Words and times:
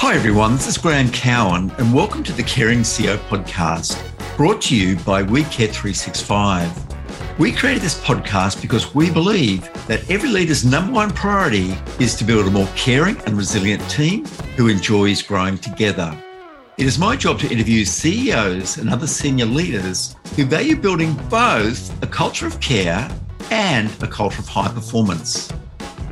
Hi, 0.00 0.14
everyone. 0.14 0.54
This 0.54 0.66
is 0.66 0.78
Graham 0.78 1.10
Cowan, 1.10 1.70
and 1.72 1.92
welcome 1.92 2.22
to 2.22 2.32
the 2.32 2.42
Caring 2.42 2.78
CEO 2.78 3.18
podcast, 3.28 4.00
brought 4.34 4.62
to 4.62 4.74
you 4.74 4.96
by 5.00 5.22
We 5.22 5.42
Care 5.42 5.68
365. 5.68 7.38
We 7.38 7.52
created 7.52 7.82
this 7.82 8.00
podcast 8.00 8.62
because 8.62 8.94
we 8.94 9.10
believe 9.10 9.70
that 9.88 10.10
every 10.10 10.30
leader's 10.30 10.64
number 10.64 10.94
one 10.94 11.10
priority 11.10 11.76
is 11.98 12.14
to 12.14 12.24
build 12.24 12.46
a 12.46 12.50
more 12.50 12.66
caring 12.76 13.18
and 13.26 13.36
resilient 13.36 13.86
team 13.90 14.24
who 14.56 14.68
enjoys 14.68 15.20
growing 15.20 15.58
together. 15.58 16.16
It 16.78 16.86
is 16.86 16.98
my 16.98 17.14
job 17.14 17.38
to 17.40 17.52
interview 17.52 17.84
CEOs 17.84 18.78
and 18.78 18.88
other 18.88 19.06
senior 19.06 19.44
leaders 19.44 20.16
who 20.34 20.46
value 20.46 20.76
building 20.76 21.12
both 21.28 22.02
a 22.02 22.06
culture 22.06 22.46
of 22.46 22.58
care 22.58 23.06
and 23.50 23.90
a 24.02 24.06
culture 24.06 24.40
of 24.40 24.48
high 24.48 24.72
performance. 24.72 25.52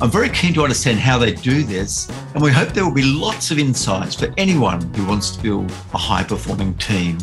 I'm 0.01 0.09
very 0.09 0.29
keen 0.29 0.53
to 0.53 0.63
understand 0.63 0.97
how 0.97 1.17
they 1.17 1.33
do 1.33 1.61
this, 1.61 2.09
and 2.33 2.41
we 2.41 2.51
hope 2.51 2.69
there 2.69 2.85
will 2.85 2.93
be 2.93 3.03
lots 3.03 3.51
of 3.51 3.59
insights 3.59 4.15
for 4.15 4.33
anyone 4.37 4.81
who 4.93 5.05
wants 5.05 5.35
to 5.35 5.43
build 5.43 5.69
a 5.93 5.97
high 5.97 6.23
performing 6.23 6.73
team. 6.75 7.17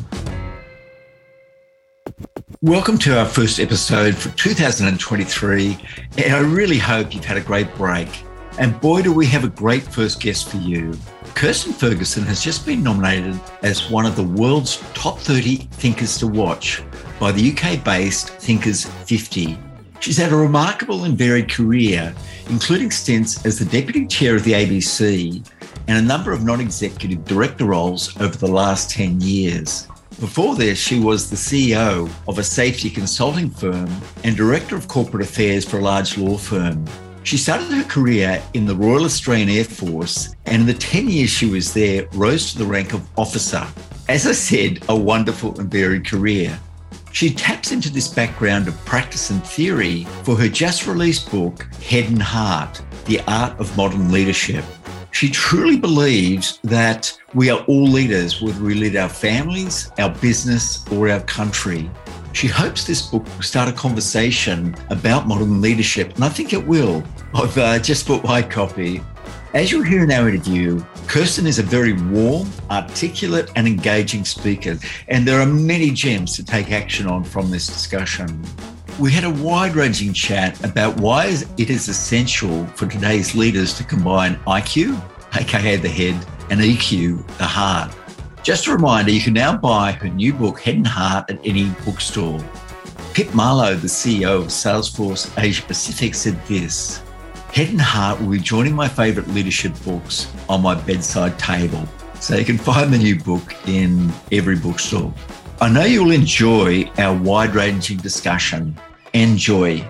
Welcome 2.60 2.98
to 2.98 3.18
our 3.18 3.24
first 3.24 3.60
episode 3.60 4.14
for 4.14 4.28
2023, 4.36 5.78
and 6.18 6.34
I 6.34 6.40
really 6.40 6.76
hope 6.76 7.14
you've 7.14 7.24
had 7.24 7.38
a 7.38 7.40
great 7.40 7.74
break. 7.76 8.08
And 8.58 8.78
boy, 8.78 9.00
do 9.00 9.10
we 9.10 9.24
have 9.24 9.44
a 9.44 9.48
great 9.48 9.82
first 9.82 10.20
guest 10.20 10.50
for 10.50 10.58
you. 10.58 10.90
Kirstin 11.32 11.72
Ferguson 11.72 12.24
has 12.24 12.44
just 12.44 12.66
been 12.66 12.82
nominated 12.82 13.40
as 13.62 13.90
one 13.90 14.04
of 14.04 14.16
the 14.16 14.22
world's 14.22 14.84
top 14.92 15.18
30 15.18 15.56
thinkers 15.56 16.18
to 16.18 16.26
watch 16.26 16.82
by 17.18 17.32
the 17.32 17.52
UK 17.52 17.82
based 17.82 18.28
Thinkers 18.28 18.84
50. 18.84 19.58
She's 20.06 20.18
had 20.18 20.30
a 20.30 20.36
remarkable 20.36 21.02
and 21.02 21.18
varied 21.18 21.50
career, 21.50 22.14
including 22.48 22.92
stints 22.92 23.44
as 23.44 23.58
the 23.58 23.64
deputy 23.64 24.06
chair 24.06 24.36
of 24.36 24.44
the 24.44 24.52
ABC 24.52 25.44
and 25.88 25.98
a 25.98 26.00
number 26.00 26.30
of 26.30 26.44
non 26.44 26.60
executive 26.60 27.24
director 27.24 27.64
roles 27.64 28.16
over 28.20 28.36
the 28.36 28.46
last 28.46 28.88
10 28.90 29.20
years. 29.20 29.88
Before 30.20 30.54
this, 30.54 30.78
she 30.78 31.00
was 31.00 31.28
the 31.28 31.34
CEO 31.34 32.08
of 32.28 32.38
a 32.38 32.44
safety 32.44 32.88
consulting 32.88 33.50
firm 33.50 33.90
and 34.22 34.36
director 34.36 34.76
of 34.76 34.86
corporate 34.86 35.24
affairs 35.24 35.64
for 35.64 35.80
a 35.80 35.82
large 35.82 36.16
law 36.16 36.36
firm. 36.36 36.84
She 37.24 37.36
started 37.36 37.66
her 37.72 37.82
career 37.82 38.40
in 38.54 38.64
the 38.64 38.76
Royal 38.76 39.06
Australian 39.06 39.48
Air 39.48 39.64
Force 39.64 40.36
and 40.44 40.60
in 40.60 40.66
the 40.68 40.74
10 40.74 41.08
years 41.08 41.30
she 41.30 41.46
was 41.46 41.74
there, 41.74 42.06
rose 42.12 42.52
to 42.52 42.58
the 42.58 42.64
rank 42.64 42.92
of 42.92 43.04
officer. 43.18 43.66
As 44.08 44.24
I 44.24 44.32
said, 44.32 44.84
a 44.88 44.94
wonderful 44.94 45.58
and 45.58 45.68
varied 45.68 46.06
career. 46.06 46.56
She 47.16 47.32
taps 47.32 47.72
into 47.72 47.88
this 47.88 48.08
background 48.08 48.68
of 48.68 48.76
practice 48.84 49.30
and 49.30 49.42
theory 49.42 50.04
for 50.22 50.36
her 50.36 50.50
just 50.50 50.86
released 50.86 51.30
book, 51.30 51.62
Head 51.82 52.10
and 52.10 52.20
Heart 52.20 52.82
The 53.06 53.22
Art 53.26 53.58
of 53.58 53.74
Modern 53.74 54.12
Leadership. 54.12 54.62
She 55.12 55.30
truly 55.30 55.78
believes 55.78 56.58
that 56.62 57.18
we 57.32 57.48
are 57.48 57.60
all 57.68 57.86
leaders, 57.86 58.42
whether 58.42 58.62
we 58.62 58.74
lead 58.74 58.96
our 58.96 59.08
families, 59.08 59.90
our 59.98 60.10
business, 60.16 60.86
or 60.92 61.08
our 61.08 61.20
country. 61.20 61.90
She 62.34 62.48
hopes 62.48 62.86
this 62.86 63.00
book 63.00 63.24
will 63.24 63.42
start 63.42 63.70
a 63.70 63.72
conversation 63.72 64.76
about 64.90 65.26
modern 65.26 65.62
leadership, 65.62 66.14
and 66.16 66.24
I 66.24 66.28
think 66.28 66.52
it 66.52 66.66
will. 66.66 67.02
I've 67.32 67.56
uh, 67.56 67.78
just 67.78 68.06
bought 68.06 68.24
my 68.24 68.42
copy. 68.42 69.00
As 69.56 69.72
you'll 69.72 69.84
hear 69.84 70.04
in 70.04 70.12
our 70.12 70.28
interview, 70.28 70.80
Kirstin 71.06 71.46
is 71.46 71.58
a 71.58 71.62
very 71.62 71.94
warm, 71.94 72.46
articulate, 72.70 73.50
and 73.56 73.66
engaging 73.66 74.22
speaker, 74.26 74.78
and 75.08 75.26
there 75.26 75.40
are 75.40 75.46
many 75.46 75.92
gems 75.92 76.36
to 76.36 76.44
take 76.44 76.72
action 76.72 77.06
on 77.06 77.24
from 77.24 77.50
this 77.50 77.66
discussion. 77.66 78.44
We 79.00 79.10
had 79.12 79.24
a 79.24 79.30
wide 79.30 79.74
ranging 79.74 80.12
chat 80.12 80.62
about 80.62 81.00
why 81.00 81.34
it 81.56 81.70
is 81.70 81.88
essential 81.88 82.66
for 82.74 82.86
today's 82.86 83.34
leaders 83.34 83.72
to 83.78 83.84
combine 83.84 84.36
IQ, 84.40 85.02
aka 85.34 85.76
the 85.76 85.88
head, 85.88 86.22
and 86.50 86.60
EQ, 86.60 87.26
the 87.38 87.44
heart. 87.44 87.96
Just 88.42 88.66
a 88.66 88.72
reminder, 88.72 89.10
you 89.10 89.22
can 89.22 89.32
now 89.32 89.56
buy 89.56 89.92
her 89.92 90.10
new 90.10 90.34
book, 90.34 90.60
Head 90.60 90.74
and 90.74 90.86
Heart, 90.86 91.30
at 91.30 91.40
any 91.46 91.70
bookstore. 91.86 92.44
Pip 93.14 93.32
Marlow, 93.34 93.74
the 93.74 93.88
CEO 93.88 94.36
of 94.42 94.48
Salesforce 94.48 95.32
Asia 95.42 95.62
Pacific, 95.62 96.14
said 96.14 96.38
this 96.44 97.00
Head 97.56 97.70
and 97.70 97.80
Heart 97.80 98.20
will 98.20 98.32
be 98.32 98.38
joining 98.38 98.74
my 98.74 98.86
favourite 98.86 99.30
leadership 99.30 99.72
books 99.82 100.30
on 100.46 100.60
my 100.60 100.74
bedside 100.74 101.38
table. 101.38 101.88
So 102.20 102.36
you 102.36 102.44
can 102.44 102.58
find 102.58 102.92
the 102.92 102.98
new 102.98 103.18
book 103.18 103.56
in 103.66 104.12
every 104.30 104.56
bookstore. 104.56 105.10
I 105.62 105.70
know 105.70 105.86
you'll 105.86 106.10
enjoy 106.10 106.84
our 106.98 107.16
wide 107.16 107.54
ranging 107.54 107.96
discussion. 107.96 108.78
Enjoy. 109.14 109.82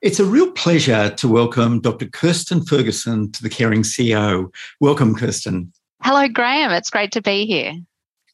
It's 0.00 0.20
a 0.20 0.24
real 0.24 0.52
pleasure 0.52 1.10
to 1.10 1.26
welcome 1.26 1.80
Dr. 1.80 2.06
Kirstin 2.06 2.68
Ferguson 2.68 3.32
to 3.32 3.42
the 3.42 3.50
Caring 3.50 3.82
CEO. 3.82 4.54
Welcome, 4.78 5.16
Kirstin. 5.16 5.72
Hello, 6.04 6.28
Graham. 6.28 6.70
It's 6.70 6.90
great 6.90 7.10
to 7.10 7.20
be 7.20 7.46
here. 7.46 7.74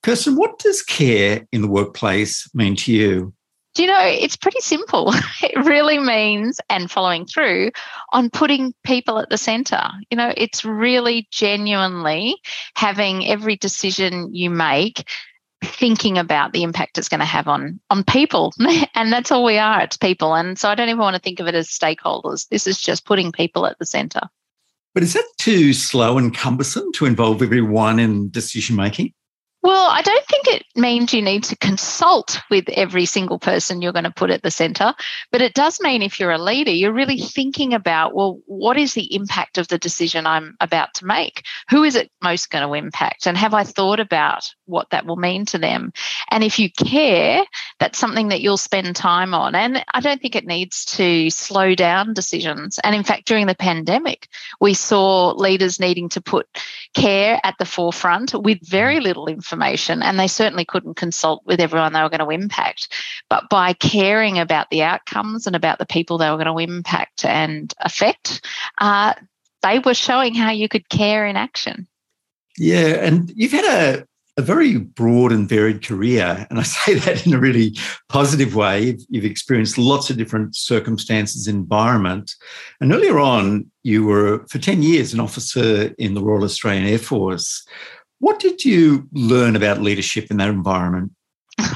Kirstin, 0.02 0.36
what 0.36 0.58
does 0.58 0.82
care 0.82 1.46
in 1.52 1.62
the 1.62 1.68
workplace 1.68 2.50
mean 2.52 2.76
to 2.76 2.92
you? 2.92 3.32
Do 3.76 3.82
you 3.82 3.88
know, 3.88 4.00
it's 4.00 4.36
pretty 4.36 4.60
simple. 4.60 5.12
It 5.42 5.64
really 5.64 5.98
means, 5.98 6.60
and 6.70 6.90
following 6.90 7.26
through 7.26 7.70
on 8.12 8.30
putting 8.30 8.74
people 8.84 9.18
at 9.18 9.28
the 9.28 9.36
center. 9.36 9.82
You 10.10 10.16
know, 10.16 10.32
it's 10.36 10.64
really 10.64 11.28
genuinely 11.30 12.36
having 12.74 13.26
every 13.26 13.56
decision 13.56 14.34
you 14.34 14.50
make 14.50 15.06
thinking 15.62 16.16
about 16.18 16.52
the 16.52 16.62
impact 16.62 16.98
it's 16.98 17.08
going 17.08 17.20
to 17.20 17.26
have 17.26 17.48
on 17.48 17.80
on 17.90 18.04
people 18.04 18.52
and 18.94 19.10
that's 19.10 19.32
all 19.32 19.42
we 19.42 19.56
are 19.56 19.80
it's 19.80 19.96
people 19.96 20.34
and 20.34 20.58
so 20.58 20.68
i 20.68 20.74
don't 20.74 20.90
even 20.90 21.00
want 21.00 21.16
to 21.16 21.20
think 21.20 21.40
of 21.40 21.46
it 21.46 21.54
as 21.54 21.66
stakeholders 21.66 22.46
this 22.50 22.66
is 22.66 22.78
just 22.78 23.06
putting 23.06 23.32
people 23.32 23.64
at 23.64 23.76
the 23.78 23.86
center 23.86 24.20
but 24.96 25.02
is 25.02 25.12
that 25.12 25.28
too 25.36 25.74
slow 25.74 26.16
and 26.16 26.34
cumbersome 26.34 26.90
to 26.94 27.04
involve 27.04 27.42
everyone 27.42 27.98
in 27.98 28.30
decision 28.30 28.76
making? 28.76 29.12
Well, 29.66 29.90
I 29.90 30.00
don't 30.00 30.24
think 30.26 30.46
it 30.46 30.64
means 30.76 31.12
you 31.12 31.20
need 31.20 31.42
to 31.42 31.56
consult 31.56 32.40
with 32.50 32.68
every 32.68 33.04
single 33.04 33.40
person 33.40 33.82
you're 33.82 33.92
going 33.92 34.04
to 34.04 34.12
put 34.12 34.30
at 34.30 34.44
the 34.44 34.50
center, 34.52 34.94
but 35.32 35.42
it 35.42 35.54
does 35.54 35.80
mean 35.80 36.02
if 36.02 36.20
you're 36.20 36.30
a 36.30 36.38
leader, 36.38 36.70
you're 36.70 36.92
really 36.92 37.18
thinking 37.18 37.74
about, 37.74 38.14
well, 38.14 38.38
what 38.46 38.78
is 38.78 38.94
the 38.94 39.12
impact 39.12 39.58
of 39.58 39.66
the 39.66 39.76
decision 39.76 40.24
I'm 40.24 40.56
about 40.60 40.94
to 40.94 41.04
make? 41.04 41.42
Who 41.68 41.82
is 41.82 41.96
it 41.96 42.12
most 42.22 42.48
going 42.50 42.64
to 42.64 42.74
impact? 42.74 43.26
And 43.26 43.36
have 43.36 43.54
I 43.54 43.64
thought 43.64 43.98
about 43.98 44.48
what 44.66 44.90
that 44.90 45.04
will 45.04 45.16
mean 45.16 45.46
to 45.46 45.58
them? 45.58 45.92
And 46.30 46.44
if 46.44 46.60
you 46.60 46.70
care, 46.70 47.42
that's 47.80 47.98
something 47.98 48.28
that 48.28 48.42
you'll 48.42 48.58
spend 48.58 48.94
time 48.94 49.34
on. 49.34 49.56
And 49.56 49.84
I 49.92 49.98
don't 49.98 50.22
think 50.22 50.36
it 50.36 50.46
needs 50.46 50.84
to 50.96 51.28
slow 51.30 51.74
down 51.74 52.14
decisions. 52.14 52.78
And 52.84 52.94
in 52.94 53.02
fact, 53.02 53.26
during 53.26 53.48
the 53.48 53.56
pandemic, 53.56 54.28
we 54.60 54.74
saw 54.74 55.32
leaders 55.32 55.80
needing 55.80 56.08
to 56.10 56.20
put 56.20 56.46
care 56.94 57.40
at 57.42 57.56
the 57.58 57.64
forefront 57.64 58.32
with 58.32 58.60
very 58.64 59.00
little 59.00 59.26
information 59.26 59.55
information 59.56 60.02
and 60.02 60.18
they 60.18 60.28
certainly 60.28 60.64
couldn't 60.64 60.94
consult 60.94 61.42
with 61.46 61.60
everyone 61.60 61.92
they 61.92 62.02
were 62.02 62.10
going 62.10 62.20
to 62.20 62.30
impact. 62.30 62.92
But 63.30 63.48
by 63.50 63.72
caring 63.72 64.38
about 64.38 64.70
the 64.70 64.82
outcomes 64.82 65.46
and 65.46 65.56
about 65.56 65.78
the 65.78 65.86
people 65.86 66.18
they 66.18 66.30
were 66.30 66.36
going 66.36 66.46
to 66.46 66.74
impact 66.74 67.24
and 67.24 67.72
affect, 67.80 68.44
uh, 68.78 69.14
they 69.62 69.78
were 69.78 69.94
showing 69.94 70.34
how 70.34 70.50
you 70.50 70.68
could 70.68 70.88
care 70.90 71.26
in 71.26 71.36
action. 71.36 71.86
Yeah, 72.58 73.04
and 73.04 73.32
you've 73.34 73.52
had 73.52 73.64
a, 73.64 74.06
a 74.38 74.42
very 74.42 74.76
broad 74.78 75.32
and 75.32 75.48
varied 75.48 75.84
career. 75.84 76.46
And 76.48 76.58
I 76.58 76.62
say 76.62 76.94
that 77.00 77.26
in 77.26 77.34
a 77.34 77.38
really 77.38 77.76
positive 78.08 78.54
way. 78.54 78.82
You've, 78.82 79.00
you've, 79.08 79.24
experienced 79.24 79.78
lots 79.78 80.10
of 80.10 80.16
different 80.16 80.54
circumstances, 80.54 81.48
environment. 81.48 82.34
And 82.80 82.92
earlier 82.92 83.18
on, 83.18 83.70
you 83.82 84.04
were 84.04 84.46
for 84.48 84.58
10 84.58 84.82
years 84.82 85.14
an 85.14 85.20
officer 85.20 85.94
in 85.98 86.14
the 86.14 86.22
Royal 86.22 86.44
Australian 86.44 86.86
Air 86.86 86.98
Force. 86.98 87.66
What 88.18 88.38
did 88.38 88.64
you 88.64 89.08
learn 89.12 89.56
about 89.56 89.82
leadership 89.82 90.30
in 90.30 90.38
that 90.38 90.48
environment? 90.48 91.12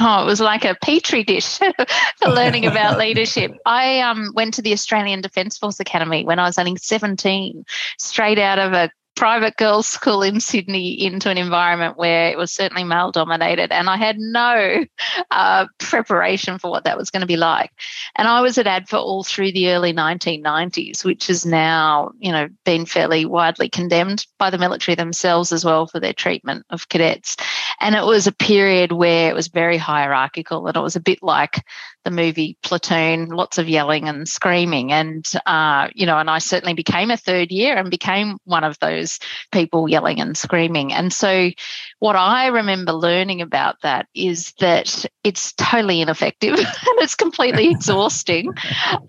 Oh, 0.01 0.23
it 0.23 0.27
was 0.27 0.41
like 0.41 0.65
a 0.65 0.77
petri 0.83 1.25
dish 1.25 1.59
for 2.19 2.29
learning 2.29 2.67
about 2.67 2.99
leadership. 2.99 3.53
I 3.65 4.01
um, 4.01 4.33
went 4.35 4.55
to 4.55 4.63
the 4.63 4.73
Australian 4.73 5.21
Defence 5.21 5.59
Force 5.59 5.81
Academy 5.81 6.25
when 6.25 6.39
I 6.39 6.45
was 6.45 6.59
only 6.59 6.77
17, 6.77 7.65
straight 7.99 8.39
out 8.39 8.59
of 8.59 8.73
a 8.73 8.91
private 9.17 9.57
girls' 9.57 9.87
school 9.87 10.23
in 10.23 10.41
Sydney 10.41 10.93
into 11.05 11.29
an 11.29 11.37
environment 11.37 11.99
where 11.99 12.31
it 12.31 12.39
was 12.39 12.53
certainly 12.53 12.85
male 12.85 13.13
dominated, 13.13 13.73
and 13.73 13.91
I 13.91 13.97
had 13.97 14.19
no 14.19 14.85
uh, 15.31 15.67
preparation 15.79 16.59
for 16.59 16.71
what 16.71 16.85
that 16.85 16.97
was 16.97 17.11
going 17.11 17.21
to 17.21 17.27
be 17.27 17.37
like. 17.37 17.71
And 18.17 18.29
I 18.29 18.41
was 18.41 18.57
at 18.59 18.67
ADFA 18.67 18.99
all 18.99 19.25
through 19.25 19.53
the 19.53 19.71
early 19.71 19.93
1990s, 19.93 21.05
which 21.05 21.27
has 21.27 21.45
now, 21.45 22.13
you 22.19 22.33
know, 22.33 22.49
been 22.65 22.87
fairly 22.87 23.25
widely 23.25 23.69
condemned 23.69 24.27
by 24.39 24.51
the 24.51 24.59
military 24.59 24.95
themselves 24.95 25.53
as 25.53 25.65
well 25.65 25.87
for 25.87 26.01
their 26.01 26.15
treatment 26.15 26.65
of 26.71 26.89
cadets. 26.89 27.37
And 27.81 27.95
it 27.95 28.05
was 28.05 28.27
a 28.27 28.33
period 28.33 28.93
where 28.93 29.31
it 29.31 29.35
was 29.35 29.49
very 29.49 29.77
hierarchical 29.77 30.67
and 30.67 30.77
it 30.77 30.81
was 30.81 30.97
a 30.97 31.01
bit 31.01 31.23
like 31.23 31.65
the 32.05 32.11
movie 32.11 32.57
Platoon, 32.63 33.29
lots 33.29 33.59
of 33.59 33.69
yelling 33.69 34.09
and 34.09 34.27
screaming. 34.29 34.93
And, 34.93 35.31
uh, 35.47 35.89
you 35.95 36.07
know, 36.07 36.19
and 36.19 36.31
I 36.31 36.39
certainly 36.39 36.75
became 36.75 37.11
a 37.11 37.17
third 37.17 37.51
year 37.51 37.77
and 37.77 37.91
became 37.91 38.39
one 38.45 38.65
of 38.65 38.79
those 38.79 39.19
people 39.53 39.89
yelling 39.89 40.21
and 40.21 40.37
screaming. 40.37 40.93
And 40.93 41.13
so, 41.13 41.51
what 41.99 42.17
I 42.17 42.47
remember 42.47 42.93
learning 42.93 43.43
about 43.43 43.83
that 43.83 44.09
is 44.15 44.55
that 44.61 45.05
it's 45.25 45.53
totally 45.55 46.01
ineffective 46.01 46.55
and 46.59 46.67
it's 46.99 47.15
completely 47.15 47.69
exhausting. 47.71 48.53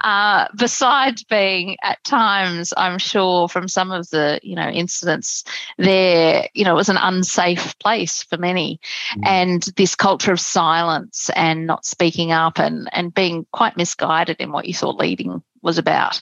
Uh, 0.01 0.47
besides 0.57 1.23
being 1.23 1.77
at 1.83 2.03
times, 2.03 2.73
I'm 2.75 2.97
sure 2.97 3.47
from 3.47 3.67
some 3.67 3.91
of 3.91 4.09
the, 4.09 4.39
you 4.43 4.55
know, 4.55 4.67
incidents 4.67 5.45
there, 5.77 6.47
you 6.53 6.65
know, 6.65 6.73
it 6.73 6.75
was 6.75 6.89
an 6.89 6.97
unsafe 6.97 7.77
place 7.79 8.23
for 8.23 8.37
many. 8.37 8.60
Mm. 8.69 9.21
And 9.25 9.63
this 9.75 9.95
culture 9.95 10.31
of 10.31 10.39
silence 10.39 11.29
and 11.35 11.67
not 11.67 11.85
speaking 11.85 12.31
up 12.31 12.59
and 12.59 12.89
and 12.91 13.13
being 13.13 13.45
quite 13.51 13.77
misguided 13.77 14.37
in 14.39 14.51
what 14.51 14.65
you 14.65 14.73
thought 14.73 14.97
leading 14.97 15.41
was 15.61 15.77
about. 15.77 16.19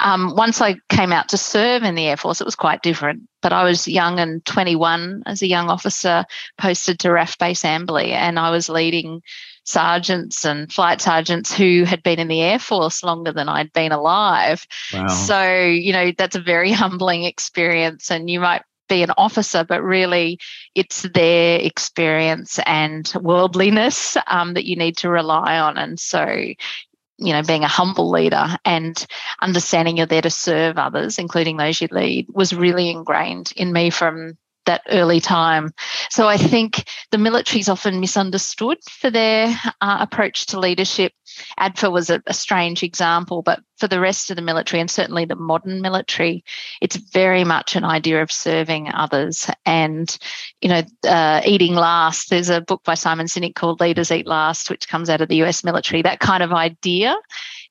Um, 0.00 0.34
once 0.36 0.60
I 0.60 0.76
came 0.88 1.12
out 1.12 1.30
to 1.30 1.38
serve 1.38 1.82
in 1.82 1.94
the 1.94 2.06
Air 2.06 2.16
Force, 2.16 2.40
it 2.40 2.44
was 2.44 2.54
quite 2.54 2.82
different. 2.82 3.22
But 3.40 3.52
I 3.52 3.64
was 3.64 3.88
young 3.88 4.18
and 4.20 4.44
21 4.44 5.22
as 5.26 5.42
a 5.42 5.48
young 5.48 5.70
officer, 5.70 6.24
posted 6.58 6.98
to 7.00 7.08
RAAF 7.08 7.38
Base 7.38 7.64
Amberley, 7.64 8.10
and 8.10 8.38
I 8.38 8.50
was 8.50 8.68
leading 8.68 9.22
sergeants 9.64 10.44
and 10.44 10.72
flight 10.72 11.00
sergeants 11.00 11.54
who 11.54 11.84
had 11.84 12.02
been 12.02 12.18
in 12.18 12.28
the 12.28 12.40
Air 12.40 12.58
Force 12.58 13.02
longer 13.02 13.32
than 13.32 13.48
I'd 13.48 13.72
been 13.72 13.92
alive. 13.92 14.66
Wow. 14.92 15.06
So, 15.08 15.64
you 15.64 15.92
know, 15.92 16.12
that's 16.16 16.36
a 16.36 16.40
very 16.40 16.72
humbling 16.82 17.24
experience. 17.24 18.10
And 18.10 18.28
you 18.28 18.40
might 18.40 18.62
be 18.92 19.02
an 19.02 19.12
officer, 19.16 19.64
but 19.64 19.82
really 19.82 20.38
it's 20.74 21.02
their 21.14 21.58
experience 21.60 22.58
and 22.66 23.12
worldliness 23.20 24.16
um, 24.26 24.54
that 24.54 24.66
you 24.66 24.76
need 24.76 24.98
to 24.98 25.08
rely 25.08 25.58
on. 25.58 25.78
And 25.78 25.98
so, 25.98 26.24
you 26.26 27.32
know, 27.32 27.42
being 27.42 27.64
a 27.64 27.68
humble 27.68 28.10
leader 28.10 28.46
and 28.64 29.06
understanding 29.40 29.96
you're 29.96 30.06
there 30.06 30.22
to 30.22 30.30
serve 30.30 30.78
others, 30.78 31.18
including 31.18 31.56
those 31.56 31.80
you 31.80 31.88
lead, 31.90 32.26
was 32.28 32.52
really 32.52 32.90
ingrained 32.90 33.52
in 33.56 33.72
me 33.72 33.90
from 33.90 34.36
that 34.66 34.82
early 34.90 35.20
time. 35.20 35.72
So 36.10 36.28
I 36.28 36.36
think 36.36 36.84
the 37.10 37.18
military 37.18 37.60
is 37.60 37.68
often 37.68 38.00
misunderstood 38.00 38.78
for 38.88 39.10
their 39.10 39.48
uh, 39.80 39.98
approach 40.00 40.46
to 40.46 40.60
leadership. 40.60 41.12
ADFA 41.58 41.90
was 41.90 42.10
a, 42.10 42.22
a, 42.26 42.34
strange 42.34 42.82
example, 42.82 43.42
but 43.42 43.60
for 43.82 43.88
the 43.88 43.98
rest 43.98 44.30
of 44.30 44.36
the 44.36 44.42
military 44.42 44.80
and 44.80 44.88
certainly 44.88 45.24
the 45.24 45.34
modern 45.34 45.80
military, 45.80 46.44
it's 46.80 46.94
very 46.94 47.42
much 47.42 47.74
an 47.74 47.82
idea 47.82 48.22
of 48.22 48.30
serving 48.30 48.88
others 48.94 49.50
and, 49.66 50.16
you 50.60 50.68
know, 50.68 50.82
uh, 51.02 51.40
eating 51.44 51.74
last. 51.74 52.30
There's 52.30 52.48
a 52.48 52.60
book 52.60 52.84
by 52.84 52.94
Simon 52.94 53.26
Sinek 53.26 53.56
called 53.56 53.80
Leaders 53.80 54.12
Eat 54.12 54.28
Last, 54.28 54.70
which 54.70 54.86
comes 54.86 55.10
out 55.10 55.20
of 55.20 55.28
the 55.28 55.42
US 55.42 55.64
military. 55.64 56.00
That 56.00 56.20
kind 56.20 56.44
of 56.44 56.52
idea 56.52 57.16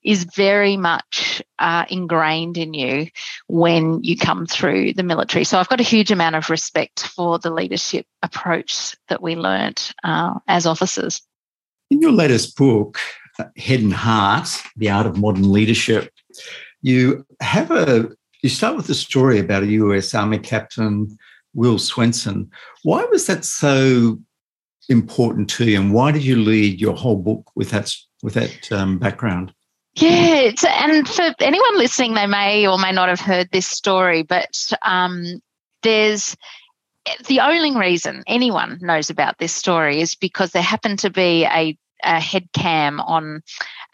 is 0.04 0.24
very 0.24 0.76
much 0.76 1.42
uh, 1.58 1.86
ingrained 1.88 2.58
in 2.58 2.74
you 2.74 3.06
when 3.46 4.04
you 4.04 4.18
come 4.18 4.44
through 4.44 4.92
the 4.92 5.02
military. 5.02 5.44
So 5.44 5.58
I've 5.58 5.70
got 5.70 5.80
a 5.80 5.82
huge 5.84 6.10
amount 6.10 6.36
of 6.36 6.50
respect 6.50 7.06
for 7.06 7.38
the 7.38 7.50
leadership 7.50 8.04
approach 8.22 8.94
that 9.08 9.22
we 9.22 9.34
learnt 9.34 9.94
uh, 10.04 10.34
as 10.46 10.66
officers. 10.66 11.22
In 11.90 12.02
your 12.02 12.12
latest 12.12 12.54
book, 12.54 12.98
Head 13.56 13.80
and 13.80 13.92
Heart: 13.92 14.48
The 14.76 14.90
Art 14.90 15.06
of 15.06 15.18
Modern 15.18 15.50
Leadership, 15.52 16.12
you 16.82 17.26
have 17.40 17.70
a 17.70 18.10
you 18.42 18.48
start 18.48 18.76
with 18.76 18.88
a 18.88 18.94
story 18.94 19.38
about 19.38 19.62
a 19.62 19.66
U.S. 19.66 20.14
Army 20.14 20.38
captain, 20.38 21.16
Will 21.54 21.78
Swenson. 21.78 22.50
Why 22.82 23.04
was 23.04 23.26
that 23.26 23.44
so 23.44 24.18
important 24.88 25.48
to 25.50 25.64
you, 25.64 25.80
and 25.80 25.92
why 25.92 26.12
did 26.12 26.24
you 26.24 26.36
lead 26.36 26.80
your 26.80 26.94
whole 26.94 27.16
book 27.16 27.50
with 27.54 27.70
that 27.70 27.94
with 28.22 28.34
that 28.34 28.70
um, 28.72 28.98
background? 28.98 29.52
Yeah, 29.94 30.52
and 30.68 31.06
for 31.06 31.34
anyone 31.40 31.78
listening, 31.78 32.14
they 32.14 32.26
may 32.26 32.66
or 32.66 32.78
may 32.78 32.92
not 32.92 33.10
have 33.10 33.20
heard 33.20 33.50
this 33.52 33.66
story, 33.66 34.22
but 34.22 34.72
um, 34.82 35.40
there's 35.82 36.34
the 37.26 37.40
only 37.40 37.76
reason 37.76 38.22
anyone 38.26 38.78
knows 38.80 39.10
about 39.10 39.38
this 39.38 39.52
story 39.52 40.00
is 40.00 40.14
because 40.14 40.52
there 40.52 40.62
happened 40.62 41.00
to 41.00 41.10
be 41.10 41.44
a, 41.44 41.76
a 42.02 42.20
head 42.20 42.48
cam 42.52 43.00
on 43.00 43.42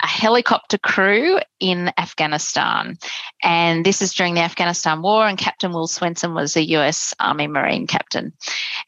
a 0.02 0.06
helicopter 0.06 0.78
crew 0.78 1.38
in 1.60 1.92
Afghanistan. 1.98 2.96
And 3.42 3.84
this 3.84 4.00
is 4.02 4.14
during 4.14 4.34
the 4.34 4.42
Afghanistan 4.42 5.02
war, 5.02 5.26
and 5.26 5.38
Captain 5.38 5.72
Will 5.72 5.86
Swenson 5.86 6.34
was 6.34 6.56
a 6.56 6.68
US 6.76 7.14
Army 7.18 7.46
Marine 7.46 7.86
captain. 7.86 8.32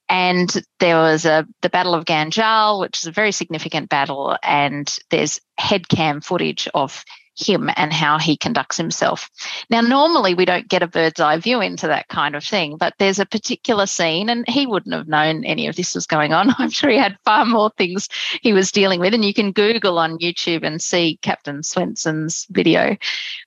And 0.09 0.51
there 0.79 0.97
was 0.97 1.25
a 1.25 1.47
the 1.63 1.71
Battle 1.71 1.95
of 1.95 2.05
Ganjgal, 2.05 2.81
which 2.81 2.99
is 2.99 3.07
a 3.07 3.13
very 3.13 3.33
significant 3.33 3.89
battle, 3.89 4.37
and 4.43 4.97
there's 5.11 5.41
head 5.59 5.89
cam 5.89 6.21
footage 6.21 6.69
of 6.75 7.05
him 7.37 7.71
and 7.77 7.93
how 7.93 8.19
he 8.19 8.37
conducts 8.37 8.77
himself. 8.77 9.31
Now, 9.71 9.81
normally 9.81 10.35
we 10.35 10.45
don't 10.45 10.69
get 10.69 10.83
a 10.83 10.87
bird's 10.87 11.21
eye 11.21 11.39
view 11.39 11.61
into 11.61 11.87
that 11.87 12.09
kind 12.09 12.35
of 12.35 12.45
thing, 12.45 12.77
but 12.77 12.95
there's 12.99 13.19
a 13.19 13.27
particular 13.27 13.87
scene, 13.87 14.29
and 14.29 14.49
he 14.49 14.67
wouldn't 14.67 14.95
have 14.95 15.09
known 15.09 15.45
any 15.45 15.67
of 15.67 15.77
this 15.77 15.95
was 15.95 16.07
going 16.07 16.33
on. 16.33 16.55
I'm 16.59 16.71
sure 16.71 16.91
he 16.91 16.99
had 16.99 17.19
far 17.25 17.45
more 17.45 17.71
things 17.77 18.09
he 18.43 18.53
was 18.53 18.73
dealing 18.73 19.01
with, 19.01 19.15
and 19.15 19.25
you 19.25 19.35
can 19.35 19.53
Google 19.53 19.99
on 19.99 20.19
YouTube 20.19 20.65
and 20.65 20.81
see 20.81 21.19
Captain 21.23 21.63
Swenson's 21.63 22.47
video. 22.51 22.97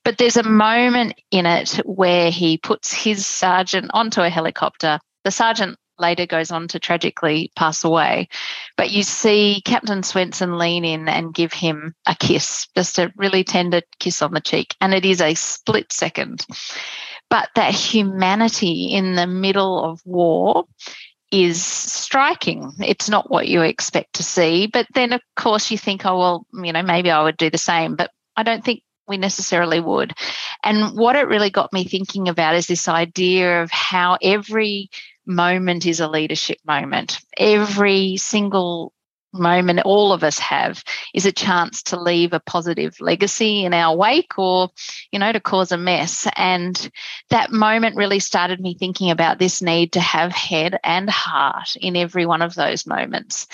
But 0.04 0.18
there's 0.18 0.36
a 0.36 0.42
moment 0.42 1.20
in 1.30 1.46
it 1.46 1.80
where 1.84 2.30
he 2.30 2.58
puts 2.58 2.92
his 2.92 3.26
sergeant 3.26 3.90
onto 3.94 4.20
a 4.22 4.30
helicopter. 4.30 4.98
The 5.24 5.30
sergeant 5.30 5.78
later 5.98 6.26
goes 6.26 6.50
on 6.50 6.68
to 6.68 6.78
tragically 6.78 7.50
pass 7.56 7.84
away. 7.84 8.28
But 8.76 8.90
you 8.90 9.02
see 9.02 9.62
Captain 9.64 10.02
Swenson 10.02 10.58
lean 10.58 10.84
in 10.84 11.08
and 11.08 11.34
give 11.34 11.52
him 11.52 11.94
a 12.06 12.14
kiss, 12.14 12.68
just 12.76 12.98
a 12.98 13.12
really 13.16 13.44
tender 13.44 13.82
kiss 13.98 14.22
on 14.22 14.32
the 14.32 14.40
cheek. 14.40 14.74
And 14.80 14.94
it 14.94 15.04
is 15.04 15.20
a 15.20 15.34
split 15.34 15.92
second. 15.92 16.46
But 17.30 17.48
that 17.54 17.72
humanity 17.72 18.92
in 18.92 19.14
the 19.14 19.26
middle 19.26 19.84
of 19.84 20.00
war 20.04 20.64
is 21.30 21.62
striking. 21.62 22.70
It's 22.78 23.08
not 23.08 23.30
what 23.30 23.48
you 23.48 23.62
expect 23.62 24.14
to 24.14 24.22
see. 24.22 24.66
But 24.66 24.86
then, 24.94 25.12
of 25.12 25.20
course, 25.36 25.70
you 25.70 25.78
think, 25.78 26.06
oh, 26.06 26.18
well, 26.18 26.46
you 26.52 26.72
know, 26.72 26.82
maybe 26.82 27.10
I 27.10 27.22
would 27.22 27.36
do 27.36 27.50
the 27.50 27.58
same. 27.58 27.96
But 27.96 28.10
I 28.36 28.42
don't 28.42 28.64
think 28.64 28.82
we 29.08 29.16
necessarily 29.16 29.80
would. 29.80 30.12
And 30.62 30.96
what 30.96 31.16
it 31.16 31.28
really 31.28 31.50
got 31.50 31.72
me 31.72 31.84
thinking 31.84 32.28
about 32.28 32.54
is 32.54 32.66
this 32.66 32.88
idea 32.88 33.62
of 33.62 33.70
how 33.70 34.16
every 34.22 34.90
moment 35.26 35.86
is 35.86 36.00
a 36.00 36.08
leadership 36.08 36.58
moment. 36.66 37.18
Every 37.38 38.16
single 38.16 38.92
moment 39.34 39.80
all 39.84 40.12
of 40.12 40.22
us 40.22 40.38
have 40.38 40.82
is 41.12 41.26
a 41.26 41.32
chance 41.32 41.82
to 41.82 42.00
leave 42.00 42.32
a 42.32 42.40
positive 42.40 42.96
legacy 43.00 43.64
in 43.64 43.74
our 43.74 43.96
wake 43.96 44.38
or 44.38 44.70
you 45.10 45.18
know 45.18 45.32
to 45.32 45.40
cause 45.40 45.72
a 45.72 45.76
mess 45.76 46.28
and 46.36 46.90
that 47.30 47.50
moment 47.50 47.96
really 47.96 48.20
started 48.20 48.60
me 48.60 48.76
thinking 48.78 49.10
about 49.10 49.38
this 49.38 49.60
need 49.60 49.92
to 49.92 50.00
have 50.00 50.32
head 50.32 50.78
and 50.84 51.10
heart 51.10 51.74
in 51.80 51.96
every 51.96 52.24
one 52.24 52.42
of 52.42 52.54
those 52.54 52.86
moments 52.86 53.46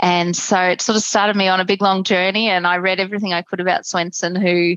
and 0.00 0.36
so 0.36 0.60
it 0.60 0.82
sort 0.82 0.96
of 0.96 1.02
started 1.02 1.36
me 1.36 1.46
on 1.46 1.60
a 1.60 1.64
big 1.64 1.80
long 1.80 2.02
journey 2.02 2.48
and 2.48 2.66
i 2.66 2.76
read 2.76 2.98
everything 2.98 3.32
i 3.32 3.42
could 3.42 3.60
about 3.60 3.86
swenson 3.86 4.34
who 4.34 4.76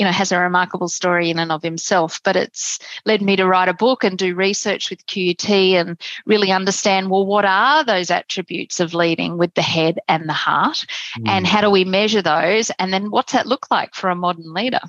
you 0.00 0.06
know, 0.06 0.12
has 0.12 0.32
a 0.32 0.38
remarkable 0.38 0.88
story 0.88 1.28
in 1.28 1.38
and 1.38 1.52
of 1.52 1.62
himself. 1.62 2.22
But 2.24 2.34
it's 2.34 2.78
led 3.04 3.20
me 3.20 3.36
to 3.36 3.46
write 3.46 3.68
a 3.68 3.74
book 3.74 4.02
and 4.02 4.16
do 4.16 4.34
research 4.34 4.88
with 4.88 5.04
QUT 5.06 5.50
and 5.50 6.00
really 6.24 6.50
understand 6.50 7.10
well, 7.10 7.26
what 7.26 7.44
are 7.44 7.84
those 7.84 8.10
attributes 8.10 8.80
of 8.80 8.94
leading 8.94 9.36
with 9.36 9.52
the 9.52 9.62
head 9.62 9.98
and 10.08 10.26
the 10.26 10.32
heart? 10.32 10.86
Mm. 11.18 11.28
And 11.28 11.46
how 11.46 11.60
do 11.60 11.68
we 11.68 11.84
measure 11.84 12.22
those? 12.22 12.70
And 12.78 12.94
then 12.94 13.10
what's 13.10 13.34
that 13.34 13.46
look 13.46 13.70
like 13.70 13.94
for 13.94 14.08
a 14.08 14.14
modern 14.14 14.54
leader? 14.54 14.80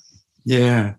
Yeah. 0.45 0.93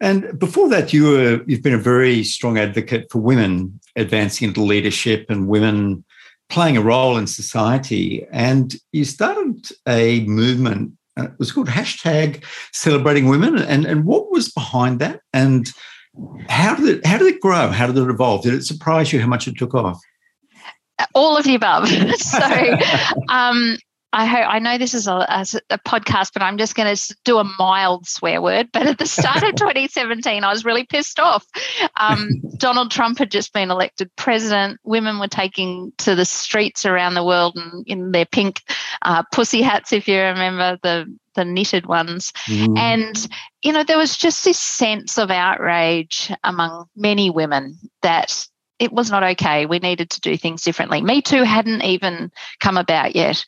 And 0.00 0.38
before 0.38 0.68
that, 0.68 0.92
you 0.92 1.10
were 1.10 1.42
you've 1.48 1.64
been 1.64 1.74
a 1.74 1.78
very 1.78 2.22
strong 2.22 2.58
advocate 2.58 3.10
for 3.10 3.18
women 3.18 3.80
advancing 3.96 4.46
into 4.48 4.62
leadership 4.62 5.26
and 5.28 5.48
women 5.48 6.04
playing 6.48 6.76
a 6.76 6.82
role 6.82 7.16
in 7.16 7.26
society. 7.26 8.24
And 8.30 8.72
you 8.92 9.04
started 9.04 9.68
a 9.88 10.20
movement 10.26 10.92
uh, 11.18 11.24
it 11.24 11.38
was 11.38 11.52
called 11.52 11.68
hashtag 11.68 12.44
celebrating 12.72 13.28
women. 13.28 13.58
And, 13.58 13.84
and 13.84 14.04
what 14.04 14.30
was 14.30 14.50
behind 14.50 15.00
that? 15.00 15.20
And 15.32 15.70
how 16.48 16.74
did 16.74 16.88
it 16.88 17.06
how 17.06 17.18
did 17.18 17.34
it 17.34 17.40
grow? 17.40 17.68
How 17.68 17.86
did 17.86 17.96
it 17.96 18.08
evolve? 18.08 18.42
Did 18.42 18.54
it 18.54 18.64
surprise 18.64 19.12
you 19.12 19.20
how 19.20 19.26
much 19.26 19.48
it 19.48 19.56
took 19.56 19.74
off? 19.74 20.00
All 21.14 21.36
of 21.36 21.44
the 21.44 21.54
above. 21.54 21.88
so 22.16 22.78
um, 23.28 23.76
I 24.12 24.26
hope 24.26 24.44
I 24.46 24.58
know 24.58 24.78
this 24.78 24.94
is 24.94 25.06
a, 25.06 25.12
a, 25.12 25.46
a 25.70 25.78
podcast, 25.78 26.32
but 26.32 26.42
I'm 26.42 26.58
just 26.58 26.74
going 26.74 26.94
to 26.94 27.16
do 27.24 27.38
a 27.38 27.44
mild 27.58 28.06
swear 28.06 28.42
word. 28.42 28.68
But 28.72 28.86
at 28.86 28.98
the 28.98 29.06
start 29.06 29.42
of 29.42 29.54
2017, 29.56 30.44
I 30.44 30.50
was 30.50 30.64
really 30.64 30.84
pissed 30.84 31.18
off. 31.18 31.46
Um, 31.96 32.30
Donald 32.58 32.90
Trump 32.90 33.18
had 33.18 33.30
just 33.30 33.52
been 33.52 33.70
elected 33.70 34.10
president. 34.16 34.80
Women 34.84 35.18
were 35.18 35.28
taking 35.28 35.92
to 35.98 36.14
the 36.14 36.24
streets 36.24 36.84
around 36.84 37.14
the 37.14 37.24
world 37.24 37.56
in, 37.56 37.84
in 37.86 38.12
their 38.12 38.26
pink 38.26 38.60
uh, 39.02 39.22
pussy 39.32 39.62
hats, 39.62 39.92
if 39.92 40.08
you 40.08 40.18
remember 40.18 40.78
the 40.82 41.06
the 41.34 41.44
knitted 41.46 41.86
ones. 41.86 42.30
Mm. 42.46 42.78
And 42.78 43.28
you 43.62 43.72
know, 43.72 43.84
there 43.84 43.96
was 43.96 44.18
just 44.18 44.44
this 44.44 44.58
sense 44.58 45.18
of 45.18 45.30
outrage 45.30 46.30
among 46.44 46.86
many 46.94 47.30
women 47.30 47.78
that 48.02 48.46
it 48.78 48.92
was 48.92 49.10
not 49.10 49.22
okay. 49.22 49.64
We 49.64 49.78
needed 49.78 50.10
to 50.10 50.20
do 50.20 50.36
things 50.36 50.62
differently. 50.62 51.00
Me 51.02 51.22
Too 51.22 51.44
hadn't 51.44 51.82
even 51.82 52.32
come 52.60 52.76
about 52.76 53.14
yet. 53.14 53.46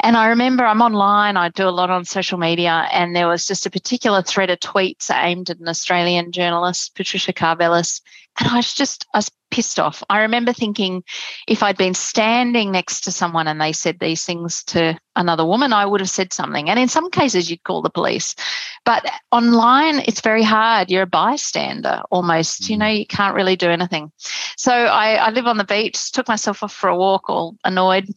And 0.00 0.16
I 0.16 0.28
remember 0.28 0.64
I'm 0.64 0.80
online, 0.80 1.36
I 1.36 1.48
do 1.48 1.68
a 1.68 1.70
lot 1.70 1.90
on 1.90 2.04
social 2.04 2.38
media, 2.38 2.88
and 2.92 3.16
there 3.16 3.26
was 3.26 3.46
just 3.46 3.66
a 3.66 3.70
particular 3.70 4.22
thread 4.22 4.48
of 4.48 4.60
tweets 4.60 5.10
aimed 5.12 5.50
at 5.50 5.58
an 5.58 5.68
Australian 5.68 6.30
journalist, 6.30 6.94
Patricia 6.94 7.32
Karvelas. 7.32 8.00
And 8.38 8.48
I 8.48 8.56
was 8.56 8.74
just, 8.74 9.06
I 9.12 9.18
was 9.18 9.30
pissed 9.50 9.78
off. 9.78 10.02
I 10.08 10.20
remember 10.20 10.52
thinking 10.52 11.02
if 11.46 11.62
I'd 11.62 11.76
been 11.76 11.94
standing 11.94 12.70
next 12.70 13.02
to 13.02 13.12
someone 13.12 13.48
and 13.48 13.60
they 13.60 13.72
said 13.72 13.98
these 13.98 14.24
things 14.24 14.62
to 14.64 14.98
another 15.16 15.44
woman, 15.44 15.72
I 15.72 15.86
would 15.86 16.00
have 16.00 16.10
said 16.10 16.32
something. 16.32 16.70
And 16.70 16.78
in 16.78 16.88
some 16.88 17.10
cases, 17.10 17.50
you'd 17.50 17.64
call 17.64 17.82
the 17.82 17.90
police. 17.90 18.34
But 18.84 19.10
online, 19.32 20.00
it's 20.00 20.20
very 20.20 20.42
hard. 20.42 20.90
You're 20.90 21.02
a 21.02 21.06
bystander 21.06 22.02
almost. 22.10 22.62
Mm. 22.62 22.70
You 22.70 22.76
know, 22.78 22.86
you 22.86 23.06
can't 23.06 23.34
really 23.34 23.56
do 23.56 23.68
anything. 23.68 24.12
So 24.56 24.72
I, 24.72 25.14
I, 25.14 25.30
live 25.30 25.46
on 25.46 25.58
the 25.58 25.64
beach, 25.64 26.12
took 26.12 26.28
myself 26.28 26.62
off 26.62 26.72
for 26.72 26.88
a 26.88 26.96
walk, 26.96 27.28
all 27.28 27.56
annoyed. 27.64 28.08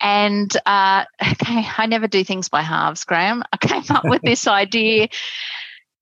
And 0.00 0.54
uh, 0.66 1.04
okay, 1.22 1.66
I 1.78 1.86
never 1.86 2.06
do 2.06 2.24
things 2.24 2.48
by 2.48 2.62
halves, 2.62 3.04
Graham. 3.04 3.42
I 3.52 3.56
came 3.56 3.84
up 3.90 4.04
with 4.04 4.22
this 4.24 4.46
idea 4.46 5.08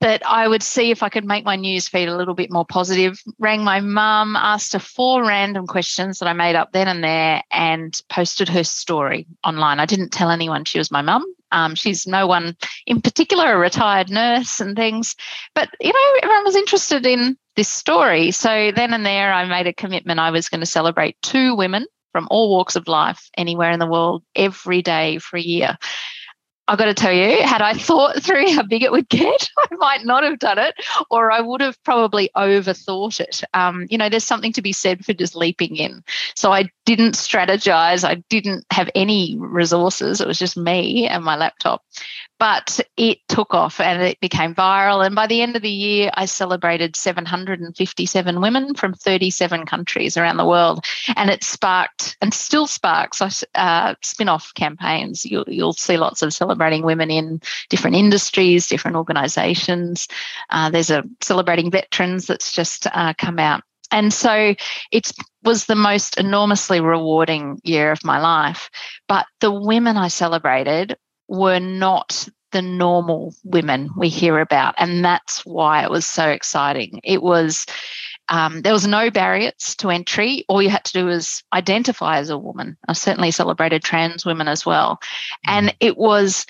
that 0.00 0.26
I 0.26 0.48
would 0.48 0.62
see 0.62 0.90
if 0.90 1.02
I 1.02 1.10
could 1.10 1.26
make 1.26 1.44
my 1.44 1.56
news 1.56 1.86
feed 1.86 2.08
a 2.08 2.16
little 2.16 2.34
bit 2.34 2.50
more 2.50 2.64
positive. 2.64 3.22
Rang 3.38 3.62
my 3.64 3.80
mum, 3.80 4.34
asked 4.34 4.72
her 4.72 4.78
four 4.78 5.24
random 5.24 5.66
questions 5.66 6.18
that 6.18 6.28
I 6.28 6.32
made 6.32 6.56
up 6.56 6.72
then 6.72 6.88
and 6.88 7.04
there, 7.04 7.42
and 7.50 8.00
posted 8.08 8.48
her 8.48 8.64
story 8.64 9.26
online. 9.44 9.78
I 9.78 9.86
didn't 9.86 10.10
tell 10.10 10.30
anyone 10.30 10.64
she 10.64 10.78
was 10.78 10.90
my 10.90 11.02
mum. 11.02 11.24
Um, 11.52 11.74
she's 11.74 12.06
no 12.06 12.26
one 12.26 12.56
in 12.86 13.02
particular, 13.02 13.52
a 13.52 13.58
retired 13.58 14.10
nurse 14.10 14.60
and 14.60 14.76
things. 14.76 15.16
But, 15.54 15.68
you 15.80 15.92
know, 15.92 16.20
everyone 16.22 16.44
was 16.44 16.56
interested 16.56 17.04
in 17.04 17.36
this 17.56 17.68
story. 17.68 18.30
So 18.30 18.72
then 18.74 18.94
and 18.94 19.04
there, 19.04 19.32
I 19.32 19.44
made 19.44 19.66
a 19.66 19.72
commitment 19.72 20.20
I 20.20 20.30
was 20.30 20.48
going 20.48 20.60
to 20.60 20.66
celebrate 20.66 21.20
two 21.22 21.54
women 21.54 21.86
from 22.12 22.26
all 22.30 22.50
walks 22.50 22.76
of 22.76 22.88
life 22.88 23.28
anywhere 23.36 23.70
in 23.70 23.78
the 23.78 23.86
world 23.86 24.22
every 24.34 24.82
day 24.82 25.18
for 25.18 25.36
a 25.36 25.42
year. 25.42 25.76
I've 26.70 26.78
got 26.78 26.84
to 26.84 26.94
tell 26.94 27.12
you, 27.12 27.42
had 27.42 27.62
I 27.62 27.74
thought 27.74 28.22
through 28.22 28.52
how 28.52 28.62
big 28.62 28.84
it 28.84 28.92
would 28.92 29.08
get, 29.08 29.50
I 29.58 29.74
might 29.74 30.04
not 30.04 30.22
have 30.22 30.38
done 30.38 30.56
it, 30.56 30.72
or 31.10 31.32
I 31.32 31.40
would 31.40 31.60
have 31.60 31.82
probably 31.82 32.30
overthought 32.36 33.18
it. 33.18 33.42
Um, 33.54 33.88
you 33.90 33.98
know, 33.98 34.08
there's 34.08 34.22
something 34.22 34.52
to 34.52 34.62
be 34.62 34.72
said 34.72 35.04
for 35.04 35.12
just 35.12 35.34
leaping 35.34 35.74
in. 35.74 36.04
So 36.36 36.52
I 36.52 36.70
didn't 36.86 37.16
strategize. 37.16 38.04
I 38.04 38.22
didn't 38.28 38.66
have 38.70 38.88
any 38.94 39.36
resources. 39.36 40.20
It 40.20 40.28
was 40.28 40.38
just 40.38 40.56
me 40.56 41.08
and 41.08 41.24
my 41.24 41.34
laptop 41.34 41.82
but 42.40 42.80
it 42.96 43.18
took 43.28 43.52
off 43.52 43.78
and 43.80 44.02
it 44.02 44.18
became 44.18 44.54
viral. 44.54 45.04
And 45.04 45.14
by 45.14 45.26
the 45.26 45.42
end 45.42 45.56
of 45.56 45.62
the 45.62 45.70
year, 45.70 46.10
I 46.14 46.24
celebrated 46.24 46.96
757 46.96 48.40
women 48.40 48.74
from 48.74 48.94
37 48.94 49.66
countries 49.66 50.16
around 50.16 50.38
the 50.38 50.46
world. 50.46 50.82
And 51.16 51.28
it 51.28 51.44
sparked 51.44 52.16
and 52.22 52.32
still 52.32 52.66
sparks 52.66 53.20
uh, 53.54 53.94
spin 54.02 54.30
off 54.30 54.54
campaigns. 54.54 55.26
You'll, 55.26 55.44
you'll, 55.46 55.74
see 55.74 55.98
lots 55.98 56.22
of 56.22 56.32
celebrating 56.60 56.84
women 56.84 57.10
in 57.10 57.40
different 57.70 57.96
industries, 57.96 58.66
different 58.66 58.96
organizations. 58.96 60.06
Uh, 60.50 60.68
there's 60.68 60.90
a 60.90 61.02
celebrating 61.22 61.70
veterans 61.70 62.26
that's 62.26 62.52
just 62.52 62.86
uh, 62.92 63.14
come 63.16 63.38
out. 63.38 63.62
And 63.92 64.12
so 64.12 64.54
it 64.92 65.10
was 65.42 65.64
the 65.64 65.74
most 65.74 66.18
enormously 66.18 66.80
rewarding 66.80 67.60
year 67.64 67.90
of 67.90 68.04
my 68.04 68.20
life. 68.20 68.70
But 69.08 69.26
the 69.40 69.50
women 69.50 69.96
I 69.96 70.08
celebrated 70.08 70.96
were 71.28 71.60
not 71.60 72.28
the 72.52 72.62
normal 72.62 73.34
women 73.42 73.90
we 73.96 74.08
hear 74.08 74.38
about. 74.38 74.74
And 74.76 75.04
that's 75.04 75.46
why 75.46 75.82
it 75.82 75.90
was 75.90 76.04
so 76.04 76.28
exciting. 76.28 77.00
It 77.04 77.22
was, 77.22 77.64
um, 78.30 78.62
there 78.62 78.72
was 78.72 78.86
no 78.86 79.10
barriers 79.10 79.74
to 79.78 79.90
entry. 79.90 80.44
All 80.48 80.62
you 80.62 80.70
had 80.70 80.84
to 80.84 80.92
do 80.92 81.04
was 81.06 81.42
identify 81.52 82.18
as 82.18 82.30
a 82.30 82.38
woman. 82.38 82.76
I 82.88 82.92
certainly 82.92 83.32
celebrated 83.32 83.82
trans 83.82 84.24
women 84.24 84.46
as 84.48 84.64
well. 84.64 85.00
And 85.44 85.68
mm. 85.68 85.76
it 85.80 85.98
was, 85.98 86.46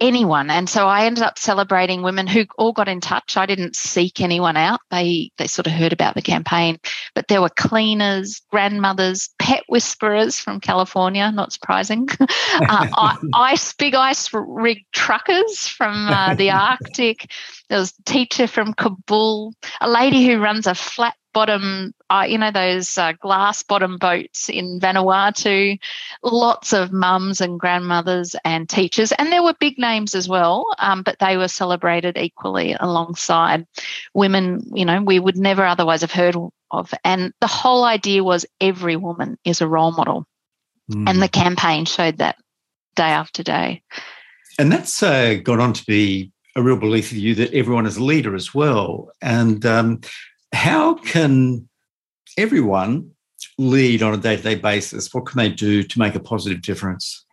anyone. 0.00 0.50
And 0.50 0.68
so 0.68 0.86
I 0.86 1.06
ended 1.06 1.22
up 1.22 1.38
celebrating 1.38 2.02
women 2.02 2.26
who 2.26 2.44
all 2.58 2.72
got 2.72 2.88
in 2.88 3.00
touch. 3.00 3.36
I 3.36 3.46
didn't 3.46 3.76
seek 3.76 4.20
anyone 4.20 4.56
out. 4.56 4.80
They 4.90 5.30
they 5.38 5.46
sort 5.46 5.66
of 5.66 5.72
heard 5.72 5.92
about 5.92 6.14
the 6.14 6.22
campaign. 6.22 6.78
But 7.14 7.28
there 7.28 7.40
were 7.40 7.48
cleaners, 7.48 8.42
grandmothers, 8.50 9.30
pet 9.38 9.64
whisperers 9.68 10.38
from 10.38 10.60
California, 10.60 11.30
not 11.32 11.52
surprising. 11.52 12.08
uh, 12.20 13.16
ice, 13.34 13.72
big 13.74 13.94
ice 13.94 14.28
rig 14.32 14.84
truckers 14.92 15.66
from 15.68 16.08
uh, 16.08 16.34
the 16.34 16.50
Arctic. 16.56 17.30
There 17.68 17.78
was 17.78 17.92
a 17.98 18.02
teacher 18.02 18.46
from 18.46 18.74
Kabul, 18.74 19.54
a 19.80 19.88
lady 19.88 20.26
who 20.26 20.38
runs 20.38 20.66
a 20.66 20.74
flat 20.74 21.14
bottom, 21.36 21.92
uh, 22.08 22.24
you 22.26 22.38
know, 22.38 22.50
those 22.50 22.96
uh, 22.96 23.12
glass 23.20 23.62
bottom 23.62 23.98
boats 23.98 24.48
in 24.48 24.80
Vanuatu, 24.80 25.78
lots 26.22 26.72
of 26.72 26.92
mums 26.92 27.42
and 27.42 27.60
grandmothers 27.60 28.34
and 28.42 28.66
teachers. 28.66 29.12
And 29.12 29.30
there 29.30 29.42
were 29.42 29.52
big 29.60 29.76
names 29.76 30.14
as 30.14 30.30
well, 30.30 30.64
um, 30.78 31.02
but 31.02 31.18
they 31.18 31.36
were 31.36 31.48
celebrated 31.48 32.16
equally 32.16 32.74
alongside 32.80 33.66
women, 34.14 34.62
you 34.72 34.86
know, 34.86 35.02
we 35.02 35.18
would 35.18 35.36
never 35.36 35.62
otherwise 35.62 36.00
have 36.00 36.10
heard 36.10 36.36
of. 36.70 36.94
And 37.04 37.34
the 37.42 37.46
whole 37.46 37.84
idea 37.84 38.24
was 38.24 38.46
every 38.58 38.96
woman 38.96 39.36
is 39.44 39.60
a 39.60 39.68
role 39.68 39.92
model. 39.92 40.24
Mm. 40.90 41.06
And 41.06 41.22
the 41.22 41.28
campaign 41.28 41.84
showed 41.84 42.16
that 42.16 42.36
day 42.94 43.10
after 43.10 43.42
day. 43.42 43.82
And 44.58 44.72
that's 44.72 45.02
uh, 45.02 45.34
gone 45.42 45.60
on 45.60 45.74
to 45.74 45.84
be 45.84 46.32
a 46.54 46.62
real 46.62 46.78
belief 46.78 47.12
of 47.12 47.18
you 47.18 47.34
that 47.34 47.52
everyone 47.52 47.84
is 47.84 47.98
a 47.98 48.02
leader 48.02 48.34
as 48.34 48.54
well. 48.54 49.10
And 49.20 49.66
um, 49.66 50.00
how 50.56 50.94
can 50.94 51.68
everyone 52.38 53.10
lead 53.58 54.02
on 54.02 54.14
a 54.14 54.16
day 54.16 54.36
to 54.36 54.42
day 54.42 54.54
basis? 54.54 55.12
What 55.12 55.26
can 55.26 55.38
they 55.38 55.50
do 55.50 55.82
to 55.82 55.98
make 55.98 56.14
a 56.14 56.20
positive 56.20 56.62
difference? 56.62 57.24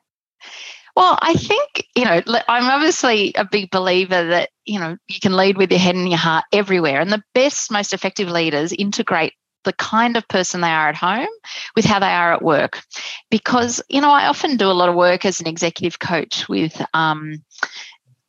Well, 0.95 1.17
I 1.21 1.33
think, 1.33 1.87
you 1.95 2.05
know, 2.05 2.21
I'm 2.47 2.69
obviously 2.69 3.33
a 3.35 3.45
big 3.45 3.71
believer 3.71 4.27
that, 4.27 4.49
you 4.65 4.79
know, 4.79 4.95
you 5.07 5.19
can 5.19 5.35
lead 5.35 5.57
with 5.57 5.71
your 5.71 5.79
head 5.79 5.95
and 5.95 6.07
your 6.07 6.19
heart 6.19 6.45
everywhere. 6.51 7.01
And 7.01 7.11
the 7.11 7.23
best, 7.33 7.71
most 7.71 7.93
effective 7.93 8.29
leaders 8.29 8.71
integrate 8.73 9.33
the 9.63 9.73
kind 9.73 10.17
of 10.17 10.27
person 10.27 10.61
they 10.61 10.69
are 10.69 10.89
at 10.89 10.95
home 10.95 11.33
with 11.75 11.85
how 11.85 11.97
they 11.97 12.13
are 12.13 12.33
at 12.33 12.43
work. 12.43 12.83
Because, 13.31 13.81
you 13.89 14.01
know, 14.01 14.11
I 14.11 14.27
often 14.27 14.57
do 14.57 14.67
a 14.67 14.73
lot 14.73 14.89
of 14.89 14.95
work 14.95 15.25
as 15.25 15.39
an 15.39 15.47
executive 15.47 15.99
coach 15.99 16.47
with 16.47 16.79
um, 16.93 17.43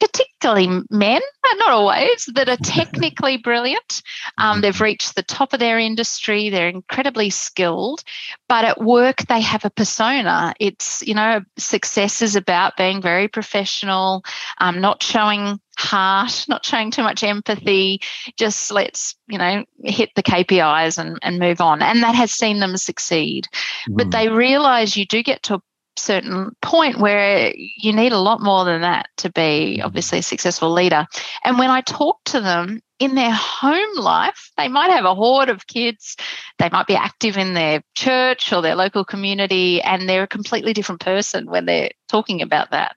particularly 0.01 0.83
men, 0.91 1.21
not 1.45 1.71
always, 1.71 2.29
that 2.35 2.49
are 2.49 2.57
technically 2.57 3.37
brilliant. 3.43 4.03
Um, 4.39 4.61
they've 4.61 4.81
reached 4.81 5.15
the 5.15 5.23
top 5.23 5.53
of 5.53 5.61
their 5.61 5.79
industry. 5.79 6.51
They're 6.51 6.69
incredibly 6.69 7.31
skilled, 7.31 8.03
but 8.49 8.65
at 8.65 8.81
work 8.81 9.19
they 9.29 9.41
have 9.41 9.65
a 9.65 9.71
persona. 9.71 10.55
It's 10.61 11.03
you 11.03 11.15
know 11.15 11.43
success 11.57 12.23
is 12.23 12.37
about 12.37 12.77
being 12.77 13.01
very 13.01 13.29
professional, 13.29 14.25
um, 14.59 14.81
not 14.81 15.03
showing 15.03 15.61
heart, 15.77 16.45
not 16.49 16.65
showing 16.65 16.91
too 16.91 17.03
much 17.03 17.23
empathy. 17.23 18.01
Just 18.37 18.71
let's 18.71 19.17
you 19.29 19.39
know 19.39 19.65
hit 19.83 20.11
the 20.15 20.23
KPIs 20.23 20.99
and 20.99 21.19
and 21.23 21.39
move 21.39 21.61
on. 21.61 21.83
And 21.83 22.03
that 22.03 22.15
has 22.15 22.33
seen 22.33 22.61
them 22.61 22.77
succeed. 22.77 23.47
Mm. 23.89 23.97
But 23.97 24.11
they 24.11 24.29
realise 24.29 24.97
you 24.97 25.07
do 25.07 25.23
get 25.23 25.43
to 25.45 25.55
a 25.55 25.63
certain 25.97 26.55
point 26.61 26.99
where 26.99 27.53
you 27.57 27.93
need 27.93 28.13
a 28.13 28.19
lot 28.19 28.41
more 28.41 28.65
than 28.65 28.83
that 28.83 29.09
to 29.19 29.31
be 29.31 29.77
mm-hmm. 29.79 29.87
obviously 29.87 30.19
a 30.19 30.23
successful 30.23 30.73
leader. 30.73 31.07
And 31.45 31.59
when 31.59 31.71
I 31.71 31.81
talk 31.83 32.23
to 32.27 32.41
them, 32.41 32.81
in 32.99 33.15
their 33.15 33.33
home 33.33 33.97
life, 33.97 34.53
they 34.57 34.69
might 34.69 34.91
have 34.91 35.05
a 35.05 35.15
horde 35.15 35.49
of 35.49 35.67
kids. 35.67 36.17
They 36.59 36.69
might 36.71 36.87
be 36.87 36.95
active 36.95 37.37
in 37.37 37.55
their 37.55 37.83
church 37.95 38.53
or 38.53 38.63
their 38.63 38.77
local 38.77 39.05
community, 39.05 39.83
and 39.83 40.09
they're 40.09 40.23
a 40.23 40.29
completely 40.29 40.73
different 40.73 41.01
person 41.01 41.51
when 41.51 41.67
they're 41.67 41.91
talking 42.09 42.41
about 42.41 42.71
that. 42.71 42.97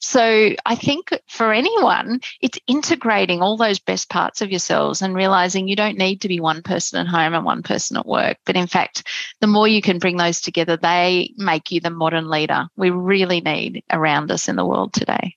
So 0.00 0.50
I 0.66 0.74
think 0.74 1.10
for 1.28 1.52
anyone, 1.52 2.20
it's 2.42 2.58
integrating 2.66 3.40
all 3.40 3.56
those 3.56 3.78
best 3.78 4.10
parts 4.10 4.42
of 4.42 4.50
yourselves 4.50 5.00
and 5.00 5.14
realizing 5.14 5.66
you 5.66 5.76
don't 5.76 5.98
need 5.98 6.20
to 6.20 6.28
be 6.28 6.40
one 6.40 6.62
person 6.62 7.00
at 7.00 7.06
home 7.06 7.34
and 7.34 7.44
one 7.44 7.62
person 7.62 7.96
at 7.96 8.06
work. 8.06 8.36
But 8.44 8.56
in 8.56 8.66
fact, 8.66 9.08
the 9.40 9.46
more 9.46 9.66
you 9.66 9.80
can 9.80 9.98
bring 9.98 10.18
those 10.18 10.40
together, 10.40 10.76
they 10.76 11.32
make 11.36 11.72
you 11.72 11.80
the 11.80 11.90
modern 11.90 12.28
leader 12.28 12.66
we 12.76 12.90
really 12.90 13.40
need 13.40 13.82
around 13.90 14.30
us 14.30 14.48
in 14.48 14.56
the 14.56 14.66
world 14.66 14.92
today. 14.92 15.36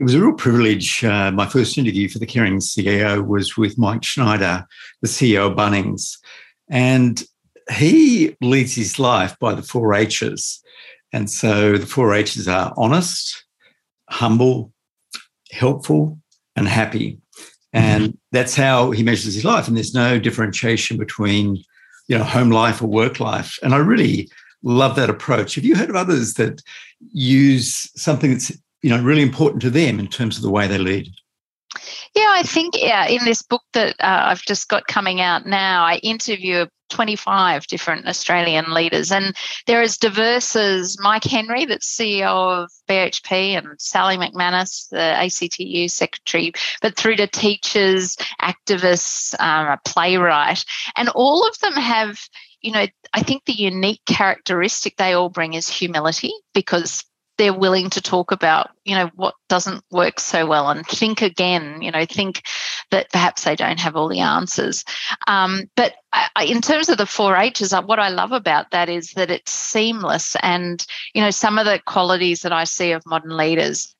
It 0.00 0.04
was 0.04 0.14
a 0.14 0.20
real 0.20 0.32
privilege. 0.32 1.04
Uh, 1.04 1.30
my 1.30 1.46
first 1.46 1.78
interview 1.78 2.08
for 2.08 2.18
the 2.18 2.26
Caring 2.26 2.58
CEO 2.58 3.24
was 3.24 3.56
with 3.56 3.78
Mike 3.78 4.02
Schneider, 4.02 4.66
the 5.02 5.08
CEO 5.08 5.50
of 5.50 5.56
Bunnings. 5.56 6.18
And 6.68 7.22
he 7.70 8.36
leads 8.40 8.74
his 8.74 8.98
life 8.98 9.38
by 9.38 9.54
the 9.54 9.62
four 9.62 9.94
H's. 9.94 10.60
And 11.12 11.30
so 11.30 11.78
the 11.78 11.86
four 11.86 12.12
H's 12.12 12.48
are 12.48 12.74
honest, 12.76 13.44
humble, 14.10 14.72
helpful, 15.52 16.18
and 16.56 16.66
happy. 16.66 17.20
And 17.72 18.04
mm-hmm. 18.04 18.16
that's 18.32 18.56
how 18.56 18.90
he 18.90 19.04
measures 19.04 19.34
his 19.34 19.44
life. 19.44 19.68
And 19.68 19.76
there's 19.76 19.94
no 19.94 20.18
differentiation 20.18 20.96
between, 20.96 21.62
you 22.08 22.18
know, 22.18 22.24
home 22.24 22.50
life 22.50 22.82
or 22.82 22.88
work 22.88 23.20
life. 23.20 23.58
And 23.62 23.74
I 23.74 23.78
really 23.78 24.28
love 24.64 24.96
that 24.96 25.10
approach. 25.10 25.54
Have 25.54 25.64
you 25.64 25.76
heard 25.76 25.90
of 25.90 25.96
others 25.96 26.34
that 26.34 26.62
use 27.12 27.90
something 28.00 28.32
that's 28.32 28.50
you 28.84 28.90
know 28.90 29.02
really 29.02 29.22
important 29.22 29.62
to 29.62 29.70
them 29.70 29.98
in 29.98 30.06
terms 30.06 30.36
of 30.36 30.42
the 30.42 30.50
way 30.50 30.68
they 30.68 30.76
lead 30.76 31.08
Yeah, 32.14 32.28
I 32.28 32.42
think 32.42 32.74
yeah, 32.76 33.06
in 33.06 33.24
this 33.24 33.42
book 33.42 33.62
that 33.72 33.96
uh, 33.98 34.26
I've 34.26 34.42
just 34.42 34.68
got 34.68 34.86
coming 34.86 35.20
out 35.20 35.46
now, 35.46 35.84
I 35.84 35.96
interview 35.96 36.66
25 36.90 37.66
different 37.66 38.06
Australian 38.06 38.72
leaders, 38.72 39.10
and 39.10 39.34
they're 39.66 39.82
as 39.82 39.96
diverse 39.96 40.54
as 40.54 40.96
Mike 41.00 41.24
Henry, 41.24 41.64
that's 41.64 41.96
CEO 41.96 42.62
of 42.62 42.70
BHP, 42.86 43.56
and 43.58 43.66
Sally 43.80 44.16
McManus, 44.18 44.88
the 44.90 44.98
ACTU 44.98 45.88
secretary, 45.88 46.52
but 46.82 46.94
through 46.94 47.16
to 47.16 47.26
teachers, 47.26 48.16
activists, 48.42 49.34
um, 49.40 49.66
a 49.66 49.80
playwright, 49.84 50.64
and 50.94 51.08
all 51.08 51.48
of 51.48 51.58
them 51.60 51.72
have. 51.72 52.20
You 52.60 52.72
know, 52.72 52.86
I 53.12 53.22
think 53.22 53.44
the 53.44 53.52
unique 53.52 54.00
characteristic 54.06 54.96
they 54.96 55.12
all 55.12 55.28
bring 55.28 55.52
is 55.52 55.68
humility 55.68 56.32
because 56.54 57.04
they're 57.36 57.54
willing 57.54 57.90
to 57.90 58.00
talk 58.00 58.32
about 58.32 58.70
you 58.84 58.94
know 58.94 59.10
what 59.14 59.34
doesn't 59.48 59.82
work 59.90 60.20
so 60.20 60.46
well 60.46 60.68
and 60.68 60.86
think 60.86 61.22
again 61.22 61.80
you 61.82 61.90
know 61.90 62.04
think 62.04 62.42
that 62.90 63.10
perhaps 63.10 63.44
they 63.44 63.56
don't 63.56 63.80
have 63.80 63.96
all 63.96 64.08
the 64.08 64.20
answers. 64.20 64.84
Um, 65.26 65.64
but 65.74 65.94
I, 66.12 66.44
in 66.44 66.60
terms 66.60 66.88
of 66.88 66.98
the 66.98 67.06
four 67.06 67.36
h's 67.36 67.72
uh, 67.72 67.82
what 67.82 67.98
i 67.98 68.08
love 68.08 68.32
about 68.32 68.70
that 68.70 68.88
is 68.88 69.10
that 69.12 69.30
it's 69.30 69.52
seamless 69.52 70.36
and 70.42 70.84
you 71.12 71.20
know 71.20 71.30
some 71.30 71.58
of 71.58 71.64
the 71.64 71.80
qualities 71.86 72.42
that 72.42 72.52
i 72.52 72.64
see 72.64 72.92
of 72.92 73.04
modern 73.06 73.36
leaders. 73.36 73.94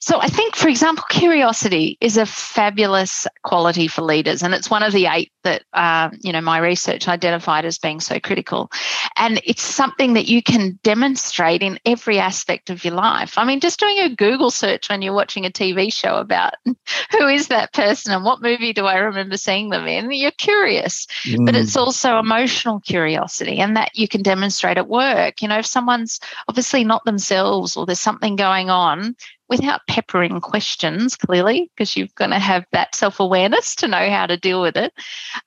So 0.00 0.20
i 0.20 0.28
think 0.28 0.54
for 0.56 0.68
example 0.68 1.04
curiosity 1.08 1.96
is 2.00 2.16
a 2.16 2.26
fabulous 2.26 3.26
quality 3.42 3.88
for 3.88 4.02
leaders 4.02 4.42
and 4.42 4.54
it's 4.54 4.70
one 4.70 4.82
of 4.82 4.92
the 4.92 5.06
eight 5.06 5.32
that 5.46 5.62
um, 5.72 6.18
you 6.22 6.32
know 6.32 6.40
my 6.40 6.58
research 6.58 7.08
identified 7.08 7.64
as 7.64 7.78
being 7.78 8.00
so 8.00 8.18
critical. 8.18 8.70
And 9.16 9.40
it's 9.44 9.62
something 9.62 10.14
that 10.14 10.26
you 10.26 10.42
can 10.42 10.78
demonstrate 10.82 11.62
in 11.62 11.78
every 11.86 12.18
aspect 12.18 12.68
of 12.68 12.84
your 12.84 12.94
life. 12.94 13.38
I 13.38 13.44
mean 13.44 13.60
just 13.60 13.80
doing 13.80 13.98
a 14.00 14.14
Google 14.16 14.50
search 14.50 14.88
when 14.88 15.02
you're 15.02 15.12
watching 15.12 15.46
a 15.46 15.50
TV 15.50 15.92
show 15.92 16.16
about 16.16 16.54
who 16.64 17.26
is 17.28 17.48
that 17.48 17.72
person 17.72 18.12
and 18.12 18.24
what 18.24 18.42
movie 18.42 18.72
do 18.72 18.86
I 18.86 18.96
remember 18.96 19.36
seeing 19.36 19.70
them 19.70 19.86
in. 19.86 20.10
You're 20.10 20.30
curious, 20.32 21.06
mm. 21.24 21.44
but 21.44 21.54
it's 21.54 21.76
also 21.76 22.18
emotional 22.18 22.80
curiosity, 22.80 23.58
and 23.58 23.76
that 23.76 23.90
you 23.94 24.08
can 24.08 24.22
demonstrate 24.22 24.78
at 24.78 24.88
work. 24.88 25.42
You 25.42 25.48
know, 25.48 25.58
if 25.58 25.66
someone's 25.66 26.20
obviously 26.48 26.84
not 26.84 27.04
themselves 27.04 27.76
or 27.76 27.86
there's 27.86 28.00
something 28.00 28.36
going 28.36 28.70
on, 28.70 29.16
without 29.48 29.86
peppering 29.88 30.40
questions, 30.40 31.16
clearly, 31.16 31.70
because 31.74 31.96
you're 31.96 32.08
going 32.16 32.30
to 32.30 32.38
have 32.38 32.64
that 32.72 32.94
self 32.94 33.20
awareness 33.20 33.76
to 33.76 33.88
know 33.88 34.10
how 34.10 34.26
to 34.26 34.36
deal 34.36 34.60
with 34.60 34.76
it. 34.76 34.92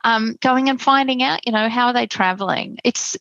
Um, 0.03 0.37
going 0.41 0.69
and 0.69 0.81
finding 0.81 1.21
out, 1.21 1.45
you 1.45 1.51
know, 1.51 1.69
how 1.69 1.87
are 1.87 1.93
they 1.93 2.07
traveling? 2.07 2.77
It's 2.83 3.17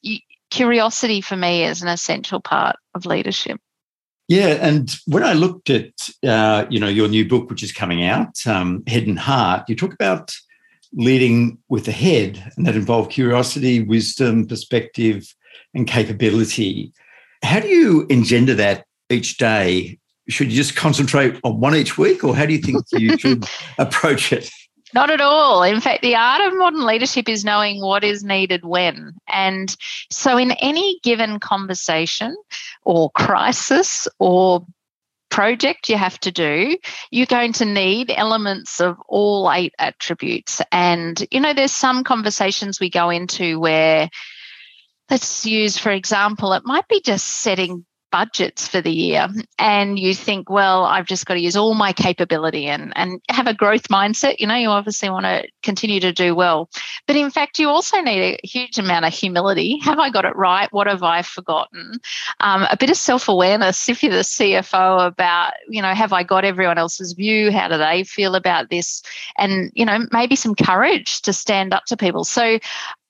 curiosity 0.51 1.21
for 1.21 1.37
me 1.37 1.65
is 1.65 1.83
an 1.83 1.89
essential 1.89 2.41
part 2.41 2.77
of 2.95 3.07
leadership. 3.07 3.61
Yeah, 4.29 4.59
and 4.61 4.95
when 5.07 5.25
I 5.25 5.33
looked 5.33 5.71
at 5.71 5.91
uh, 6.23 6.67
you 6.69 6.79
know 6.79 6.89
your 6.89 7.09
new 7.09 7.27
book, 7.27 7.49
which 7.49 7.63
is 7.63 7.73
coming 7.73 8.05
out, 8.05 8.47
um, 8.47 8.83
Head 8.87 9.07
and 9.07 9.19
Heart, 9.19 9.69
you 9.69 9.75
talk 9.75 9.95
about 9.95 10.35
leading 10.93 11.59
with 11.69 11.87
the 11.87 11.93
head, 11.93 12.53
and 12.57 12.67
that 12.67 12.77
involved 12.77 13.11
curiosity, 13.11 13.83
wisdom, 13.83 14.47
perspective, 14.47 15.35
and 15.75 15.87
capability. 15.87 16.93
How 17.43 17.61
do 17.61 17.69
you 17.69 18.07
engender 18.11 18.55
that 18.55 18.85
each 19.09 19.39
day? 19.39 19.99
Should 20.29 20.51
you 20.51 20.57
just 20.57 20.77
concentrate 20.77 21.41
on 21.43 21.59
one 21.59 21.75
each 21.75 21.97
week, 21.97 22.23
or 22.23 22.37
how 22.37 22.45
do 22.45 22.53
you 22.53 22.59
think 22.61 22.85
you 22.93 23.17
should 23.19 23.47
approach 23.79 24.31
it? 24.31 24.51
Not 24.95 25.11
at 25.11 25.21
all. 25.21 25.63
In 25.63 25.81
fact, 25.81 26.03
the 26.03 26.17
art 26.17 26.41
of 26.41 26.57
modern 26.57 26.85
leadership 26.87 27.29
is 27.29 27.45
knowing 27.45 27.81
what 27.81 28.05
is 28.05 28.25
needed 28.25 28.65
when. 28.65 29.15
And 29.29 29.75
so, 30.11 30.39
in 30.39 30.53
any 30.53 30.99
given 31.03 31.41
conversation 31.41 32.37
or 32.85 33.11
crisis 33.11 34.09
or 34.19 34.65
project 35.31 35.89
you 35.89 35.97
have 35.97 36.19
to 36.21 36.33
do, 36.33 36.77
you're 37.11 37.27
going 37.27 37.53
to 37.55 37.65
need 37.65 38.13
elements 38.17 38.81
of 38.81 38.97
all 39.09 39.51
eight 39.53 39.75
attributes. 39.79 40.63
And, 40.73 41.27
you 41.31 41.41
know, 41.41 41.53
there's 41.53 41.73
some 41.73 42.03
conversations 42.05 42.81
we 42.81 42.91
go 42.91 43.11
into 43.11 43.61
where, 43.61 44.09
let's 45.11 45.45
use, 45.45 45.77
for 45.77 45.91
example, 45.91 46.53
it 46.55 46.65
might 46.65 46.89
be 46.89 47.01
just 47.01 47.27
setting 47.27 47.85
budgets 48.11 48.67
for 48.69 48.81
the 48.81 48.91
year 48.91 49.29
and 49.59 49.99
you 49.99 50.15
think 50.15 50.49
well 50.51 50.85
i've 50.85 51.07
just 51.07 51.27
got 51.27 51.35
to 51.35 51.41
use 51.41 51.57
all 51.57 51.75
my 51.75 51.93
capability 51.93 52.67
and 52.67 52.93
and 52.97 53.21
have 53.29 53.47
a 53.47 53.55
growth 53.55 53.89
mindset 53.89 54.37
you 54.39 54.47
know 54.47 54.55
you 54.55 54.69
obviously 54.69 55.11
want 55.11 55.25
to 55.25 55.47
continue 55.63 56.01
to 56.01 56.13
do 56.13 56.35
well. 56.35 56.71
But 57.07 57.17
in 57.17 57.31
fact 57.31 57.59
you 57.59 57.69
also 57.69 58.01
need 58.01 58.23
a 58.23 58.47
huge 58.47 58.79
amount 58.79 59.05
of 59.05 59.13
humility. 59.13 59.79
Have 59.83 59.99
i 59.99 60.11
got 60.11 60.25
it 60.25 60.37
right? 60.37 60.73
What 60.73 60.87
have 60.87 61.03
i 61.03 61.23
forgotten? 61.23 61.99
Um, 62.41 62.67
a 62.71 62.77
bit 62.79 62.91
of 62.91 62.97
self-awareness. 62.97 63.89
If 63.89 64.03
you're 64.03 64.13
the 64.13 64.19
cfo 64.21 65.07
about 65.07 65.53
you 65.69 65.83
know 65.83 65.95
have 65.95 66.13
i 66.13 66.23
got 66.23 66.45
everyone 66.45 66.79
else's 66.79 67.13
view? 67.13 67.51
How 67.51 67.69
do 67.69 67.79
they 67.79 68.05
feel 68.05 68.35
about 68.35 68.71
this? 68.71 69.03
And 69.37 69.71
you 69.75 69.85
know 69.85 70.07
maybe 70.13 70.37
some 70.37 70.55
courage 70.55 71.23
to 71.23 71.33
stand 71.33 71.75
up 71.75 71.85
to 71.87 71.97
people. 71.97 72.25
So 72.25 72.59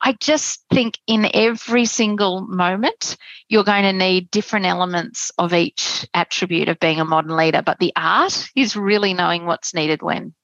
I 0.01 0.13
just 0.21 0.65
think 0.73 0.99
in 1.07 1.29
every 1.35 1.85
single 1.85 2.43
moment, 2.43 3.17
you're 3.49 3.65
going 3.65 3.83
to 3.83 3.93
need 3.93 4.31
different 4.31 4.67
elements 4.67 5.31
of 5.39 5.53
each 5.53 6.07
attribute 6.15 6.69
of 6.69 6.79
being 6.79 7.01
a 7.01 7.05
modern 7.05 7.37
leader. 7.37 7.63
But 7.63 7.79
the 7.79 7.93
art 7.97 8.49
is 8.55 8.77
really 8.77 9.15
knowing 9.15 9.47
what's 9.47 9.75
needed 9.75 10.03
when. 10.03 10.35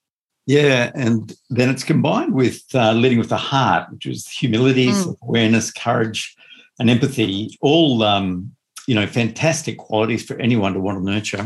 Yeah, 0.46 0.90
and 0.94 1.34
then 1.48 1.70
it's 1.70 1.84
combined 1.84 2.34
with 2.34 2.62
uh, 2.74 2.92
leading 2.92 3.18
with 3.18 3.30
the 3.30 3.36
heart, 3.36 3.90
which 3.90 4.06
is 4.06 4.28
humility, 4.28 4.88
mm. 4.88 5.16
awareness, 5.22 5.72
courage, 5.72 6.34
and 6.78 6.90
empathy. 6.90 7.56
All 7.62 8.02
um, 8.02 8.54
you 8.86 8.94
know, 8.94 9.06
fantastic 9.06 9.78
qualities 9.78 10.24
for 10.24 10.38
anyone 10.38 10.74
to 10.74 10.80
want 10.80 10.98
to 10.98 11.04
nurture. 11.04 11.44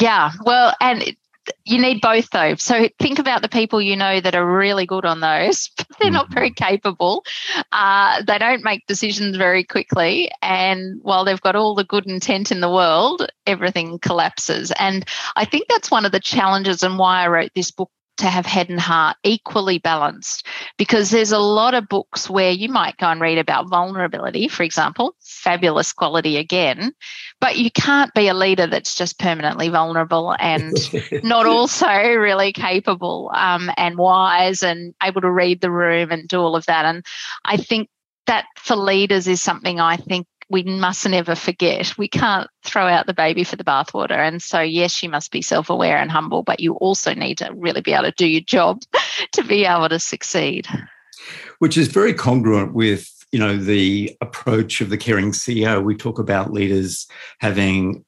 Yeah, 0.00 0.32
well, 0.44 0.74
and 0.80 1.16
you 1.64 1.80
need 1.80 2.00
both 2.00 2.30
though. 2.30 2.54
So 2.56 2.88
think 2.98 3.18
about 3.18 3.42
the 3.42 3.48
people 3.48 3.80
you 3.80 3.96
know 3.96 4.20
that 4.20 4.34
are 4.34 4.58
really 4.58 4.86
good 4.86 5.04
on 5.04 5.20
those, 5.20 5.70
but 5.76 5.86
they're 6.00 6.10
not 6.10 6.30
very 6.30 6.50
mm-hmm. 6.50 6.64
capable. 6.64 7.24
Uh, 7.72 8.22
they 8.26 8.38
don't 8.38 8.64
make 8.64 8.86
decisions 8.86 9.36
very 9.36 9.64
quickly. 9.64 10.30
And 10.42 11.00
while 11.02 11.24
they've 11.24 11.40
got 11.40 11.56
all 11.56 11.74
the 11.74 11.84
good 11.84 12.06
intent 12.06 12.50
in 12.50 12.60
the 12.60 12.70
world, 12.70 13.26
everything 13.46 13.98
collapses. 13.98 14.72
And 14.78 15.06
I 15.36 15.44
think 15.44 15.66
that's 15.68 15.90
one 15.90 16.04
of 16.04 16.12
the 16.12 16.20
challenges 16.20 16.82
and 16.82 16.98
why 16.98 17.24
I 17.24 17.28
wrote 17.28 17.52
this 17.54 17.70
book 17.70 17.90
to 18.18 18.26
have 18.26 18.46
head 18.46 18.68
and 18.68 18.80
heart 18.80 19.16
equally 19.22 19.78
balanced 19.78 20.46
because 20.76 21.10
there's 21.10 21.32
a 21.32 21.38
lot 21.38 21.74
of 21.74 21.88
books 21.88 22.28
where 22.28 22.50
you 22.50 22.68
might 22.68 22.96
go 22.98 23.06
and 23.06 23.20
read 23.20 23.38
about 23.38 23.68
vulnerability, 23.68 24.48
for 24.48 24.62
example, 24.62 25.14
fabulous 25.20 25.92
quality 25.92 26.36
again, 26.36 26.92
but 27.40 27.56
you 27.56 27.70
can't 27.70 28.12
be 28.14 28.28
a 28.28 28.34
leader 28.34 28.66
that's 28.66 28.94
just 28.94 29.18
permanently 29.18 29.68
vulnerable 29.68 30.34
and 30.38 30.74
not 31.24 31.46
also 31.46 31.86
really 31.86 32.52
capable 32.52 33.30
um, 33.34 33.70
and 33.76 33.96
wise 33.96 34.62
and 34.62 34.94
able 35.02 35.20
to 35.20 35.30
read 35.30 35.60
the 35.60 35.70
room 35.70 36.10
and 36.10 36.28
do 36.28 36.40
all 36.40 36.56
of 36.56 36.66
that. 36.66 36.84
And 36.84 37.04
I 37.44 37.56
think 37.56 37.88
that 38.26 38.44
for 38.56 38.76
leaders 38.76 39.26
is 39.26 39.42
something 39.42 39.80
I 39.80 39.96
think 39.96 40.26
we 40.50 40.62
mustn't 40.62 41.14
ever 41.14 41.34
forget. 41.34 41.96
We 41.98 42.08
can't 42.08 42.48
throw 42.64 42.86
out 42.86 43.06
the 43.06 43.14
baby 43.14 43.44
for 43.44 43.56
the 43.56 43.64
bathwater. 43.64 44.16
And 44.16 44.42
so, 44.42 44.60
yes, 44.60 45.02
you 45.02 45.08
must 45.08 45.30
be 45.30 45.42
self 45.42 45.70
aware 45.70 45.98
and 45.98 46.10
humble, 46.10 46.42
but 46.42 46.60
you 46.60 46.74
also 46.74 47.14
need 47.14 47.38
to 47.38 47.50
really 47.54 47.80
be 47.80 47.92
able 47.92 48.04
to 48.04 48.12
do 48.12 48.26
your 48.26 48.40
job 48.40 48.82
to 49.32 49.44
be 49.44 49.64
able 49.64 49.88
to 49.88 49.98
succeed. 49.98 50.66
Which 51.58 51.76
is 51.76 51.88
very 51.88 52.14
congruent 52.14 52.74
with 52.74 53.12
you 53.32 53.38
know 53.38 53.56
the 53.56 54.16
approach 54.22 54.80
of 54.80 54.88
the 54.88 54.96
caring 54.96 55.32
ceo 55.32 55.84
we 55.84 55.94
talk 55.94 56.18
about 56.18 56.50
leaders 56.50 57.06
having 57.40 58.02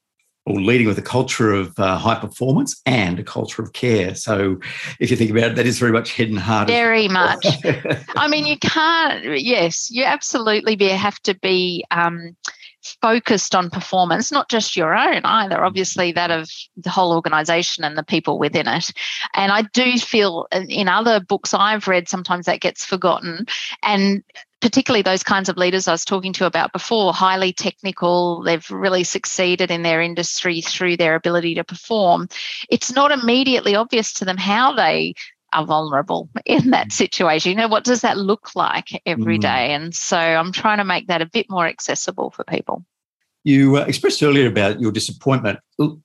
or 0.50 0.60
leading 0.60 0.86
with 0.86 0.98
a 0.98 1.02
culture 1.02 1.52
of 1.52 1.78
uh, 1.78 1.96
high 1.96 2.18
performance 2.18 2.80
and 2.86 3.18
a 3.18 3.22
culture 3.22 3.62
of 3.62 3.72
care. 3.72 4.14
So, 4.14 4.58
if 4.98 5.10
you 5.10 5.16
think 5.16 5.30
about 5.30 5.52
it, 5.52 5.56
that 5.56 5.66
is 5.66 5.78
very 5.78 5.92
much 5.92 6.12
head 6.12 6.28
and 6.28 6.38
heart. 6.38 6.68
Very 6.68 7.08
much. 7.08 7.46
I 8.16 8.28
mean, 8.28 8.46
you 8.46 8.58
can't. 8.58 9.40
Yes, 9.40 9.90
you 9.90 10.04
absolutely 10.04 10.76
be, 10.76 10.88
have 10.88 11.20
to 11.20 11.34
be. 11.34 11.84
Um, 11.90 12.36
focused 13.00 13.54
on 13.54 13.70
performance, 13.70 14.32
not 14.32 14.48
just 14.48 14.76
your 14.76 14.94
own 14.94 15.22
either, 15.24 15.64
obviously 15.64 16.12
that 16.12 16.30
of 16.30 16.50
the 16.76 16.90
whole 16.90 17.12
organization 17.12 17.84
and 17.84 17.96
the 17.96 18.02
people 18.02 18.38
within 18.38 18.66
it. 18.68 18.92
And 19.34 19.52
I 19.52 19.62
do 19.62 19.98
feel 19.98 20.46
uh, 20.52 20.62
in 20.68 20.88
other 20.88 21.20
books 21.20 21.54
I've 21.54 21.88
read, 21.88 22.08
sometimes 22.08 22.46
that 22.46 22.60
gets 22.60 22.84
forgotten. 22.84 23.46
And 23.82 24.22
particularly 24.60 25.02
those 25.02 25.22
kinds 25.22 25.48
of 25.48 25.56
leaders 25.56 25.88
I 25.88 25.92
was 25.92 26.04
talking 26.04 26.32
to 26.34 26.46
about 26.46 26.72
before, 26.72 27.12
highly 27.12 27.52
technical, 27.52 28.42
they've 28.42 28.70
really 28.70 29.04
succeeded 29.04 29.70
in 29.70 29.82
their 29.82 30.02
industry 30.02 30.60
through 30.60 30.98
their 30.98 31.14
ability 31.14 31.54
to 31.54 31.64
perform. 31.64 32.28
It's 32.68 32.92
not 32.92 33.10
immediately 33.10 33.74
obvious 33.74 34.12
to 34.14 34.24
them 34.24 34.36
how 34.36 34.74
they 34.74 35.14
are 35.52 35.66
vulnerable 35.66 36.28
in 36.46 36.70
that 36.70 36.92
situation. 36.92 37.50
You 37.50 37.56
know, 37.56 37.68
what 37.68 37.84
does 37.84 38.00
that 38.02 38.16
look 38.16 38.54
like 38.54 39.02
every 39.06 39.38
mm. 39.38 39.42
day? 39.42 39.72
And 39.72 39.94
so 39.94 40.16
I'm 40.16 40.52
trying 40.52 40.78
to 40.78 40.84
make 40.84 41.06
that 41.08 41.22
a 41.22 41.26
bit 41.26 41.46
more 41.50 41.66
accessible 41.66 42.30
for 42.30 42.44
people. 42.44 42.84
You 43.44 43.78
uh, 43.78 43.82
expressed 43.82 44.22
earlier 44.22 44.46
about 44.46 44.80
your 44.80 44.92
disappointment, 44.92 45.58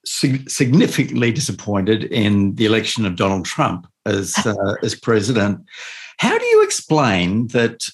significantly 0.05 1.31
disappointed 1.31 2.05
in 2.05 2.55
the 2.55 2.65
election 2.65 3.05
of 3.05 3.17
Donald 3.17 3.45
Trump 3.45 3.87
as 4.05 4.33
uh, 4.45 4.75
as 4.83 4.95
president. 4.95 5.59
How 6.17 6.37
do 6.37 6.45
you 6.45 6.63
explain 6.63 7.47
that 7.47 7.85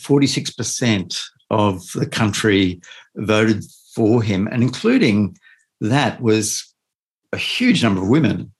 46% 0.00 1.22
of 1.50 1.92
the 1.92 2.06
country 2.06 2.80
voted 3.16 3.64
for 3.94 4.22
him, 4.22 4.48
and 4.50 4.62
including 4.62 5.36
that 5.80 6.20
was 6.20 6.72
a 7.32 7.36
huge 7.36 7.82
number 7.82 8.02
of 8.02 8.08
women. 8.08 8.52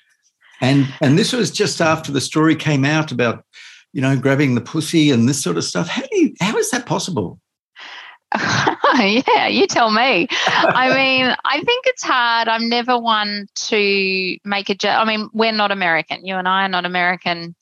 And 0.60 0.92
and 1.00 1.18
this 1.18 1.32
was 1.32 1.50
just 1.50 1.80
after 1.80 2.12
the 2.12 2.20
story 2.20 2.54
came 2.54 2.84
out 2.84 3.12
about, 3.12 3.44
you 3.92 4.00
know, 4.00 4.16
grabbing 4.16 4.54
the 4.54 4.60
pussy 4.60 5.10
and 5.10 5.28
this 5.28 5.42
sort 5.42 5.56
of 5.56 5.64
stuff. 5.64 5.88
How 5.88 6.02
do 6.02 6.20
you 6.20 6.34
how 6.40 6.56
is 6.56 6.70
that 6.70 6.86
possible? 6.86 7.40
yeah, 8.98 9.48
you 9.48 9.66
tell 9.66 9.90
me. 9.90 10.28
I 10.30 10.94
mean, 10.94 11.34
I 11.44 11.60
think 11.62 11.86
it's 11.86 12.04
hard. 12.04 12.46
I'm 12.46 12.68
never 12.68 12.96
one 12.96 13.48
to 13.56 14.36
make 14.44 14.70
a 14.70 14.74
joke. 14.76 14.98
I 14.98 15.04
mean, 15.04 15.28
we're 15.32 15.50
not 15.50 15.72
American. 15.72 16.24
You 16.24 16.36
and 16.36 16.46
I 16.46 16.64
are 16.66 16.68
not 16.68 16.86
American. 16.86 17.56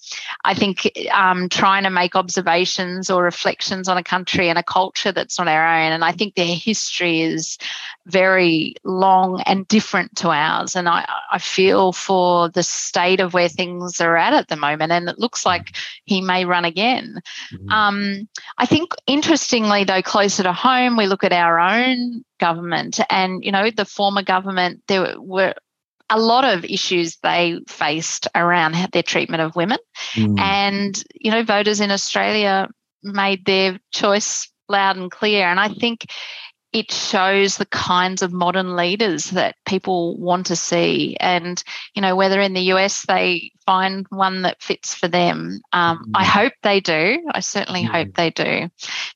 I 0.44 0.52
think 0.52 0.90
um, 1.10 1.48
trying 1.48 1.84
to 1.84 1.90
make 1.90 2.14
observations 2.14 3.08
or 3.08 3.22
reflections 3.22 3.88
on 3.88 3.96
a 3.96 4.04
country 4.04 4.50
and 4.50 4.58
a 4.58 4.62
culture 4.62 5.10
that's 5.10 5.38
not 5.38 5.48
our 5.48 5.66
own, 5.66 5.92
and 5.92 6.04
I 6.04 6.12
think 6.12 6.34
their 6.34 6.54
history 6.54 7.22
is 7.22 7.56
very 8.08 8.74
long 8.84 9.42
and 9.42 9.68
different 9.68 10.16
to 10.16 10.30
ours. 10.30 10.74
And 10.74 10.88
I, 10.88 11.08
I 11.30 11.38
feel 11.38 11.92
for 11.92 12.48
the 12.48 12.62
state 12.62 13.20
of 13.20 13.34
where 13.34 13.48
things 13.48 14.00
are 14.00 14.16
at 14.16 14.32
at 14.32 14.48
the 14.48 14.56
moment. 14.56 14.92
And 14.92 15.08
it 15.08 15.18
looks 15.18 15.44
like 15.44 15.76
he 16.04 16.20
may 16.20 16.44
run 16.44 16.64
again. 16.64 17.20
Mm-hmm. 17.52 17.70
Um, 17.70 18.28
I 18.56 18.66
think, 18.66 18.94
interestingly, 19.06 19.84
though, 19.84 20.02
closer 20.02 20.42
to 20.42 20.52
home, 20.52 20.96
we 20.96 21.06
look 21.06 21.22
at 21.22 21.32
our 21.32 21.58
own 21.58 22.24
government 22.40 22.98
and, 23.10 23.44
you 23.44 23.52
know, 23.52 23.70
the 23.70 23.84
former 23.84 24.22
government, 24.22 24.82
there 24.88 25.20
were 25.20 25.54
a 26.10 26.18
lot 26.18 26.44
of 26.44 26.64
issues 26.64 27.16
they 27.16 27.60
faced 27.68 28.26
around 28.34 28.74
their 28.92 29.02
treatment 29.02 29.42
of 29.42 29.54
women. 29.54 29.78
Mm. 30.14 30.38
And, 30.38 31.04
you 31.14 31.30
know, 31.30 31.42
voters 31.42 31.80
in 31.80 31.90
Australia 31.90 32.68
made 33.02 33.44
their 33.44 33.78
choice 33.92 34.50
loud 34.70 34.96
and 34.96 35.10
clear. 35.10 35.46
And 35.46 35.60
I 35.60 35.68
think 35.68 36.06
it 36.72 36.90
shows 36.90 37.56
the 37.56 37.66
kinds 37.66 38.22
of 38.22 38.32
modern 38.32 38.76
leaders 38.76 39.30
that 39.30 39.56
people 39.66 40.16
want 40.18 40.46
to 40.46 40.56
see. 40.56 41.16
And, 41.18 41.62
you 41.94 42.02
know, 42.02 42.14
whether 42.14 42.40
in 42.40 42.52
the 42.52 42.72
US 42.72 43.04
they 43.06 43.52
find 43.64 44.06
one 44.10 44.42
that 44.42 44.62
fits 44.62 44.94
for 44.94 45.08
them, 45.08 45.60
um, 45.72 45.98
mm. 45.98 46.10
I 46.14 46.24
hope 46.24 46.52
they 46.62 46.80
do. 46.80 47.26
I 47.32 47.40
certainly 47.40 47.84
mm. 47.84 47.88
hope 47.88 48.14
they 48.14 48.30
do. 48.30 48.68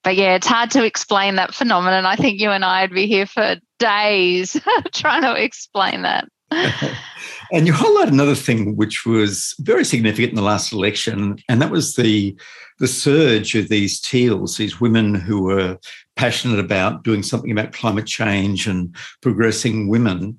But 0.02 0.16
yeah, 0.16 0.34
it's 0.34 0.46
hard 0.46 0.70
to 0.72 0.84
explain 0.84 1.36
that 1.36 1.54
phenomenon. 1.54 2.06
I 2.06 2.16
think 2.16 2.40
you 2.40 2.50
and 2.50 2.64
I 2.64 2.82
would 2.82 2.94
be 2.94 3.06
here 3.06 3.26
for 3.26 3.56
days 3.78 4.58
trying 4.92 5.22
to 5.22 5.34
explain 5.34 6.02
that. 6.02 6.28
and 7.52 7.66
you 7.66 7.72
highlight 7.72 8.08
another 8.08 8.34
thing 8.34 8.76
which 8.76 9.06
was 9.06 9.54
very 9.60 9.84
significant 9.84 10.30
in 10.30 10.36
the 10.36 10.42
last 10.42 10.72
election, 10.72 11.36
and 11.48 11.62
that 11.62 11.70
was 11.70 11.96
the 11.96 12.36
the 12.78 12.88
surge 12.88 13.54
of 13.54 13.68
these 13.68 14.00
teals, 14.00 14.56
these 14.56 14.80
women 14.80 15.14
who 15.14 15.42
were 15.42 15.78
passionate 16.22 16.60
about 16.60 17.02
doing 17.02 17.20
something 17.20 17.50
about 17.50 17.72
climate 17.72 18.06
change 18.06 18.68
and 18.68 18.94
progressing 19.22 19.88
women. 19.88 20.38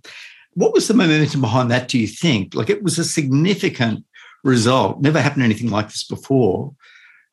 What 0.54 0.72
was 0.72 0.88
the 0.88 0.94
momentum 0.94 1.42
behind 1.42 1.70
that, 1.72 1.90
do 1.90 2.00
you 2.00 2.08
think? 2.08 2.56
Like 2.56 2.70
it 2.70 2.84
was 2.84 2.98
a 2.98 3.04
significant 3.04 4.06
result. 4.46 5.02
Never 5.02 5.20
happened 5.20 5.44
anything 5.44 5.70
like 5.70 5.88
this 5.88 6.06
before 6.06 6.74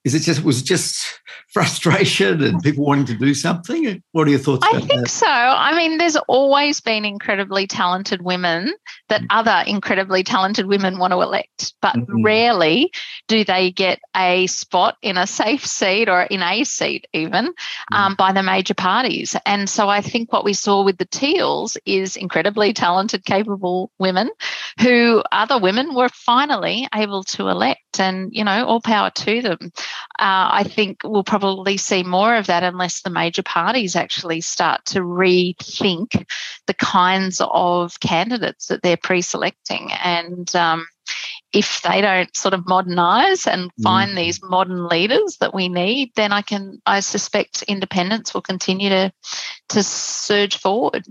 is 0.04 0.14
it 0.14 0.20
just 0.20 0.42
was 0.42 0.60
it 0.60 0.64
just 0.64 1.20
frustration 1.48 2.42
and 2.42 2.62
people 2.62 2.84
wanting 2.84 3.04
to 3.04 3.14
do 3.14 3.34
something 3.34 4.02
what 4.12 4.26
are 4.26 4.30
your 4.30 4.38
thoughts 4.38 4.64
i 4.72 4.78
think 4.80 5.02
that? 5.02 5.08
so 5.08 5.26
i 5.26 5.76
mean 5.76 5.98
there's 5.98 6.16
always 6.28 6.80
been 6.80 7.04
incredibly 7.04 7.66
talented 7.66 8.22
women 8.22 8.72
that 9.08 9.20
mm. 9.22 9.26
other 9.30 9.62
incredibly 9.66 10.22
talented 10.22 10.66
women 10.66 10.98
want 10.98 11.12
to 11.12 11.20
elect 11.20 11.74
but 11.82 11.96
mm-hmm. 11.96 12.22
rarely 12.22 12.90
do 13.26 13.44
they 13.44 13.70
get 13.70 14.00
a 14.16 14.46
spot 14.46 14.96
in 15.02 15.16
a 15.16 15.26
safe 15.26 15.66
seat 15.66 16.08
or 16.08 16.22
in 16.22 16.42
a 16.42 16.64
seat 16.64 17.06
even 17.12 17.46
mm-hmm. 17.46 17.94
um, 17.94 18.14
by 18.14 18.32
the 18.32 18.42
major 18.42 18.74
parties 18.74 19.36
and 19.44 19.68
so 19.68 19.88
i 19.88 20.00
think 20.00 20.32
what 20.32 20.44
we 20.44 20.52
saw 20.52 20.82
with 20.82 20.98
the 20.98 21.06
teals 21.06 21.76
is 21.84 22.16
incredibly 22.16 22.72
talented 22.72 23.24
capable 23.24 23.90
women 23.98 24.30
who 24.80 25.22
other 25.32 25.58
women 25.58 25.94
were 25.94 26.08
finally 26.10 26.86
able 26.94 27.24
to 27.24 27.48
elect 27.48 27.98
and 27.98 28.30
you 28.32 28.44
know 28.44 28.64
all 28.64 28.80
power 28.80 29.10
to 29.10 29.42
them 29.42 29.58
uh, 30.18 30.48
I 30.52 30.64
think 30.64 31.00
we'll 31.04 31.24
probably 31.24 31.76
see 31.76 32.02
more 32.02 32.36
of 32.36 32.46
that 32.46 32.62
unless 32.62 33.02
the 33.02 33.10
major 33.10 33.42
parties 33.42 33.96
actually 33.96 34.40
start 34.40 34.84
to 34.86 35.00
rethink 35.00 36.26
the 36.66 36.74
kinds 36.74 37.40
of 37.40 37.98
candidates 38.00 38.66
that 38.66 38.82
they're 38.82 38.96
pre 38.96 39.22
selecting. 39.22 39.90
And 39.92 40.54
um, 40.54 40.86
if 41.52 41.82
they 41.82 42.00
don't 42.00 42.34
sort 42.36 42.54
of 42.54 42.66
modernize 42.66 43.46
and 43.46 43.70
mm. 43.70 43.82
find 43.82 44.12
mm. 44.12 44.16
these 44.16 44.42
modern 44.42 44.86
leaders 44.86 45.38
that 45.40 45.54
we 45.54 45.68
need, 45.68 46.12
then 46.16 46.32
I 46.32 46.42
can 46.42 46.80
I 46.86 47.00
suspect 47.00 47.62
independents 47.64 48.34
will 48.34 48.42
continue 48.42 48.88
to 48.90 49.12
to 49.70 49.82
surge 49.82 50.56
forward. 50.58 51.06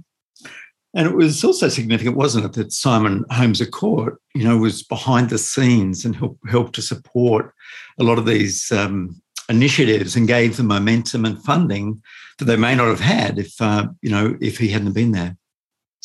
And 0.96 1.08
it 1.08 1.16
was 1.16 1.44
also 1.44 1.70
significant, 1.70 2.18
wasn't 2.18 2.46
it, 2.46 2.54
that 2.54 2.74
Simon 2.74 3.24
Holmes 3.30 3.64
Court, 3.70 4.20
you 4.34 4.44
know, 4.44 4.58
was 4.58 4.82
behind 4.82 5.30
the 5.30 5.38
scenes 5.38 6.04
and 6.04 6.16
helped 6.16 6.50
help 6.50 6.74
to 6.74 6.82
support 6.82 7.54
a 8.00 8.04
lot 8.04 8.18
of 8.18 8.26
these 8.26 8.72
um, 8.72 9.22
initiatives 9.50 10.16
and 10.16 10.28
gave 10.28 10.58
them 10.58 10.68
momentum 10.68 11.26
and 11.26 11.44
funding 11.44 12.02
that 12.40 12.46
they 12.46 12.56
may 12.56 12.74
not 12.74 12.88
have 12.88 13.00
had 13.00 13.38
if, 13.38 13.62
uh, 13.62 13.88
you 14.02 14.10
know, 14.10 14.36
if 14.42 14.58
he 14.58 14.70
hadn't 14.70 14.94
been 14.94 15.12
there. 15.12 15.38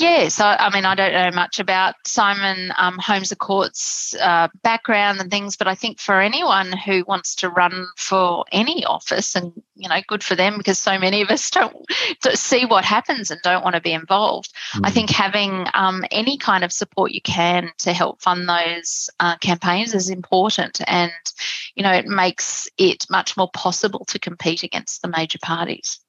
Yes, 0.00 0.40
I, 0.40 0.56
I, 0.56 0.74
mean, 0.74 0.84
I 0.84 0.96
don't 0.96 1.12
know 1.12 1.30
much 1.30 1.60
about 1.60 1.94
Simon 2.04 2.72
um, 2.76 2.98
Holmes 2.98 3.32
à 3.32 3.38
Court's 3.38 4.12
uh, 4.16 4.48
background 4.64 5.20
and 5.20 5.30
things, 5.30 5.56
but 5.56 5.68
I 5.68 5.76
think 5.76 6.00
for 6.00 6.20
anyone 6.20 6.72
who 6.72 7.04
wants 7.06 7.36
to 7.36 7.48
run 7.48 7.86
for 7.96 8.44
any 8.50 8.84
office, 8.84 9.36
and 9.36 9.52
you 9.76 9.88
know, 9.88 10.00
good 10.08 10.24
for 10.24 10.34
them 10.34 10.58
because 10.58 10.80
so 10.80 10.98
many 10.98 11.22
of 11.22 11.30
us 11.30 11.48
don't, 11.50 11.76
don't 12.22 12.38
see 12.38 12.66
what 12.66 12.84
happens 12.84 13.30
and 13.30 13.40
don't 13.42 13.62
want 13.62 13.76
to 13.76 13.80
be 13.80 13.92
involved. 13.92 14.52
Mm. 14.74 14.80
I 14.82 14.90
think 14.90 15.10
having 15.10 15.66
um, 15.74 16.04
any 16.10 16.38
kind 16.38 16.64
of 16.64 16.72
support 16.72 17.12
you 17.12 17.22
can 17.22 17.70
to 17.78 17.92
help 17.92 18.20
fund 18.20 18.48
those 18.48 19.08
uh, 19.20 19.36
campaigns 19.36 19.94
is 19.94 20.10
important, 20.10 20.80
and 20.88 21.12
you 21.76 21.84
know, 21.84 21.92
it 21.92 22.06
makes 22.06 22.68
it 22.78 23.06
much 23.10 23.36
more 23.36 23.50
possible 23.52 24.04
to 24.06 24.18
compete 24.18 24.64
against 24.64 25.02
the 25.02 25.08
major 25.08 25.38
parties. 25.40 26.00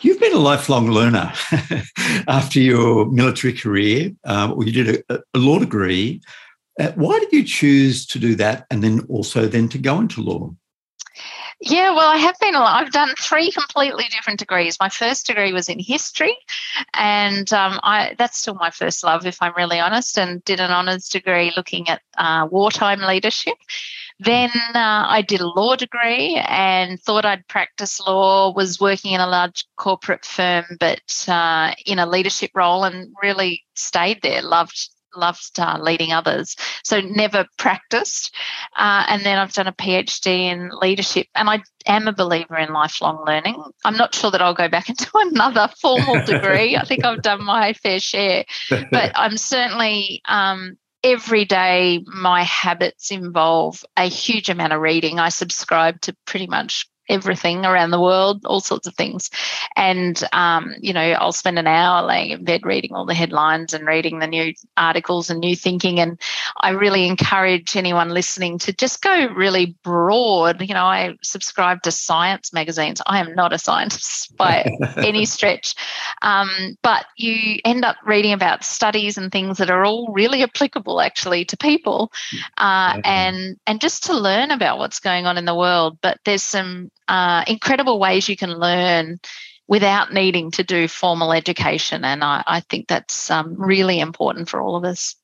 You've 0.00 0.20
been 0.20 0.34
a 0.34 0.38
lifelong 0.38 0.88
learner 0.88 1.32
after 2.28 2.60
your 2.60 3.06
military 3.06 3.54
career, 3.54 4.12
um, 4.24 4.52
or 4.52 4.64
you 4.64 4.84
did 4.84 5.02
a, 5.08 5.20
a 5.34 5.38
law 5.38 5.58
degree. 5.58 6.20
Uh, 6.78 6.92
why 6.92 7.18
did 7.18 7.32
you 7.32 7.42
choose 7.42 8.06
to 8.06 8.20
do 8.20 8.36
that 8.36 8.66
and 8.70 8.84
then 8.84 9.00
also 9.08 9.46
then 9.46 9.68
to 9.70 9.78
go 9.78 9.98
into 9.98 10.20
law? 10.20 10.54
Yeah, 11.66 11.94
well, 11.94 12.10
I 12.10 12.18
have 12.18 12.38
been. 12.40 12.54
I've 12.54 12.92
done 12.92 13.14
three 13.18 13.50
completely 13.50 14.04
different 14.10 14.38
degrees. 14.38 14.76
My 14.78 14.90
first 14.90 15.26
degree 15.26 15.54
was 15.54 15.70
in 15.70 15.78
history, 15.78 16.36
and 16.92 17.50
um, 17.54 17.80
I 17.82 18.14
that's 18.18 18.36
still 18.38 18.54
my 18.54 18.68
first 18.68 19.02
love, 19.02 19.24
if 19.24 19.40
I'm 19.40 19.54
really 19.56 19.80
honest. 19.80 20.18
And 20.18 20.44
did 20.44 20.60
an 20.60 20.70
honours 20.70 21.08
degree 21.08 21.54
looking 21.56 21.88
at 21.88 22.02
uh, 22.18 22.46
wartime 22.50 23.00
leadership. 23.00 23.56
Then 24.20 24.50
uh, 24.74 25.06
I 25.08 25.22
did 25.26 25.40
a 25.40 25.48
law 25.48 25.74
degree 25.74 26.36
and 26.46 27.00
thought 27.00 27.24
I'd 27.24 27.48
practice 27.48 27.98
law. 27.98 28.52
Was 28.52 28.78
working 28.78 29.12
in 29.12 29.22
a 29.22 29.26
large 29.26 29.64
corporate 29.76 30.26
firm, 30.26 30.66
but 30.78 31.24
uh, 31.28 31.72
in 31.86 31.98
a 31.98 32.06
leadership 32.06 32.50
role, 32.54 32.84
and 32.84 33.14
really 33.22 33.64
stayed 33.74 34.20
there. 34.20 34.42
Loved 34.42 34.90
loved 35.16 35.58
uh, 35.58 35.78
leading 35.80 36.12
others. 36.12 36.56
So 36.82 37.00
never 37.00 37.46
practiced. 37.58 38.34
Uh, 38.76 39.04
and 39.08 39.22
then 39.24 39.38
I've 39.38 39.52
done 39.52 39.66
a 39.66 39.72
PhD 39.72 40.26
in 40.26 40.70
leadership. 40.80 41.26
And 41.34 41.48
I 41.48 41.62
am 41.86 42.08
a 42.08 42.12
believer 42.12 42.56
in 42.56 42.72
lifelong 42.72 43.24
learning. 43.26 43.62
I'm 43.84 43.96
not 43.96 44.14
sure 44.14 44.30
that 44.30 44.42
I'll 44.42 44.54
go 44.54 44.68
back 44.68 44.88
into 44.88 45.10
another 45.14 45.68
formal 45.80 46.22
degree. 46.26 46.76
I 46.76 46.84
think 46.84 47.04
I've 47.04 47.22
done 47.22 47.44
my 47.44 47.72
fair 47.74 48.00
share. 48.00 48.44
But 48.68 49.12
I'm 49.14 49.36
certainly 49.36 50.22
um, 50.26 50.76
every 51.02 51.44
day 51.44 52.02
my 52.06 52.42
habits 52.42 53.10
involve 53.10 53.84
a 53.96 54.08
huge 54.08 54.48
amount 54.48 54.72
of 54.72 54.80
reading. 54.80 55.18
I 55.20 55.28
subscribe 55.28 56.00
to 56.02 56.16
pretty 56.24 56.46
much 56.46 56.86
everything 57.08 57.64
around 57.64 57.90
the 57.90 58.00
world, 58.00 58.44
all 58.46 58.60
sorts 58.60 58.86
of 58.86 58.94
things. 58.94 59.30
And, 59.76 60.22
um, 60.32 60.74
you 60.80 60.92
know, 60.92 61.00
I'll 61.00 61.32
spend 61.32 61.58
an 61.58 61.66
hour 61.66 62.06
laying 62.06 62.30
in 62.30 62.44
bed 62.44 62.64
reading 62.64 62.94
all 62.94 63.04
the 63.04 63.14
headlines 63.14 63.74
and 63.74 63.86
reading 63.86 64.18
the 64.18 64.26
new 64.26 64.54
articles 64.76 65.30
and 65.30 65.40
new 65.40 65.56
thinking. 65.56 66.00
And 66.00 66.20
I 66.60 66.70
really 66.70 67.06
encourage 67.06 67.76
anyone 67.76 68.10
listening 68.10 68.58
to 68.60 68.72
just 68.72 69.02
go 69.02 69.26
really 69.34 69.76
broad. 69.82 70.62
You 70.62 70.74
know, 70.74 70.84
I 70.84 71.16
subscribe 71.22 71.82
to 71.82 71.90
science 71.90 72.52
magazines. 72.52 73.02
I 73.06 73.20
am 73.20 73.34
not 73.34 73.52
a 73.52 73.58
scientist 73.58 74.36
by 74.36 74.64
any 74.96 75.24
stretch. 75.24 75.74
Um, 76.22 76.76
but 76.82 77.06
you 77.16 77.60
end 77.64 77.84
up 77.84 77.96
reading 78.04 78.32
about 78.32 78.64
studies 78.64 79.18
and 79.18 79.30
things 79.30 79.58
that 79.58 79.70
are 79.70 79.84
all 79.84 80.12
really 80.12 80.42
applicable 80.42 81.00
actually 81.00 81.44
to 81.46 81.56
people 81.56 82.12
uh, 82.58 83.00
and 83.04 83.58
and 83.66 83.80
just 83.80 84.04
to 84.04 84.14
learn 84.14 84.50
about 84.50 84.78
what's 84.78 85.00
going 85.00 85.26
on 85.26 85.38
in 85.38 85.44
the 85.44 85.54
world. 85.54 85.98
But 86.00 86.18
there's 86.24 86.42
some 86.42 86.90
uh, 87.08 87.44
incredible 87.46 87.98
ways 87.98 88.28
you 88.28 88.36
can 88.36 88.50
learn 88.50 89.18
without 89.66 90.12
needing 90.12 90.50
to 90.52 90.62
do 90.62 90.88
formal 90.88 91.32
education. 91.32 92.04
And 92.04 92.22
I, 92.22 92.42
I 92.46 92.60
think 92.60 92.88
that's 92.88 93.30
um, 93.30 93.54
really 93.58 93.98
important 93.98 94.48
for 94.48 94.60
all 94.60 94.76
of 94.76 94.84
us. 94.84 95.16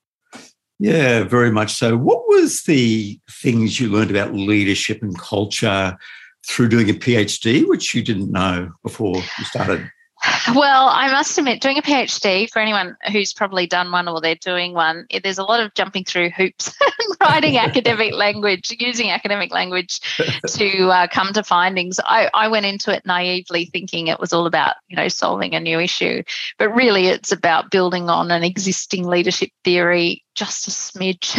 Yeah, 0.79 1.23
very 1.23 1.51
much 1.51 1.73
so. 1.73 1.95
What 1.95 2.27
was 2.27 2.63
the 2.63 3.19
things 3.29 3.79
you 3.79 3.89
learned 3.89 4.09
about 4.09 4.33
leadership 4.33 5.03
and 5.03 5.17
culture 5.17 5.95
through 6.47 6.69
doing 6.69 6.89
a 6.89 6.93
PhD, 6.93 7.67
which 7.67 7.93
you 7.93 8.01
didn't 8.01 8.31
know 8.31 8.71
before 8.81 9.15
you 9.15 9.45
started? 9.45 9.91
Well, 10.53 10.89
I 10.89 11.11
must 11.11 11.37
admit, 11.37 11.61
doing 11.61 11.77
a 11.77 11.81
PhD 11.81 12.49
for 12.49 12.59
anyone 12.59 12.95
who's 13.11 13.33
probably 13.33 13.65
done 13.65 13.91
one 13.91 14.07
or 14.07 14.21
they're 14.21 14.35
doing 14.35 14.73
one, 14.73 15.07
there's 15.23 15.37
a 15.37 15.43
lot 15.43 15.61
of 15.61 15.73
jumping 15.73 16.03
through 16.03 16.29
hoops, 16.29 16.75
writing 17.21 17.57
academic 17.57 18.13
language, 18.13 18.75
using 18.79 19.09
academic 19.09 19.51
language 19.51 19.99
to 20.47 20.89
uh, 20.89 21.07
come 21.07 21.33
to 21.33 21.43
findings. 21.43 21.99
I, 22.03 22.29
I 22.33 22.49
went 22.49 22.65
into 22.65 22.95
it 22.95 23.05
naively 23.05 23.65
thinking 23.65 24.07
it 24.07 24.19
was 24.19 24.33
all 24.33 24.45
about, 24.45 24.75
you 24.89 24.95
know, 24.95 25.07
solving 25.07 25.55
a 25.55 25.59
new 25.59 25.79
issue, 25.79 26.23
but 26.59 26.69
really 26.69 27.07
it's 27.07 27.31
about 27.31 27.71
building 27.71 28.09
on 28.09 28.29
an 28.29 28.43
existing 28.43 29.07
leadership 29.07 29.49
theory 29.63 30.23
just 30.41 30.67
a 30.67 30.71
smidge 30.71 31.37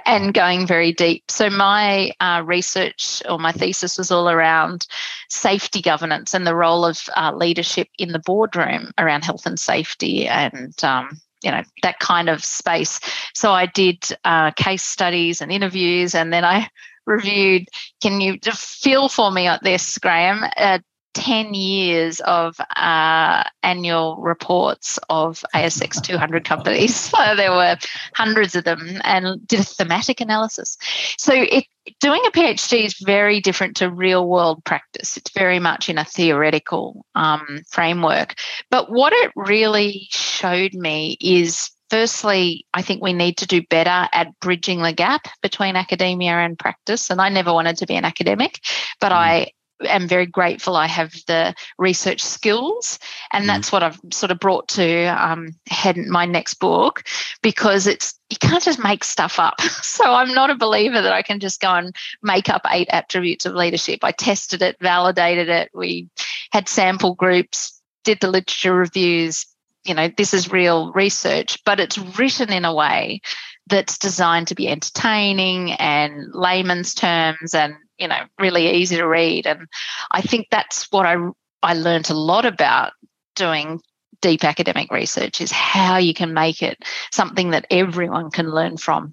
and 0.06 0.32
going 0.32 0.64
very 0.64 0.92
deep. 0.92 1.28
So, 1.28 1.50
my 1.50 2.12
uh, 2.20 2.42
research 2.46 3.20
or 3.28 3.38
my 3.38 3.50
thesis 3.50 3.98
was 3.98 4.12
all 4.12 4.30
around 4.30 4.86
safety 5.28 5.82
governance 5.82 6.34
and 6.34 6.46
the 6.46 6.54
role 6.54 6.84
of 6.84 7.00
uh, 7.16 7.32
leadership 7.34 7.88
in 7.98 8.12
the 8.12 8.20
boardroom 8.20 8.92
around 8.96 9.24
health 9.24 9.44
and 9.44 9.58
safety 9.58 10.28
and 10.28 10.72
um, 10.84 11.20
you 11.42 11.50
know 11.50 11.62
that 11.82 11.98
kind 11.98 12.28
of 12.28 12.44
space 12.44 13.00
so 13.34 13.50
i 13.50 13.66
did 13.66 13.98
uh, 14.24 14.50
case 14.52 14.84
studies 14.84 15.40
and 15.40 15.52
interviews 15.52 16.14
and 16.14 16.32
then 16.32 16.44
i 16.44 16.68
reviewed 17.06 17.68
can 18.02 18.20
you 18.20 18.38
feel 18.54 19.10
for 19.10 19.30
me 19.30 19.46
at 19.46 19.62
this 19.62 19.98
graham 19.98 20.42
uh, 20.56 20.78
10 21.14 21.54
years 21.54 22.20
of 22.20 22.56
uh, 22.76 23.44
annual 23.62 24.16
reports 24.16 24.98
of 25.08 25.44
ASX 25.54 26.02
200 26.02 26.44
companies. 26.44 27.12
So 27.14 27.36
there 27.36 27.52
were 27.52 27.76
hundreds 28.14 28.56
of 28.56 28.64
them 28.64 29.00
and 29.04 29.46
did 29.46 29.60
a 29.60 29.64
thematic 29.64 30.20
analysis. 30.20 30.76
So 31.16 31.32
it, 31.32 31.64
doing 32.00 32.20
a 32.26 32.30
PhD 32.30 32.84
is 32.84 32.94
very 32.98 33.40
different 33.40 33.76
to 33.76 33.90
real 33.90 34.28
world 34.28 34.64
practice. 34.64 35.16
It's 35.16 35.30
very 35.32 35.60
much 35.60 35.88
in 35.88 35.96
a 35.96 36.04
theoretical 36.04 37.06
um, 37.14 37.60
framework. 37.70 38.34
But 38.70 38.90
what 38.90 39.12
it 39.12 39.30
really 39.36 40.08
showed 40.10 40.74
me 40.74 41.16
is 41.20 41.70
firstly, 41.88 42.66
I 42.74 42.82
think 42.82 43.02
we 43.02 43.12
need 43.12 43.36
to 43.38 43.46
do 43.46 43.62
better 43.70 44.08
at 44.12 44.38
bridging 44.40 44.82
the 44.82 44.92
gap 44.92 45.28
between 45.42 45.76
academia 45.76 46.32
and 46.32 46.58
practice. 46.58 47.10
And 47.10 47.20
I 47.20 47.28
never 47.28 47.52
wanted 47.52 47.78
to 47.78 47.86
be 47.86 47.94
an 47.94 48.04
academic, 48.04 48.58
but 49.00 49.12
mm. 49.12 49.16
I 49.16 49.46
am 49.82 50.08
very 50.08 50.26
grateful 50.26 50.76
I 50.76 50.86
have 50.86 51.12
the 51.26 51.54
research 51.78 52.22
skills, 52.22 52.98
and 53.32 53.42
mm-hmm. 53.42 53.48
that's 53.48 53.72
what 53.72 53.82
I've 53.82 53.98
sort 54.12 54.30
of 54.30 54.38
brought 54.38 54.68
to 54.68 55.06
um, 55.06 55.54
head 55.68 55.96
my 55.96 56.26
next 56.26 56.54
book 56.54 57.04
because 57.42 57.86
it's 57.86 58.18
you 58.30 58.36
can't 58.38 58.62
just 58.62 58.82
make 58.82 59.04
stuff 59.04 59.38
up. 59.38 59.60
So 59.94 60.12
I'm 60.12 60.34
not 60.34 60.50
a 60.50 60.56
believer 60.56 61.00
that 61.00 61.12
I 61.12 61.22
can 61.22 61.38
just 61.38 61.60
go 61.60 61.72
and 61.72 61.94
make 62.20 62.48
up 62.48 62.62
eight 62.68 62.88
attributes 62.90 63.46
of 63.46 63.54
leadership. 63.54 64.02
I 64.02 64.10
tested 64.10 64.60
it, 64.60 64.76
validated 64.80 65.48
it. 65.48 65.70
We 65.72 66.08
had 66.50 66.68
sample 66.68 67.14
groups, 67.14 67.80
did 68.02 68.18
the 68.20 68.28
literature 68.28 68.74
reviews. 68.74 69.46
You 69.84 69.94
know, 69.94 70.10
this 70.16 70.34
is 70.34 70.50
real 70.50 70.90
research, 70.92 71.62
but 71.64 71.78
it's 71.78 71.96
written 71.96 72.52
in 72.52 72.64
a 72.64 72.74
way 72.74 73.20
that's 73.68 73.98
designed 73.98 74.48
to 74.48 74.54
be 74.54 74.68
entertaining 74.68 75.72
and 75.72 76.34
layman's 76.34 76.94
terms 76.94 77.54
and 77.54 77.76
you 77.98 78.08
know 78.08 78.20
really 78.38 78.70
easy 78.70 78.96
to 78.96 79.06
read. 79.06 79.46
And 79.46 79.66
i 80.10 80.20
think 80.20 80.48
that's 80.50 80.90
what 80.90 81.06
i 81.06 81.16
i 81.62 81.74
learned 81.74 82.10
a 82.10 82.14
lot 82.14 82.44
about 82.44 82.92
doing 83.34 83.80
deep 84.20 84.44
academic 84.44 84.90
research 84.90 85.40
is 85.40 85.50
how 85.50 85.98
you 85.98 86.14
can 86.14 86.32
make 86.32 86.62
it 86.62 86.82
something 87.12 87.50
that 87.50 87.66
everyone 87.70 88.30
can 88.30 88.50
learn 88.50 88.76
from. 88.78 89.12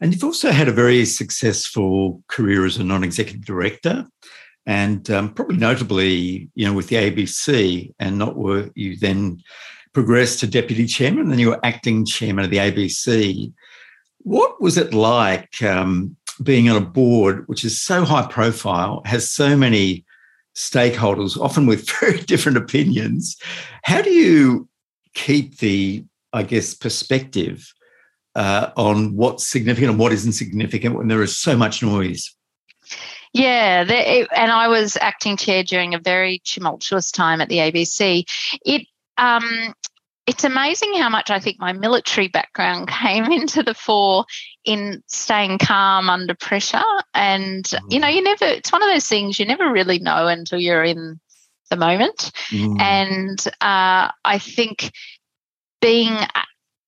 And 0.00 0.12
you've 0.12 0.24
also 0.24 0.52
had 0.52 0.68
a 0.68 0.72
very 0.72 1.04
successful 1.04 2.22
career 2.28 2.64
as 2.64 2.76
a 2.76 2.84
non-executive 2.84 3.44
director 3.44 4.06
and 4.66 5.10
um, 5.10 5.34
probably 5.34 5.56
notably 5.56 6.50
you 6.54 6.64
know 6.64 6.72
with 6.72 6.88
the 6.88 6.96
abc 6.96 7.92
and 7.98 8.18
not 8.18 8.36
were 8.36 8.70
you 8.74 8.96
then 8.96 9.42
progressed 9.92 10.40
to 10.40 10.46
deputy 10.46 10.86
chairman 10.86 11.22
and 11.22 11.32
then 11.32 11.38
you 11.38 11.48
were 11.48 11.66
acting 11.66 12.04
chairman 12.04 12.44
of 12.44 12.50
the 12.50 12.58
abc 12.58 13.52
what 14.18 14.60
was 14.60 14.76
it 14.76 14.94
like 14.94 15.60
um, 15.62 16.16
being 16.42 16.68
on 16.68 16.76
a 16.76 16.84
board 16.84 17.44
which 17.46 17.64
is 17.64 17.80
so 17.80 18.04
high 18.04 18.26
profile, 18.26 19.02
has 19.04 19.30
so 19.30 19.56
many 19.56 20.04
stakeholders, 20.54 21.38
often 21.38 21.66
with 21.66 21.88
very 22.00 22.20
different 22.20 22.58
opinions. 22.58 23.36
How 23.84 24.02
do 24.02 24.10
you 24.10 24.68
keep 25.14 25.58
the, 25.58 26.04
I 26.32 26.42
guess, 26.42 26.74
perspective 26.74 27.72
uh, 28.34 28.70
on 28.76 29.14
what's 29.14 29.46
significant 29.46 29.90
and 29.90 29.98
what 29.98 30.12
isn't 30.12 30.32
significant 30.32 30.96
when 30.96 31.08
there 31.08 31.22
is 31.22 31.36
so 31.36 31.56
much 31.56 31.82
noise? 31.82 32.34
Yeah, 33.34 33.84
the, 33.84 34.28
and 34.38 34.52
I 34.52 34.68
was 34.68 34.98
acting 35.00 35.38
chair 35.38 35.62
during 35.62 35.94
a 35.94 35.98
very 35.98 36.42
tumultuous 36.44 37.10
time 37.10 37.40
at 37.40 37.48
the 37.48 37.58
ABC. 37.58 38.24
It 38.66 38.86
um, 39.16 39.74
it's 40.26 40.44
amazing 40.44 40.94
how 40.94 41.08
much 41.08 41.30
I 41.30 41.40
think 41.40 41.58
my 41.58 41.72
military 41.72 42.28
background 42.28 42.88
came 43.02 43.24
into 43.32 43.62
the 43.62 43.74
fore 43.74 44.24
in 44.64 45.02
staying 45.06 45.58
calm 45.58 46.08
under 46.08 46.34
pressure. 46.34 46.82
And, 47.14 47.70
you 47.88 47.98
know, 47.98 48.06
mm. 48.06 48.14
you 48.14 48.22
never, 48.22 48.44
it's 48.44 48.72
one 48.72 48.82
of 48.82 48.88
those 48.88 49.06
things 49.06 49.38
you 49.38 49.46
never 49.46 49.70
really 49.70 49.98
know 49.98 50.28
until 50.28 50.58
you're 50.58 50.84
in 50.84 51.20
the 51.70 51.76
moment. 51.76 52.30
Mm. 52.50 52.80
And 52.80 53.38
uh, 53.60 54.12
I 54.24 54.38
think 54.38 54.92
being 55.80 56.16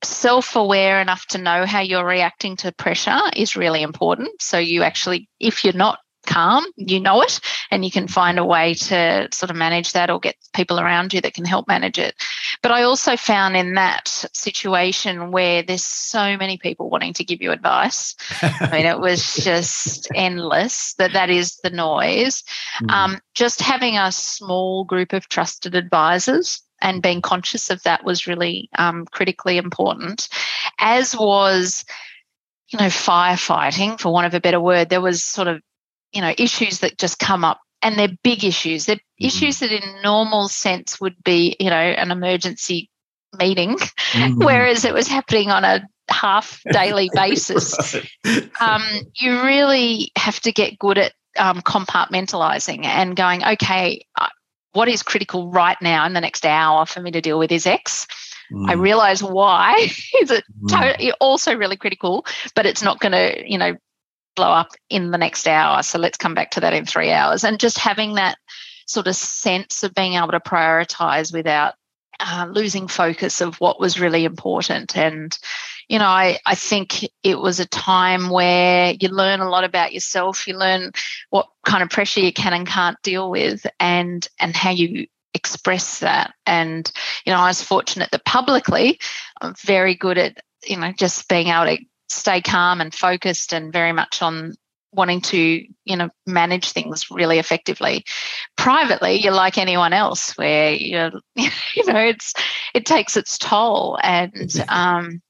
self 0.05 0.55
aware 0.55 1.01
enough 1.01 1.27
to 1.27 1.39
know 1.39 1.67
how 1.67 1.81
you're 1.81 2.07
reacting 2.07 2.57
to 2.57 2.73
pressure 2.73 3.21
is 3.35 3.57
really 3.57 3.83
important. 3.83 4.31
So 4.41 4.59
you 4.59 4.83
actually, 4.83 5.29
if 5.41 5.65
you're 5.65 5.73
not 5.73 5.99
calm, 6.27 6.65
you 6.77 7.01
know 7.01 7.23
it, 7.23 7.41
and 7.71 7.85
you 7.85 7.91
can 7.91 8.09
find 8.09 8.39
a 8.39 8.45
way 8.45 8.75
to 8.75 9.29
sort 9.33 9.51
of 9.51 9.57
manage 9.57 9.93
that 9.93 10.11
or 10.11 10.21
get 10.21 10.37
people 10.55 10.81
around 10.81 11.13
you 11.13 11.21
that 11.21 11.35
can 11.35 11.45
help 11.45 11.69
manage 11.69 11.99
it. 11.99 12.15
But 12.63 12.73
I 12.73 12.83
also 12.83 13.17
found 13.17 13.57
in 13.57 13.75
that 13.75 14.09
situation 14.33 15.31
where 15.31 15.63
there's 15.63 15.85
so 15.85 16.37
many 16.37 16.57
people 16.59 16.91
wanting 16.91 17.13
to 17.15 17.25
give 17.25 17.43
you 17.43 17.53
advice, 17.53 18.15
I 18.43 18.69
mean, 18.73 18.87
it 18.87 19.01
was 19.01 19.35
just 19.45 20.09
endless 20.15 20.95
that 20.95 21.13
that 21.13 21.31
is 21.31 21.57
the 21.63 21.71
noise. 21.71 22.43
Mm. 22.83 22.91
Um, 22.91 23.21
just 23.35 23.61
having 23.61 23.97
a 23.97 24.13
small 24.13 24.85
group 24.85 25.13
of 25.13 25.29
trusted 25.29 25.75
advisors 25.75 26.63
and 26.81 27.03
being 27.03 27.23
conscious 27.23 27.71
of 27.71 27.83
that 27.85 28.05
was 28.05 28.27
really 28.27 28.69
um, 28.79 29.07
critically 29.07 29.57
important, 29.57 30.29
as 30.79 31.17
was 31.17 31.85
you 32.69 32.79
know, 32.79 32.87
firefighting, 32.87 34.01
for 34.01 34.13
want 34.13 34.27
of 34.27 34.35
a 34.35 34.41
better 34.41 34.61
word, 34.61 34.89
there 34.89 35.01
was 35.01 35.23
sort 35.23 35.49
of 35.49 35.63
you 36.15 36.21
know 36.21 36.33
issues 36.39 36.81
that 36.81 36.99
just 36.99 37.19
come 37.19 37.45
up 37.45 37.61
and 37.83 37.99
they're 37.99 38.17
big 38.23 38.45
issues 38.45 38.87
they're 38.87 38.97
mm-hmm. 38.97 39.27
issues 39.27 39.59
that 39.61 39.73
in 39.73 40.03
normal 40.03 40.49
sense 40.49 41.01
would 41.01 41.17
be 41.25 41.57
you 41.61 41.71
know 41.71 41.77
an 41.77 42.11
emergency 42.11 42.91
meeting 43.39 43.77
mm-hmm. 43.77 44.39
whereas 44.45 44.85
it 44.85 44.95
was 44.95 45.09
happening 45.09 45.51
on 45.51 45.65
a 45.65 45.87
half 46.11 46.61
daily 46.71 47.11
basis 47.15 47.95
right. 48.25 48.51
um, 48.61 48.83
you 49.21 49.43
really 49.43 50.11
have 50.17 50.41
to 50.41 50.53
get 50.53 50.79
good 50.79 50.99
at 50.99 51.13
um, 51.37 51.61
compartmentalizing 51.63 52.85
and 52.85 53.17
going 53.17 53.45
okay 53.45 54.05
what 54.73 54.89
is 54.89 55.03
critical 55.03 55.51
right 55.51 55.77
now 55.81 56.05
in 56.07 56.13
the 56.13 56.21
next 56.21 56.45
hour 56.45 56.87
for 56.87 57.01
me 57.01 57.11
to 57.11 57.21
deal 57.21 57.39
with 57.39 57.51
is 57.51 57.67
x 57.67 58.07
mm. 58.53 58.69
I 58.69 58.75
realize 58.75 59.23
why 59.23 59.75
is 60.21 60.31
it 60.31 60.45
mm. 60.63 61.13
also 61.21 61.57
really 61.57 61.77
critical, 61.77 62.25
but 62.55 62.67
it's 62.67 62.83
not 62.83 63.01
going 63.01 63.13
to, 63.13 63.43
you 63.51 63.59
know, 63.59 63.75
blow 64.35 64.51
up 64.51 64.73
in 64.91 65.11
the 65.11 65.19
next 65.19 65.47
hour. 65.47 65.83
So 65.83 65.99
let's 65.99 66.19
come 66.19 66.35
back 66.35 66.51
to 66.53 66.61
that 66.61 66.75
in 66.75 66.87
three 66.87 67.13
hours. 67.13 67.45
And 67.45 67.61
just 67.61 67.79
having 67.79 68.15
that 68.15 68.37
sort 68.87 69.07
of 69.07 69.17
sense 69.17 69.83
of 69.83 69.95
being 69.95 70.15
able 70.15 70.33
to 70.33 70.41
prioritize 70.41 71.33
without 71.33 71.75
uh, 72.21 72.47
losing 72.51 72.87
focus 72.87 73.41
of 73.41 73.61
what 73.61 73.81
was 73.81 73.99
really 73.99 74.25
important. 74.25 74.97
And, 74.97 75.37
you 75.89 75.99
know, 75.99 76.07
I, 76.07 76.39
I 76.47 76.55
think 76.55 77.09
it 77.23 77.39
was 77.39 77.61
a 77.61 77.67
time 77.67 78.31
where 78.31 78.95
you 79.01 79.09
learn 79.09 79.41
a 79.41 79.49
lot 79.49 79.65
about 79.65 79.93
yourself. 79.93 80.47
You 80.47 80.57
learn 80.57 80.93
what 81.31 81.49
kind 81.67 81.83
of 81.83 81.91
pressure 81.91 82.21
you 82.21 82.33
can 82.33 82.53
and 82.53 82.67
can't 82.67 83.01
deal 83.03 83.31
with 83.31 83.67
and 83.81 84.27
and 84.39 84.55
how 84.55 84.71
you 84.71 85.07
express 85.35 85.99
that. 85.99 86.33
And, 86.47 86.91
you 87.27 87.33
know, 87.33 87.41
I 87.41 87.49
was 87.49 87.63
fortunate 87.63 88.11
that 88.13 88.25
publicly 88.25 89.01
I'm 89.41 89.55
very 89.65 89.97
good 89.97 90.17
at, 90.17 90.39
you 90.65 90.77
know, 90.77 90.93
just 90.93 91.29
being 91.29 91.49
able 91.49 91.77
to 91.77 91.85
stay 92.15 92.41
calm 92.41 92.81
and 92.81 92.95
focused 92.95 93.53
and 93.53 93.73
very 93.73 93.93
much 93.93 94.23
on 94.23 94.55
wanting 94.95 95.21
to 95.21 95.65
you 95.85 95.97
know 95.97 96.09
manage 96.27 96.71
things 96.71 97.11
really 97.11 97.39
effectively. 97.39 98.05
Privately 98.57 99.21
you're 99.23 99.33
like 99.33 99.59
anyone 99.59 99.93
else 99.93 100.37
where 100.39 100.73
you're 100.73 101.11
you 101.35 101.87
know 101.87 101.99
it's 101.99 102.33
it 102.75 102.87
takes 102.87 103.17
its 103.17 103.39
toll 103.39 103.99
and 104.03 104.65
um, 104.69 105.21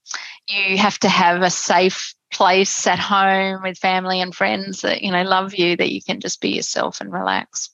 you 0.48 0.76
have 0.78 0.98
to 1.00 1.08
have 1.08 1.42
a 1.42 1.50
safe 1.50 2.14
place 2.32 2.86
at 2.86 2.98
home 2.98 3.62
with 3.62 3.78
family 3.78 4.20
and 4.20 4.34
friends 4.34 4.80
that 4.82 5.02
you 5.02 5.10
know 5.10 5.22
love 5.22 5.54
you 5.54 5.76
that 5.76 5.92
you 5.92 6.02
can 6.02 6.20
just 6.20 6.40
be 6.40 6.50
yourself 6.50 7.00
and 7.00 7.12
relax. 7.12 7.70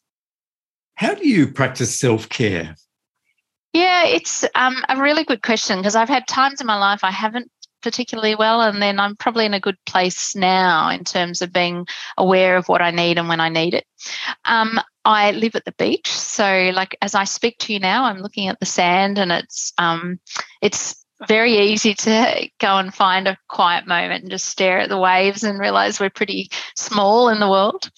How 0.95 1.15
do 1.15 1.27
you 1.27 1.51
practice 1.51 1.99
self-care? 1.99 2.77
Yeah 3.73 4.05
it's 4.07 4.45
um, 4.55 4.77
a 4.89 5.01
really 5.01 5.23
good 5.23 5.43
question 5.43 5.79
because 5.79 5.95
i've 5.95 6.09
had 6.09 6.27
times 6.27 6.61
in 6.61 6.67
my 6.67 6.77
life 6.77 7.05
i 7.05 7.11
haven't 7.13 7.49
particularly 7.83 8.35
well. 8.35 8.61
And 8.61 8.81
then 8.81 9.01
I'm 9.01 9.17
probably 9.17 9.47
in 9.47 9.55
a 9.55 9.61
good 9.61 9.79
place 9.87 10.35
now 10.35 10.91
in 10.91 11.05
terms 11.05 11.43
of 11.43 11.53
being 11.53 11.87
aware 12.17 12.57
of 12.57 12.69
what 12.69 12.83
I 12.83 12.91
need 12.91 13.19
and 13.19 13.29
when 13.29 13.41
I 13.41 13.49
need 13.49 13.75
it. 13.75 13.85
Um, 14.45 14.81
I 15.05 15.31
live 15.33 15.57
at 15.57 15.65
the 15.65 15.73
beach, 15.73 16.11
so 16.11 16.71
like 16.75 16.97
as 17.01 17.15
I 17.15 17.25
speak 17.25 17.59
to 17.61 17.73
you 17.73 17.79
now, 17.81 18.05
I'm 18.05 18.21
looking 18.21 18.49
at 18.49 18.61
the 18.61 18.67
sand, 18.67 19.19
and 19.19 19.33
it's 19.33 19.73
um, 19.79 20.21
it's 20.61 21.05
very 21.29 21.59
easy 21.59 21.95
to 21.95 22.49
go 22.59 22.79
and 22.79 22.95
find 22.95 23.29
a 23.29 23.37
quiet 23.49 23.87
moment 23.87 24.23
and 24.23 24.31
just 24.31 24.47
stare 24.47 24.79
at 24.79 24.89
the 24.89 24.99
waves 24.99 25.43
and 25.43 25.59
realize 25.59 26.01
we're 26.01 26.11
pretty 26.11 26.51
small 26.77 27.29
in 27.29 27.41
the 27.41 27.51
world. 27.51 27.91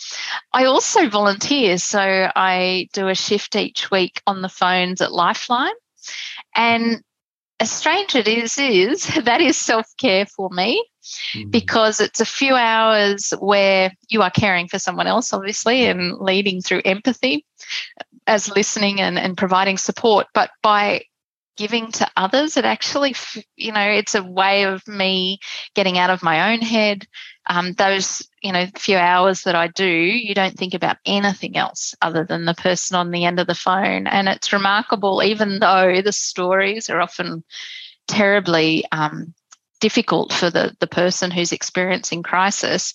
I 0.53 0.65
also 0.65 1.09
volunteer, 1.09 1.79
so 1.79 2.31
I 2.35 2.89
do 2.93 3.09
a 3.09 3.15
shift 3.15 3.55
each 3.57 3.91
week 3.91 4.21
on 4.27 4.43
the 4.43 4.49
phones 4.49 5.01
at 5.01 5.13
Lifeline. 5.13 5.75
And 6.55 7.03
as 7.63 7.71
strange 7.71 8.17
it 8.17 8.27
is, 8.27 8.59
is 8.59 9.07
that 9.25 9.41
is 9.41 9.57
self 9.57 9.87
care 9.97 10.27
for 10.27 10.51
me 10.51 10.85
mm. 11.35 11.51
because 11.51 12.01
it's 12.01 12.21
a 12.21 12.25
few 12.27 12.55
hours 12.55 13.33
where 13.39 13.93
you 14.09 14.21
are 14.23 14.31
caring 14.31 14.67
for 14.67 14.81
someone 14.81 15.07
else, 15.07 15.33
obviously, 15.33 15.87
and 15.87 16.19
leading 16.19 16.61
through 16.61 16.83
empathy 16.85 17.47
as 18.27 18.55
listening 18.55 19.01
and, 19.01 19.17
and 19.17 19.37
providing 19.37 19.79
support. 19.79 20.27
But 20.35 20.51
by 20.61 21.03
giving 21.57 21.91
to 21.93 22.09
others 22.17 22.57
it 22.57 22.65
actually 22.65 23.15
you 23.57 23.73
know 23.73 23.87
it's 23.87 24.15
a 24.15 24.23
way 24.23 24.65
of 24.65 24.87
me 24.89 25.39
getting 25.75 25.99
out 25.99 26.11
of 26.11 26.23
my 26.23 26.53
own 26.53 26.61
head. 26.61 27.07
Um, 27.49 27.73
those 27.73 28.27
you 28.43 28.53
know 28.53 28.67
few 28.77 28.97
hours 28.97 29.43
that 29.43 29.57
i 29.57 29.67
do 29.67 29.85
you 29.85 30.35
don't 30.35 30.57
think 30.57 30.75
about 30.75 30.99
anything 31.05 31.57
else 31.57 31.95
other 32.01 32.25
than 32.25 32.45
the 32.45 32.55
person 32.55 32.97
on 32.97 33.11
the 33.11 33.25
end 33.25 33.41
of 33.41 33.47
the 33.47 33.55
phone. 33.55 34.07
And 34.07 34.29
it's 34.29 34.53
remarkable 34.53 35.23
even 35.23 35.59
though 35.59 36.03
the 36.03 36.13
stories 36.13 36.89
are 36.89 37.01
often 37.01 37.45
terribly 38.07 38.85
um, 38.93 39.35
difficult 39.81 40.33
for 40.33 40.51
the, 40.51 40.77
the 40.79 40.87
person 40.87 41.33
who's 41.33 41.51
experiencing 41.51 42.23
crisis 42.23 42.95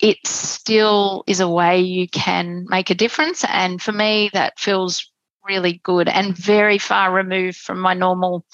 it 0.00 0.18
still 0.26 1.24
is 1.26 1.40
a 1.40 1.48
way 1.48 1.80
you 1.80 2.08
can 2.08 2.66
make 2.68 2.90
a 2.90 2.94
difference. 2.94 3.44
And 3.44 3.80
for 3.82 3.92
me 3.92 4.30
that 4.32 4.58
feels 4.58 5.10
really 5.46 5.80
good 5.82 6.08
and 6.08 6.36
very 6.36 6.78
far 6.78 7.12
removed 7.12 7.56
from 7.56 7.80
my 7.80 7.94
normal 7.94 8.44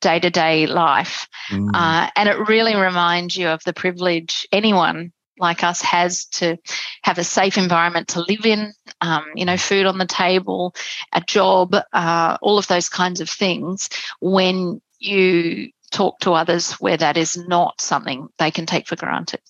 day 0.00 0.18
to 0.18 0.30
day 0.30 0.66
life. 0.66 1.28
Mm. 1.50 1.70
Uh, 1.74 2.08
and 2.16 2.28
it 2.28 2.48
really 2.48 2.74
reminds 2.76 3.36
you 3.36 3.48
of 3.48 3.62
the 3.64 3.72
privilege 3.72 4.46
anyone 4.52 5.12
like 5.38 5.64
us 5.64 5.80
has 5.80 6.26
to 6.26 6.58
have 7.02 7.18
a 7.18 7.24
safe 7.24 7.56
environment 7.56 8.08
to 8.08 8.20
live 8.20 8.44
in, 8.44 8.72
um, 9.00 9.24
you 9.34 9.46
know, 9.46 9.56
food 9.56 9.86
on 9.86 9.98
the 9.98 10.06
table, 10.06 10.74
a 11.12 11.20
job, 11.22 11.74
uh, 11.92 12.36
all 12.42 12.58
of 12.58 12.66
those 12.68 12.88
kinds 12.88 13.20
of 13.20 13.30
things 13.30 13.88
when 14.20 14.80
you 14.98 15.70
talk 15.90 16.18
to 16.20 16.32
others 16.32 16.72
where 16.74 16.96
that 16.96 17.16
is 17.16 17.36
not 17.36 17.80
something 17.80 18.28
they 18.38 18.50
can 18.50 18.66
take 18.66 18.86
for 18.86 18.96
granted. 18.96 19.40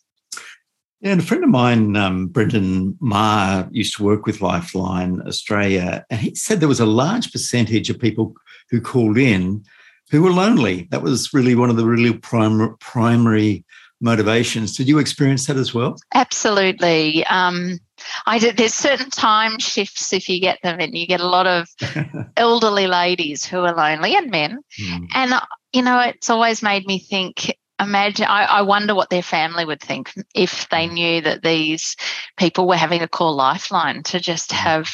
Yeah, 1.00 1.12
and 1.12 1.20
a 1.20 1.24
friend 1.24 1.42
of 1.42 1.50
mine, 1.50 1.96
um, 1.96 2.26
Brendan 2.26 2.96
Maher, 3.00 3.68
used 3.70 3.96
to 3.96 4.04
work 4.04 4.26
with 4.26 4.42
Lifeline 4.42 5.22
Australia, 5.26 6.04
and 6.10 6.20
he 6.20 6.34
said 6.34 6.60
there 6.60 6.68
was 6.68 6.80
a 6.80 6.86
large 6.86 7.32
percentage 7.32 7.88
of 7.88 7.98
people 7.98 8.34
who 8.68 8.80
called 8.80 9.16
in 9.16 9.64
who 10.10 10.22
were 10.22 10.32
lonely. 10.32 10.88
That 10.90 11.02
was 11.02 11.32
really 11.32 11.54
one 11.54 11.70
of 11.70 11.76
the 11.76 11.86
really 11.86 12.12
prim- 12.12 12.76
primary 12.80 13.64
motivations. 14.00 14.76
Did 14.76 14.88
you 14.88 14.98
experience 14.98 15.46
that 15.46 15.56
as 15.56 15.72
well? 15.72 15.96
Absolutely. 16.14 17.24
Um, 17.26 17.78
I 18.26 18.38
did. 18.38 18.56
There's 18.56 18.74
certain 18.74 19.10
time 19.10 19.58
shifts 19.58 20.12
if 20.12 20.28
you 20.28 20.40
get 20.40 20.58
them, 20.62 20.80
and 20.80 20.96
you 20.96 21.06
get 21.06 21.20
a 21.20 21.28
lot 21.28 21.46
of 21.46 21.68
elderly 22.36 22.86
ladies 22.86 23.44
who 23.44 23.60
are 23.60 23.74
lonely 23.74 24.14
and 24.16 24.30
men. 24.30 24.58
Mm. 24.82 25.06
And 25.14 25.32
uh, 25.32 25.40
you 25.72 25.82
know, 25.82 26.00
it's 26.00 26.30
always 26.30 26.62
made 26.62 26.86
me 26.86 26.98
think 26.98 27.54
imagine 27.81 28.27
I, 28.27 28.45
I, 28.45 28.62
wonder 28.62 28.95
what 28.95 29.11
their 29.11 29.23
family 29.23 29.64
would 29.64 29.81
think 29.81 30.12
if 30.35 30.69
they 30.69 30.87
knew 30.87 31.21
that 31.23 31.43
these 31.43 31.97
people 32.37 32.69
were 32.69 32.77
having 32.77 33.03
a 33.03 33.09
call 33.09 33.35
lifeline 33.35 34.03
to 34.05 34.21
just 34.21 34.51
mm. 34.51 34.57
have 34.57 34.90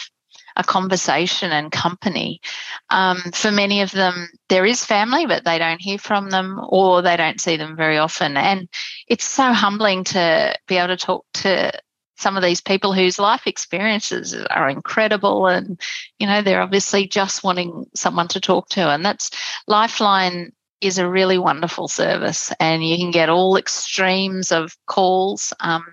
a 0.58 0.64
conversation 0.64 1.52
and 1.52 1.70
company. 1.70 2.40
Um, 2.88 3.18
for 3.34 3.50
many 3.50 3.82
of 3.82 3.90
them 3.90 4.28
there 4.48 4.64
is 4.64 4.84
family 4.84 5.26
but 5.26 5.44
they 5.44 5.58
don't 5.58 5.82
hear 5.82 5.98
from 5.98 6.30
them 6.30 6.60
or 6.68 7.02
they 7.02 7.16
don't 7.16 7.40
see 7.40 7.56
them 7.56 7.76
very 7.76 7.98
often. 7.98 8.36
And 8.36 8.68
it's 9.06 9.24
so 9.24 9.52
humbling 9.52 10.04
to 10.04 10.56
be 10.66 10.76
able 10.76 10.96
to 10.96 10.96
talk 10.96 11.26
to 11.34 11.72
some 12.18 12.36
of 12.36 12.42
these 12.42 12.62
people 12.62 12.94
whose 12.94 13.18
life 13.18 13.46
experiences 13.46 14.34
are 14.34 14.70
incredible 14.70 15.46
and 15.46 15.78
you 16.18 16.26
know 16.26 16.40
they're 16.40 16.62
obviously 16.62 17.06
just 17.06 17.44
wanting 17.44 17.84
someone 17.94 18.28
to 18.28 18.40
talk 18.40 18.70
to. 18.70 18.88
And 18.88 19.04
that's 19.04 19.30
lifeline 19.66 20.52
is 20.80 20.98
a 20.98 21.08
really 21.08 21.38
wonderful 21.38 21.88
service 21.88 22.52
and 22.60 22.86
you 22.86 22.96
can 22.96 23.10
get 23.10 23.28
all 23.28 23.56
extremes 23.56 24.52
of 24.52 24.76
calls. 24.86 25.52
Um, 25.60 25.84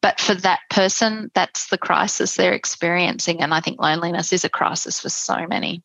but 0.00 0.20
for 0.20 0.34
that 0.34 0.60
person, 0.70 1.30
that's 1.34 1.68
the 1.68 1.78
crisis 1.78 2.34
they're 2.34 2.52
experiencing. 2.52 3.40
And 3.40 3.52
I 3.52 3.60
think 3.60 3.80
loneliness 3.80 4.32
is 4.32 4.44
a 4.44 4.48
crisis 4.48 5.00
for 5.00 5.08
so 5.08 5.46
many. 5.46 5.82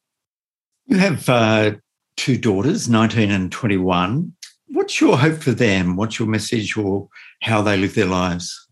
You 0.88 0.98
have 0.98 1.28
uh, 1.30 1.72
two 2.18 2.38
daughters, 2.38 2.90
19 2.90 3.32
and 3.32 3.52
21. 3.52 4.34
What's 4.68 5.02
your 5.02 5.18
hope 5.18 5.42
for 5.42 5.52
them? 5.52 5.96
What's 5.96 6.20
your 6.20 6.28
message 6.28 6.78
or 6.78 7.08
how 7.42 7.62
they 7.62 7.78
live 7.78 7.96
their 7.96 8.06
lives? 8.06 8.68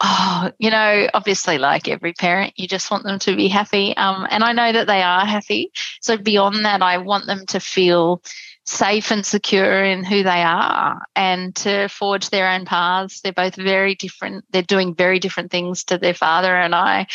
Oh, 0.00 0.52
you 0.58 0.70
know, 0.70 1.08
obviously, 1.12 1.58
like 1.58 1.88
every 1.88 2.12
parent, 2.12 2.52
you 2.56 2.68
just 2.68 2.90
want 2.90 3.02
them 3.02 3.18
to 3.20 3.34
be 3.34 3.48
happy. 3.48 3.96
Um, 3.96 4.28
and 4.30 4.44
I 4.44 4.52
know 4.52 4.70
that 4.70 4.86
they 4.86 5.02
are 5.02 5.26
happy. 5.26 5.72
So, 6.00 6.16
beyond 6.16 6.64
that, 6.64 6.82
I 6.82 6.98
want 6.98 7.26
them 7.26 7.44
to 7.46 7.58
feel 7.58 8.22
safe 8.68 9.10
and 9.10 9.24
secure 9.24 9.82
in 9.82 10.04
who 10.04 10.22
they 10.22 10.42
are 10.42 11.00
and 11.16 11.54
to 11.56 11.88
forge 11.88 12.28
their 12.28 12.50
own 12.50 12.66
paths. 12.66 13.20
They're 13.20 13.32
both 13.32 13.56
very 13.56 13.94
different. 13.94 14.44
They're 14.50 14.62
doing 14.62 14.94
very 14.94 15.18
different 15.18 15.50
things 15.50 15.84
to 15.84 15.96
their 15.96 16.14
father 16.14 16.54
and 16.54 16.74
I. 16.74 17.06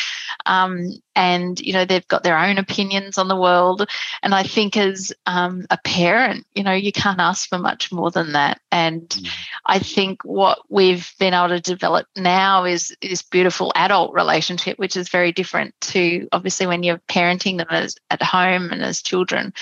Um, 0.46 0.88
and, 1.16 1.60
you 1.60 1.72
know, 1.72 1.84
they've 1.84 2.06
got 2.08 2.22
their 2.22 2.38
own 2.38 2.58
opinions 2.58 3.18
on 3.18 3.28
the 3.28 3.36
world. 3.36 3.88
And 4.22 4.34
I 4.34 4.42
think 4.42 4.76
as 4.76 5.12
um, 5.26 5.66
a 5.70 5.78
parent, 5.78 6.46
you 6.54 6.62
know, 6.62 6.72
you 6.72 6.92
can't 6.92 7.20
ask 7.20 7.48
for 7.48 7.58
much 7.58 7.92
more 7.92 8.10
than 8.10 8.32
that. 8.32 8.60
And 8.72 9.08
mm. 9.08 9.28
I 9.66 9.78
think 9.78 10.24
what 10.24 10.58
we've 10.68 11.12
been 11.18 11.34
able 11.34 11.48
to 11.48 11.60
develop 11.60 12.06
now 12.16 12.64
is 12.64 12.94
this 13.00 13.22
beautiful 13.22 13.72
adult 13.74 14.12
relationship, 14.14 14.78
which 14.78 14.96
is 14.96 15.08
very 15.08 15.32
different 15.32 15.74
to 15.80 16.28
obviously 16.32 16.66
when 16.66 16.82
you're 16.82 17.00
parenting 17.08 17.58
them 17.58 17.68
as 17.70 17.96
at 18.10 18.22
home 18.22 18.70
and 18.70 18.82
as 18.82 19.02
children. 19.02 19.52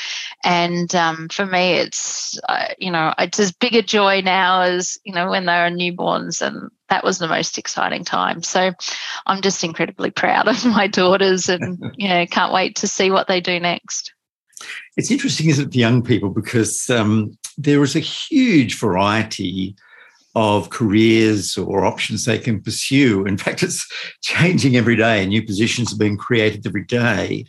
And 0.44 0.94
um, 0.94 1.28
for 1.28 1.46
me, 1.46 1.74
it's 1.74 2.38
uh, 2.48 2.68
you 2.78 2.90
know 2.90 3.14
it's 3.18 3.38
as 3.38 3.52
big 3.52 3.74
a 3.74 3.82
joy 3.82 4.20
now 4.22 4.62
as 4.62 4.98
you 5.04 5.12
know 5.12 5.30
when 5.30 5.46
they 5.46 5.52
were 5.52 5.70
newborns 5.70 6.40
and 6.40 6.70
that 6.92 7.04
was 7.04 7.18
the 7.18 7.26
most 7.26 7.56
exciting 7.56 8.04
time. 8.04 8.42
So 8.42 8.72
i'm 9.26 9.40
just 9.40 9.64
incredibly 9.64 10.10
proud 10.10 10.46
of 10.46 10.64
my 10.66 10.86
daughters 10.86 11.48
and 11.48 11.78
you 11.96 12.08
know 12.08 12.26
can't 12.26 12.52
wait 12.52 12.76
to 12.76 12.86
see 12.86 13.10
what 13.10 13.28
they 13.28 13.40
do 13.40 13.58
next. 13.58 14.12
It's 14.98 15.10
interesting 15.10 15.48
isn't 15.48 15.68
it 15.68 15.72
for 15.72 15.78
young 15.78 16.02
people? 16.02 16.28
Because 16.28 16.90
um, 16.90 17.36
there 17.56 17.82
is 17.82 17.96
a 17.96 18.00
huge 18.00 18.78
variety 18.78 19.74
of 20.34 20.68
careers 20.68 21.56
or 21.56 21.84
options 21.84 22.24
they 22.24 22.38
can 22.38 22.62
pursue. 22.62 23.24
In 23.24 23.38
fact 23.38 23.62
it's 23.62 23.88
changing 24.22 24.76
every 24.76 24.96
day. 24.96 25.22
And 25.22 25.30
new 25.30 25.42
positions 25.42 25.94
are 25.94 25.98
being 25.98 26.18
created 26.18 26.66
every 26.66 26.84
day. 26.84 27.46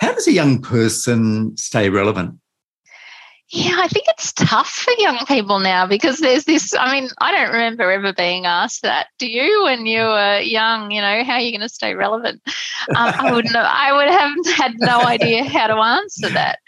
How 0.00 0.12
does 0.12 0.28
a 0.28 0.32
young 0.32 0.62
person 0.62 1.56
stay 1.56 1.88
relevant 1.88 2.38
yeah, 3.54 3.76
I 3.78 3.86
think 3.86 4.06
it's 4.08 4.32
tough 4.32 4.68
for 4.68 4.92
young 4.98 5.24
people 5.26 5.60
now 5.60 5.86
because 5.86 6.18
there's 6.18 6.44
this. 6.44 6.74
I 6.74 6.92
mean, 6.92 7.08
I 7.20 7.30
don't 7.30 7.52
remember 7.52 7.88
ever 7.88 8.12
being 8.12 8.46
asked 8.46 8.82
that. 8.82 9.06
Do 9.20 9.28
you, 9.28 9.62
when 9.62 9.86
you 9.86 10.00
were 10.00 10.40
young? 10.40 10.90
You 10.90 11.00
know, 11.00 11.22
how 11.22 11.34
are 11.34 11.40
you 11.40 11.52
going 11.52 11.60
to 11.60 11.68
stay 11.68 11.94
relevant? 11.94 12.42
Um, 12.88 12.96
I 12.96 13.32
would 13.32 13.44
know. 13.52 13.60
I 13.64 13.92
would 13.92 14.08
have 14.08 14.56
had 14.56 14.72
no 14.78 15.02
idea 15.02 15.44
how 15.44 15.68
to 15.68 15.76
answer 15.76 16.30
that. 16.30 16.58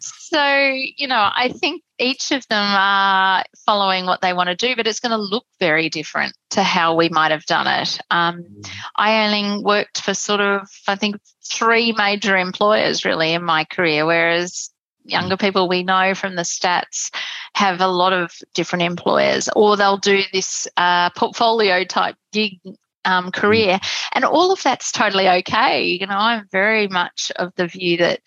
So, 0.00 0.74
you 0.96 1.08
know, 1.08 1.30
I 1.34 1.48
think 1.48 1.82
each 1.98 2.32
of 2.32 2.46
them 2.48 2.64
are 2.64 3.44
following 3.66 4.06
what 4.06 4.20
they 4.20 4.32
want 4.32 4.48
to 4.48 4.54
do, 4.54 4.76
but 4.76 4.86
it's 4.86 5.00
going 5.00 5.10
to 5.10 5.16
look 5.16 5.44
very 5.58 5.88
different 5.88 6.34
to 6.50 6.62
how 6.62 6.94
we 6.94 7.08
might 7.08 7.30
have 7.30 7.46
done 7.46 7.66
it. 7.66 7.98
Um, 8.10 8.42
mm. 8.44 8.70
I 8.94 9.26
only 9.26 9.64
worked 9.64 10.02
for 10.02 10.14
sort 10.14 10.40
of, 10.40 10.68
I 10.86 10.96
think, 10.96 11.16
three 11.44 11.92
major 11.92 12.36
employers 12.36 13.04
really 13.04 13.32
in 13.32 13.42
my 13.42 13.64
career, 13.64 14.06
whereas 14.06 14.70
younger 15.08 15.36
mm. 15.36 15.40
people 15.40 15.68
we 15.68 15.82
know 15.82 16.14
from 16.14 16.36
the 16.36 16.42
stats 16.42 17.10
have 17.54 17.80
a 17.80 17.88
lot 17.88 18.12
of 18.12 18.36
different 18.54 18.82
employers, 18.82 19.48
or 19.56 19.76
they'll 19.76 19.96
do 19.96 20.22
this 20.32 20.68
uh, 20.76 21.10
portfolio 21.10 21.84
type 21.84 22.16
gig 22.32 22.60
um, 23.04 23.32
career. 23.32 23.80
And 24.12 24.24
all 24.24 24.52
of 24.52 24.62
that's 24.62 24.92
totally 24.92 25.28
okay. 25.28 25.84
You 25.84 26.06
know, 26.06 26.16
I'm 26.16 26.46
very 26.52 26.88
much 26.88 27.32
of 27.36 27.52
the 27.56 27.66
view 27.66 27.96
that 27.98 28.20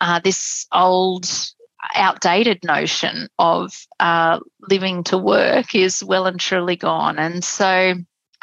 uh, 0.00 0.20
this 0.22 0.66
old, 0.72 1.28
outdated 1.94 2.64
notion 2.64 3.28
of 3.38 3.86
uh, 4.00 4.40
living 4.68 5.04
to 5.04 5.18
work 5.18 5.74
is 5.74 6.02
well 6.02 6.26
and 6.26 6.40
truly 6.40 6.76
gone. 6.76 7.18
And 7.18 7.44
so 7.44 7.94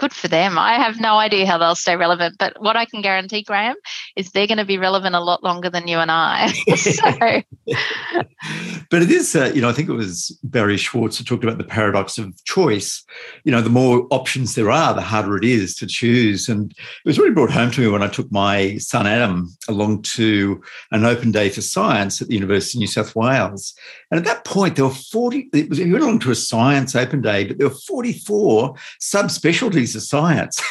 good 0.01 0.13
for 0.13 0.27
them. 0.27 0.57
I 0.57 0.73
have 0.73 0.99
no 0.99 1.17
idea 1.17 1.45
how 1.45 1.59
they'll 1.59 1.75
stay 1.75 1.95
relevant, 1.95 2.37
but 2.39 2.59
what 2.59 2.75
I 2.75 2.85
can 2.85 3.03
guarantee, 3.03 3.43
Graham, 3.43 3.75
is 4.15 4.31
they're 4.31 4.47
going 4.47 4.57
to 4.57 4.65
be 4.65 4.79
relevant 4.79 5.13
a 5.13 5.19
lot 5.19 5.43
longer 5.43 5.69
than 5.69 5.87
you 5.87 5.99
and 5.99 6.09
I. 6.09 6.47
so. 6.75 7.43
but 8.89 9.03
it 9.03 9.11
is, 9.11 9.35
uh, 9.35 9.51
you 9.53 9.61
know, 9.61 9.69
I 9.69 9.73
think 9.73 9.89
it 9.89 9.93
was 9.93 10.35
Barry 10.43 10.77
Schwartz 10.77 11.19
who 11.19 11.23
talked 11.23 11.43
about 11.43 11.59
the 11.59 11.63
paradox 11.63 12.17
of 12.17 12.43
choice. 12.45 13.03
You 13.43 13.51
know, 13.51 13.61
the 13.61 13.69
more 13.69 14.07
options 14.09 14.55
there 14.55 14.71
are, 14.71 14.95
the 14.95 15.01
harder 15.01 15.37
it 15.37 15.43
is 15.43 15.75
to 15.75 15.85
choose. 15.85 16.49
And 16.49 16.71
it 16.71 17.05
was 17.05 17.19
really 17.19 17.35
brought 17.35 17.51
home 17.51 17.69
to 17.69 17.81
me 17.81 17.87
when 17.87 18.01
I 18.01 18.07
took 18.07 18.31
my 18.31 18.77
son 18.79 19.05
Adam 19.05 19.55
along 19.69 20.01
to 20.01 20.63
an 20.89 21.05
open 21.05 21.31
day 21.31 21.49
for 21.49 21.61
science 21.61 22.23
at 22.23 22.27
the 22.27 22.33
University 22.33 22.79
of 22.79 22.81
New 22.81 22.87
South 22.87 23.15
Wales. 23.15 23.75
And 24.09 24.17
at 24.17 24.25
that 24.25 24.45
point, 24.45 24.77
there 24.77 24.85
were 24.85 24.91
40, 24.91 25.49
it 25.53 25.69
was, 25.69 25.77
he 25.77 25.91
went 25.91 26.03
along 26.03 26.19
to 26.21 26.31
a 26.31 26.35
science 26.35 26.95
open 26.95 27.21
day, 27.21 27.45
but 27.45 27.59
there 27.59 27.69
were 27.69 27.75
44 27.75 28.73
subspecialties 28.99 29.90
piece 29.91 29.95
of 29.95 30.07
science. 30.07 30.61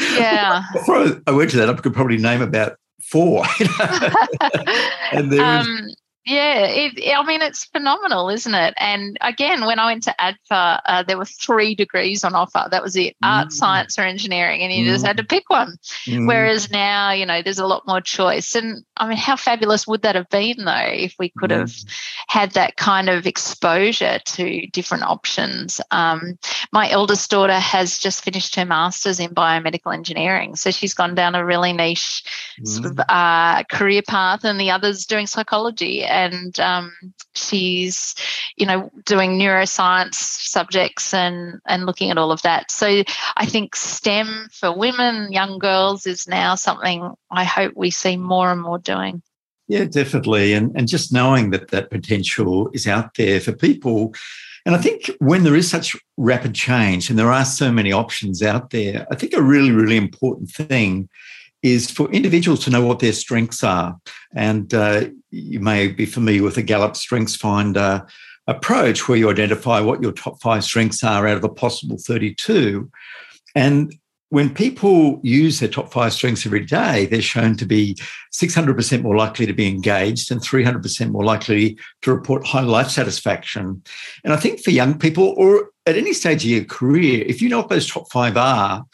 Yeah. 0.00 0.62
Before 0.72 1.20
I 1.26 1.30
went 1.30 1.50
to 1.50 1.56
that, 1.58 1.68
I 1.70 1.74
could 1.74 1.94
probably 1.94 2.18
name 2.18 2.42
about 2.42 2.76
four. 3.00 3.44
and 5.12 5.32
there 5.32 5.44
um, 5.44 5.90
yeah, 6.26 6.66
it, 6.66 7.16
I 7.16 7.24
mean, 7.24 7.40
it's 7.40 7.64
phenomenal, 7.64 8.28
isn't 8.28 8.54
it? 8.54 8.74
And 8.76 9.16
again, 9.22 9.64
when 9.64 9.78
I 9.78 9.86
went 9.86 10.02
to 10.02 10.14
ADFA, 10.20 10.80
uh, 10.84 11.02
there 11.02 11.16
were 11.16 11.24
three 11.24 11.74
degrees 11.74 12.24
on 12.24 12.34
offer. 12.34 12.68
That 12.70 12.82
was 12.82 12.94
it 12.94 13.16
art, 13.22 13.48
mm. 13.48 13.52
science, 13.52 13.98
or 13.98 14.02
engineering. 14.02 14.60
And 14.60 14.70
you 14.70 14.84
mm. 14.84 14.88
just 14.88 15.06
had 15.06 15.16
to 15.16 15.24
pick 15.24 15.48
one. 15.48 15.78
Mm. 16.06 16.26
Whereas 16.26 16.70
now, 16.70 17.10
you 17.10 17.24
know, 17.24 17.40
there's 17.40 17.58
a 17.58 17.66
lot 17.66 17.86
more 17.86 18.02
choice. 18.02 18.54
And 18.54 18.84
I 18.98 19.08
mean, 19.08 19.16
how 19.16 19.36
fabulous 19.36 19.86
would 19.86 20.02
that 20.02 20.14
have 20.14 20.28
been, 20.28 20.64
though, 20.64 20.92
if 20.92 21.14
we 21.18 21.30
could 21.38 21.50
have 21.50 21.70
mm. 21.70 21.88
had 22.28 22.52
that 22.52 22.76
kind 22.76 23.08
of 23.08 23.26
exposure 23.26 24.18
to 24.22 24.66
different 24.66 25.04
options? 25.04 25.80
Um, 25.90 26.38
my 26.70 26.90
eldest 26.90 27.30
daughter 27.30 27.58
has 27.58 27.98
just 27.98 28.22
finished 28.24 28.56
her 28.56 28.66
master's 28.66 29.20
in 29.20 29.34
biomedical 29.34 29.94
engineering. 29.94 30.54
So 30.54 30.70
she's 30.70 30.92
gone 30.92 31.14
down 31.14 31.34
a 31.34 31.46
really 31.46 31.72
niche 31.72 32.22
sort 32.64 32.84
of 32.84 32.96
mm. 32.96 33.04
uh, 33.08 33.64
career 33.64 34.02
path, 34.06 34.44
and 34.44 34.60
the 34.60 34.70
other's 34.70 35.06
doing 35.06 35.26
psychology 35.26 36.04
and 36.10 36.58
um, 36.60 36.92
she's 37.34 38.14
you 38.56 38.66
know 38.66 38.90
doing 39.06 39.38
neuroscience 39.38 40.14
subjects 40.14 41.14
and 41.14 41.60
and 41.66 41.86
looking 41.86 42.10
at 42.10 42.18
all 42.18 42.32
of 42.32 42.42
that. 42.42 42.70
So 42.70 43.02
i 43.36 43.46
think 43.46 43.76
stem 43.76 44.48
for 44.52 44.76
women 44.76 45.32
young 45.32 45.58
girls 45.58 46.06
is 46.06 46.26
now 46.28 46.54
something 46.54 47.14
i 47.30 47.44
hope 47.44 47.72
we 47.76 47.90
see 47.90 48.16
more 48.16 48.50
and 48.52 48.60
more 48.60 48.78
doing. 48.78 49.22
Yeah 49.68 49.84
definitely. 49.84 50.52
And 50.52 50.72
and 50.76 50.88
just 50.88 51.12
knowing 51.12 51.50
that 51.50 51.68
that 51.68 51.90
potential 51.90 52.70
is 52.72 52.86
out 52.86 53.14
there 53.14 53.40
for 53.40 53.52
people. 53.52 54.14
And 54.66 54.74
I 54.74 54.78
think 54.78 55.10
when 55.20 55.44
there 55.44 55.56
is 55.56 55.70
such 55.70 55.96
rapid 56.18 56.54
change 56.54 57.08
and 57.08 57.18
there 57.18 57.32
are 57.32 57.46
so 57.46 57.72
many 57.72 57.92
options 57.92 58.42
out 58.42 58.70
there, 58.70 59.06
I 59.10 59.14
think 59.14 59.32
a 59.32 59.40
really, 59.40 59.70
really 59.70 59.96
important 59.96 60.50
thing 60.50 61.08
is 61.62 61.90
for 61.90 62.10
individuals 62.10 62.64
to 62.64 62.70
know 62.70 62.84
what 62.84 63.00
their 63.00 63.12
strengths 63.12 63.62
are. 63.62 63.98
And 64.34 64.72
uh, 64.72 65.06
you 65.30 65.60
may 65.60 65.88
be 65.88 66.06
familiar 66.06 66.42
with 66.42 66.54
the 66.54 66.62
Gallup 66.62 66.96
Strengths 66.96 67.36
Finder 67.36 68.06
approach, 68.46 69.08
where 69.08 69.18
you 69.18 69.30
identify 69.30 69.80
what 69.80 70.02
your 70.02 70.12
top 70.12 70.40
five 70.40 70.64
strengths 70.64 71.04
are 71.04 71.26
out 71.26 71.36
of 71.36 71.44
a 71.44 71.48
possible 71.48 71.98
32. 71.98 72.90
And 73.54 73.94
when 74.30 74.54
people 74.54 75.20
use 75.24 75.58
their 75.58 75.68
top 75.68 75.92
five 75.92 76.12
strengths 76.12 76.46
every 76.46 76.64
day, 76.64 77.06
they're 77.06 77.20
shown 77.20 77.56
to 77.56 77.66
be 77.66 77.96
600% 78.32 79.02
more 79.02 79.16
likely 79.16 79.44
to 79.44 79.52
be 79.52 79.66
engaged 79.66 80.30
and 80.30 80.40
300% 80.40 81.10
more 81.10 81.24
likely 81.24 81.76
to 82.02 82.14
report 82.14 82.46
high 82.46 82.60
life 82.60 82.88
satisfaction. 82.88 83.82
And 84.22 84.32
I 84.32 84.36
think 84.36 84.62
for 84.62 84.70
young 84.70 84.98
people 84.98 85.34
or 85.36 85.70
at 85.84 85.96
any 85.96 86.12
stage 86.12 86.44
of 86.44 86.50
your 86.50 86.64
career, 86.64 87.24
if 87.26 87.42
you 87.42 87.48
know 87.48 87.58
what 87.58 87.70
those 87.70 87.88
top 87.88 88.10
five 88.12 88.36
are, 88.36 88.84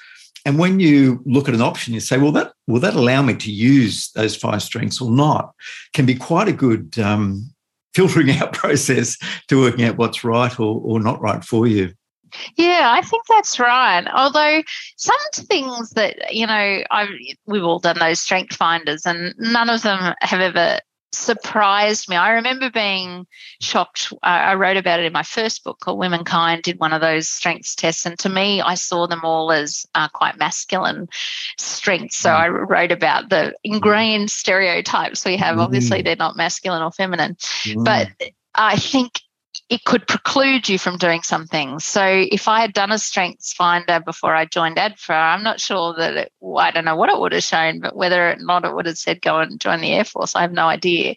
and 0.47 0.61
when 0.61 0.79
you 0.79 1.21
look 1.27 1.49
at 1.49 1.55
an 1.55 1.61
option, 1.61 1.93
you 1.93 1.99
say, 1.99 2.19
well, 2.19 2.31
that 2.33 2.53
will 2.69 2.81
that 2.81 2.95
allow 2.95 3.21
me 3.21 3.35
to 3.35 3.51
use 3.51 4.13
those 4.13 4.37
five 4.37 4.63
strengths 4.63 5.01
or 5.01 5.11
not? 5.11 5.53
Can 5.93 6.07
be 6.07 6.15
quite 6.15 6.47
a 6.47 6.53
good 6.53 6.97
um, 7.01 7.51
filtering 7.97 8.31
out 8.39 8.53
process 8.53 9.19
to 9.49 9.61
working 9.61 9.85
out 9.85 9.97
what's 9.97 10.23
right 10.23 10.59
or, 10.61 10.81
or 10.85 11.01
not 11.01 11.21
right 11.21 11.43
for 11.43 11.67
you. 11.67 11.93
Yeah, 12.57 12.93
I 12.93 13.01
think 13.03 13.25
that's 13.29 13.59
right. 13.59 14.07
Although 14.15 14.63
some 14.97 15.17
things 15.33 15.91
that 15.91 16.33
you 16.33 16.47
know, 16.47 16.83
I've 16.93 17.09
we've 17.47 17.65
all 17.65 17.81
done 17.81 17.99
those 17.99 18.21
strength 18.21 18.55
finders, 18.55 19.05
and 19.05 19.35
none 19.39 19.69
of 19.69 19.83
them 19.83 20.15
have 20.21 20.41
ever 20.41 20.79
surprised 21.13 22.09
me. 22.09 22.17
I 22.17 22.33
remember 22.33 22.71
being 22.71 23.27
shocked. 23.61 24.13
I 24.23 24.55
wrote 24.55 24.77
about 24.77 25.01
it 25.01 25.07
in 25.07 25.13
my 25.13 25.23
first 25.23 25.65
book 25.65 25.81
called 25.81 25.99
Womankind, 25.99 26.63
did 26.63 26.79
one 26.79 26.93
of 26.93 27.01
those 27.01 27.29
strengths 27.29 27.75
tests. 27.75 28.07
And 28.07 28.19
to 28.21 28.29
me, 28.29 28.61
I 28.61 28.75
saw 28.75 29.07
them 29.07 29.21
all 29.25 29.53
as 29.53 29.87
uh, 29.95 30.09
quite 30.09 30.39
masculine 30.39 31.09
strengths. 31.59 32.19
So 32.19 32.31
mm. 32.31 32.35
I 32.35 32.49
wrote 32.49 32.93
about 32.93 33.31
the 33.31 33.55
ingrained 33.65 34.31
stereotypes 34.31 35.25
we 35.25 35.37
have. 35.37 35.57
Mm. 35.57 35.61
Obviously, 35.61 36.03
they're 36.03 36.17
not 36.17 36.37
masculine 36.37 36.83
or 36.83 36.93
feminine. 36.93 37.37
Mm. 37.65 37.85
But 37.85 38.09
I 38.55 38.77
think 38.77 39.21
it 39.69 39.85
could 39.85 40.07
preclude 40.07 40.69
you 40.69 40.79
from 40.79 40.97
doing 40.97 41.23
some 41.23 41.47
things. 41.47 41.85
So 41.85 42.05
if 42.05 42.47
I 42.47 42.61
had 42.61 42.73
done 42.73 42.93
a 42.93 42.99
strengths 42.99 43.53
finder 43.53 43.99
before 43.99 44.35
I 44.35 44.45
joined 44.45 44.77
ADFA, 44.77 45.35
I'm 45.35 45.43
not 45.43 45.59
sure 45.59 45.93
that 45.95 46.17
it, 46.17 46.33
I 46.57 46.71
don't 46.71 46.85
know 46.85 46.95
what 46.95 47.11
it 47.11 47.19
would 47.19 47.33
have 47.33 47.43
shown, 47.43 47.81
but 47.81 47.97
whether 47.97 48.31
or 48.31 48.37
not 48.37 48.65
it 48.65 48.73
would 48.73 48.87
have 48.87 48.97
said 48.97 49.21
go 49.21 49.41
and 49.41 49.61
join 49.61 49.81
the 49.81 49.93
Air 49.93 50.05
Force, 50.05 50.37
I 50.37 50.43
have 50.43 50.53
no 50.53 50.67
idea. 50.67 51.17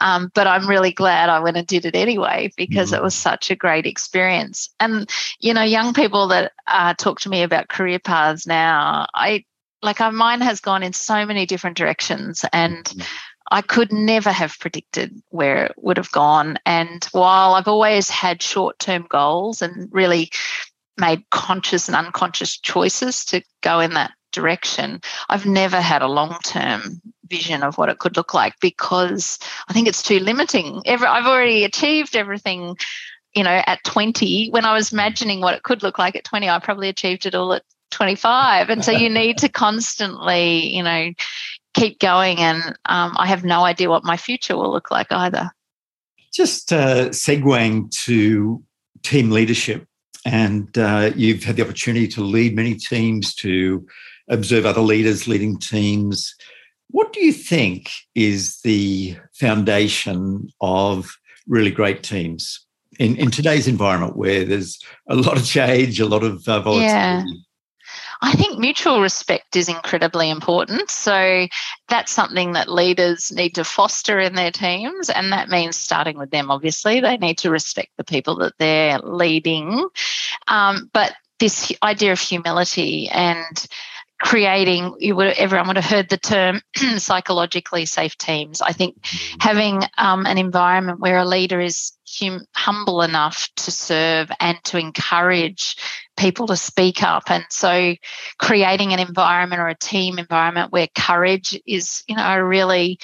Um, 0.00 0.30
but 0.32 0.46
I'm 0.46 0.68
really 0.68 0.92
glad 0.92 1.28
I 1.28 1.40
went 1.40 1.56
and 1.56 1.66
did 1.66 1.86
it 1.86 1.96
anyway 1.96 2.52
because 2.56 2.92
mm. 2.92 2.98
it 2.98 3.02
was 3.02 3.16
such 3.16 3.50
a 3.50 3.56
great 3.56 3.84
experience. 3.84 4.68
And, 4.78 5.10
you 5.40 5.52
know, 5.52 5.62
young 5.62 5.92
people 5.92 6.28
that 6.28 6.52
uh, 6.68 6.94
talk 6.94 7.20
to 7.20 7.28
me 7.28 7.42
about 7.42 7.68
career 7.68 7.98
paths 7.98 8.46
now, 8.46 9.06
I 9.12 9.44
like 9.82 10.00
uh, 10.00 10.10
mine 10.10 10.40
has 10.40 10.60
gone 10.60 10.82
in 10.82 10.92
so 10.92 11.24
many 11.24 11.46
different 11.46 11.76
directions 11.76 12.44
and 12.52 12.84
mm. 12.84 13.06
I 13.50 13.62
could 13.62 13.92
never 13.92 14.30
have 14.30 14.58
predicted 14.58 15.22
where 15.30 15.66
it 15.66 15.74
would 15.78 15.96
have 15.96 16.12
gone. 16.12 16.58
And 16.66 17.04
while 17.12 17.54
I've 17.54 17.68
always 17.68 18.10
had 18.10 18.42
short 18.42 18.78
term 18.78 19.06
goals 19.08 19.62
and 19.62 19.88
really 19.92 20.30
made 20.96 21.28
conscious 21.30 21.88
and 21.88 21.96
unconscious 21.96 22.58
choices 22.58 23.24
to 23.26 23.42
go 23.62 23.80
in 23.80 23.94
that 23.94 24.12
direction, 24.32 25.00
I've 25.28 25.46
never 25.46 25.80
had 25.80 26.02
a 26.02 26.08
long 26.08 26.36
term 26.44 27.00
vision 27.28 27.62
of 27.62 27.78
what 27.78 27.88
it 27.88 27.98
could 27.98 28.16
look 28.16 28.34
like 28.34 28.54
because 28.60 29.38
I 29.68 29.72
think 29.72 29.88
it's 29.88 30.02
too 30.02 30.18
limiting. 30.18 30.82
I've 30.86 31.26
already 31.26 31.64
achieved 31.64 32.16
everything. 32.16 32.76
You 33.34 33.44
know, 33.44 33.62
at 33.66 33.84
20, 33.84 34.48
when 34.50 34.64
I 34.64 34.72
was 34.72 34.90
imagining 34.90 35.42
what 35.42 35.54
it 35.54 35.62
could 35.62 35.82
look 35.82 35.98
like 35.98 36.16
at 36.16 36.24
20, 36.24 36.48
I 36.48 36.58
probably 36.58 36.88
achieved 36.88 37.26
it 37.26 37.34
all 37.34 37.52
at 37.52 37.62
25 37.90 38.68
and 38.68 38.84
so 38.84 38.92
you 38.92 39.08
need 39.08 39.38
to 39.38 39.48
constantly 39.48 40.76
you 40.76 40.82
know 40.82 41.10
keep 41.78 41.98
going. 42.00 42.38
And 42.38 42.62
um, 42.86 43.14
I 43.16 43.26
have 43.26 43.44
no 43.44 43.64
idea 43.64 43.88
what 43.88 44.04
my 44.04 44.16
future 44.16 44.56
will 44.56 44.72
look 44.72 44.90
like 44.90 45.10
either. 45.10 45.50
Just 46.32 46.72
uh, 46.72 47.08
segueing 47.08 47.90
to 48.04 48.62
team 49.02 49.30
leadership, 49.30 49.86
and 50.24 50.76
uh, 50.76 51.10
you've 51.16 51.44
had 51.44 51.56
the 51.56 51.62
opportunity 51.62 52.06
to 52.08 52.20
lead 52.20 52.54
many 52.54 52.74
teams, 52.74 53.34
to 53.36 53.86
observe 54.28 54.66
other 54.66 54.80
leaders 54.82 55.26
leading 55.26 55.58
teams. 55.58 56.34
What 56.90 57.12
do 57.12 57.24
you 57.24 57.32
think 57.32 57.90
is 58.14 58.60
the 58.60 59.16
foundation 59.32 60.48
of 60.60 61.10
really 61.46 61.70
great 61.70 62.02
teams 62.02 62.66
in, 62.98 63.16
in 63.16 63.30
today's 63.30 63.66
environment 63.66 64.16
where 64.16 64.44
there's 64.44 64.78
a 65.08 65.14
lot 65.14 65.38
of 65.38 65.44
change, 65.44 65.98
a 66.00 66.06
lot 66.06 66.22
of 66.22 66.46
uh, 66.48 66.60
volatility? 66.60 66.92
Yeah. 66.92 67.24
I 68.20 68.32
think 68.32 68.58
mutual 68.58 69.00
respect 69.00 69.54
is 69.56 69.68
incredibly 69.68 70.30
important. 70.30 70.90
So 70.90 71.46
that's 71.88 72.12
something 72.12 72.52
that 72.52 72.68
leaders 72.68 73.30
need 73.32 73.54
to 73.54 73.64
foster 73.64 74.18
in 74.18 74.34
their 74.34 74.50
teams. 74.50 75.08
And 75.08 75.32
that 75.32 75.48
means 75.48 75.76
starting 75.76 76.18
with 76.18 76.30
them, 76.30 76.50
obviously. 76.50 77.00
They 77.00 77.16
need 77.16 77.38
to 77.38 77.50
respect 77.50 77.90
the 77.96 78.04
people 78.04 78.36
that 78.38 78.54
they're 78.58 78.98
leading. 78.98 79.88
Um, 80.48 80.90
but 80.92 81.14
this 81.38 81.72
idea 81.82 82.12
of 82.12 82.20
humility 82.20 83.08
and 83.08 83.66
creating 84.20 84.96
you 84.98 85.14
would 85.14 85.28
everyone 85.34 85.68
would 85.68 85.76
have 85.76 85.84
heard 85.84 86.08
the 86.08 86.16
term 86.16 86.60
psychologically 86.96 87.86
safe 87.86 88.16
teams. 88.16 88.60
I 88.60 88.72
think 88.72 88.96
having 89.40 89.82
um, 89.96 90.26
an 90.26 90.38
environment 90.38 91.00
where 91.00 91.18
a 91.18 91.24
leader 91.24 91.60
is 91.60 91.92
hum- 92.06 92.46
humble 92.54 93.02
enough 93.02 93.48
to 93.56 93.70
serve 93.70 94.30
and 94.40 94.58
to 94.64 94.78
encourage 94.78 95.76
people 96.16 96.48
to 96.48 96.56
speak 96.56 97.02
up. 97.02 97.30
And 97.30 97.44
so 97.48 97.94
creating 98.38 98.92
an 98.92 98.98
environment 98.98 99.60
or 99.60 99.68
a 99.68 99.78
team 99.78 100.18
environment 100.18 100.72
where 100.72 100.88
courage 100.96 101.60
is 101.64 102.02
you 102.08 102.16
know 102.16 102.26
a 102.26 102.44
really 102.44 102.98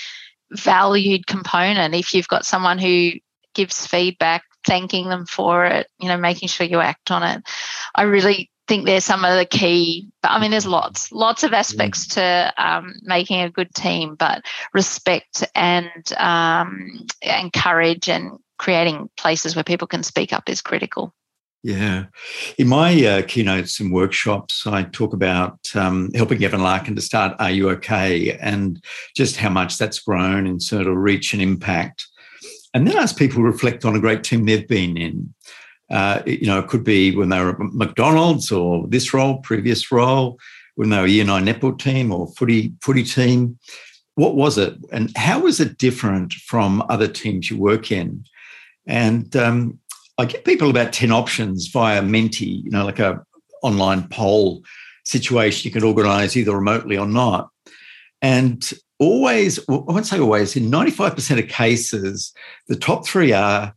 valued 0.50 1.26
component. 1.26 1.94
If 1.94 2.12
you've 2.14 2.28
got 2.28 2.44
someone 2.44 2.78
who 2.78 3.12
gives 3.54 3.86
feedback 3.86 4.42
thanking 4.66 5.10
them 5.10 5.26
for 5.26 5.66
it 5.66 5.86
you 6.00 6.08
know 6.08 6.16
making 6.16 6.48
sure 6.48 6.66
you 6.66 6.80
act 6.80 7.12
on 7.12 7.22
it. 7.22 7.42
I 7.94 8.02
really 8.02 8.50
think 8.66 8.86
there's 8.86 9.04
some 9.04 9.24
of 9.24 9.36
the 9.36 9.44
key 9.44 10.08
i 10.22 10.40
mean 10.40 10.50
there's 10.50 10.66
lots 10.66 11.12
lots 11.12 11.42
of 11.42 11.52
aspects 11.52 12.06
to 12.06 12.52
um, 12.56 12.94
making 13.02 13.40
a 13.40 13.50
good 13.50 13.72
team 13.74 14.14
but 14.14 14.44
respect 14.72 15.44
and 15.54 16.12
um, 16.16 17.06
and 17.22 17.52
courage 17.52 18.08
and 18.08 18.38
creating 18.58 19.10
places 19.16 19.54
where 19.54 19.64
people 19.64 19.86
can 19.86 20.02
speak 20.02 20.32
up 20.32 20.48
is 20.48 20.62
critical 20.62 21.14
yeah. 21.64 22.04
In 22.58 22.68
my 22.68 23.06
uh, 23.06 23.22
keynotes 23.26 23.80
and 23.80 23.90
workshops, 23.90 24.66
I 24.66 24.82
talk 24.82 25.14
about 25.14 25.58
um, 25.74 26.10
helping 26.14 26.36
Gavin 26.36 26.62
Larkin 26.62 26.94
to 26.94 27.00
start 27.00 27.34
Are 27.38 27.50
You 27.50 27.70
OK? 27.70 28.36
and 28.38 28.84
just 29.16 29.38
how 29.38 29.48
much 29.48 29.78
that's 29.78 29.98
grown 29.98 30.46
in 30.46 30.60
sort 30.60 30.86
of 30.86 30.94
reach 30.94 31.32
and 31.32 31.40
impact. 31.40 32.06
And 32.74 32.86
then 32.86 32.98
ask 32.98 33.16
people 33.16 33.36
to 33.36 33.44
reflect 33.44 33.86
on 33.86 33.96
a 33.96 34.00
great 34.00 34.22
team 34.22 34.44
they've 34.44 34.68
been 34.68 34.98
in. 34.98 35.32
Uh, 35.90 36.22
you 36.26 36.46
know, 36.46 36.58
it 36.58 36.68
could 36.68 36.84
be 36.84 37.14
when 37.14 37.28
they 37.28 37.40
were 37.40 37.50
at 37.50 37.58
McDonald's 37.58 38.50
or 38.50 38.86
this 38.88 39.12
role, 39.12 39.38
previous 39.38 39.92
role, 39.92 40.38
when 40.76 40.90
they 40.90 40.98
were 40.98 41.06
year 41.06 41.24
nine 41.24 41.44
netball 41.44 41.78
team 41.78 42.12
or 42.12 42.28
footy 42.34 42.72
footy 42.80 43.04
team. 43.04 43.58
What 44.16 44.36
was 44.36 44.58
it, 44.58 44.74
and 44.92 45.14
how 45.16 45.40
was 45.40 45.58
it 45.60 45.78
different 45.78 46.32
from 46.34 46.84
other 46.88 47.08
teams 47.08 47.50
you 47.50 47.58
work 47.58 47.90
in? 47.90 48.24
And 48.86 49.34
um, 49.36 49.78
I 50.18 50.24
give 50.24 50.44
people 50.44 50.70
about 50.70 50.92
ten 50.92 51.10
options 51.10 51.68
via 51.68 52.00
Menti, 52.00 52.46
you 52.46 52.70
know, 52.70 52.84
like 52.84 53.00
a 53.00 53.24
online 53.62 54.08
poll 54.08 54.62
situation 55.04 55.68
you 55.68 55.72
can 55.72 55.84
organise 55.84 56.36
either 56.36 56.56
remotely 56.56 56.96
or 56.96 57.06
not. 57.06 57.50
And 58.22 58.72
always, 58.98 59.60
well, 59.68 59.84
I 59.88 59.92
won't 59.92 60.06
say 60.06 60.18
always, 60.18 60.56
in 60.56 60.70
95% 60.70 61.38
of 61.38 61.48
cases, 61.48 62.32
the 62.68 62.76
top 62.76 63.06
three 63.06 63.32
are 63.32 63.74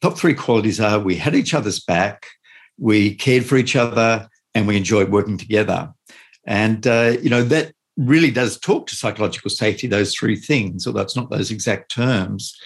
top 0.00 0.16
three 0.16 0.34
qualities 0.34 0.80
are 0.80 0.98
we 0.98 1.16
had 1.16 1.34
each 1.34 1.54
other's 1.54 1.80
back, 1.80 2.26
we 2.78 3.14
cared 3.14 3.44
for 3.44 3.56
each 3.56 3.76
other, 3.76 4.28
and 4.54 4.66
we 4.66 4.76
enjoyed 4.76 5.10
working 5.10 5.38
together. 5.38 5.92
And, 6.46 6.86
uh, 6.86 7.16
you 7.22 7.30
know, 7.30 7.42
that 7.44 7.72
really 7.96 8.30
does 8.30 8.58
talk 8.58 8.86
to 8.88 8.96
psychological 8.96 9.50
safety, 9.50 9.86
those 9.86 10.14
three 10.14 10.36
things, 10.36 10.86
although 10.86 11.02
it's 11.02 11.16
not 11.16 11.30
those 11.30 11.50
exact 11.50 11.90
terms. 11.90 12.58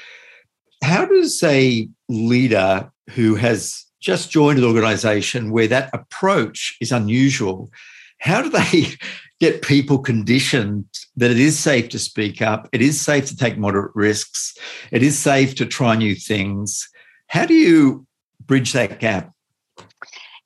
How 0.83 1.05
does 1.05 1.43
a 1.43 1.89
leader 2.09 2.91
who 3.11 3.35
has 3.35 3.85
just 4.01 4.31
joined 4.31 4.59
an 4.59 4.65
organization 4.65 5.51
where 5.51 5.67
that 5.67 5.91
approach 5.93 6.77
is 6.81 6.93
unusual, 6.93 7.71
how 8.19 8.43
do 8.43 8.51
they 8.51 8.87
get 9.41 9.63
people 9.63 9.99
conditioned 9.99 10.87
that 11.17 11.31
it 11.31 11.39
is 11.39 11.59
safe 11.59 11.89
to 11.89 11.99
speak 11.99 12.41
up, 12.41 12.69
it 12.73 12.81
is 12.81 13.01
safe 13.01 13.27
to 13.27 13.37
take 13.37 13.59
moderate 13.59 13.95
risks, 13.95 14.57
it 14.93 15.03
is 15.03 15.19
safe 15.19 15.55
to 15.57 15.67
try 15.67 15.97
new 15.97 16.15
things, 16.15 16.89
how 17.29 17.47
do 17.47 17.55
you 17.55 18.07
bridge 18.47 18.73
that 18.73 19.01
gap? 19.01 19.33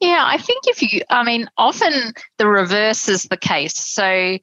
Yeah, 0.01 0.23
I 0.25 0.39
think 0.39 0.67
if 0.67 0.81
you, 0.81 1.03
I 1.11 1.25
mean, 1.25 1.49
often 1.57 2.13
the 2.39 2.47
reverse 2.47 3.09
is 3.09 3.25
the 3.25 3.37
case. 3.37 3.77
So 3.77 4.39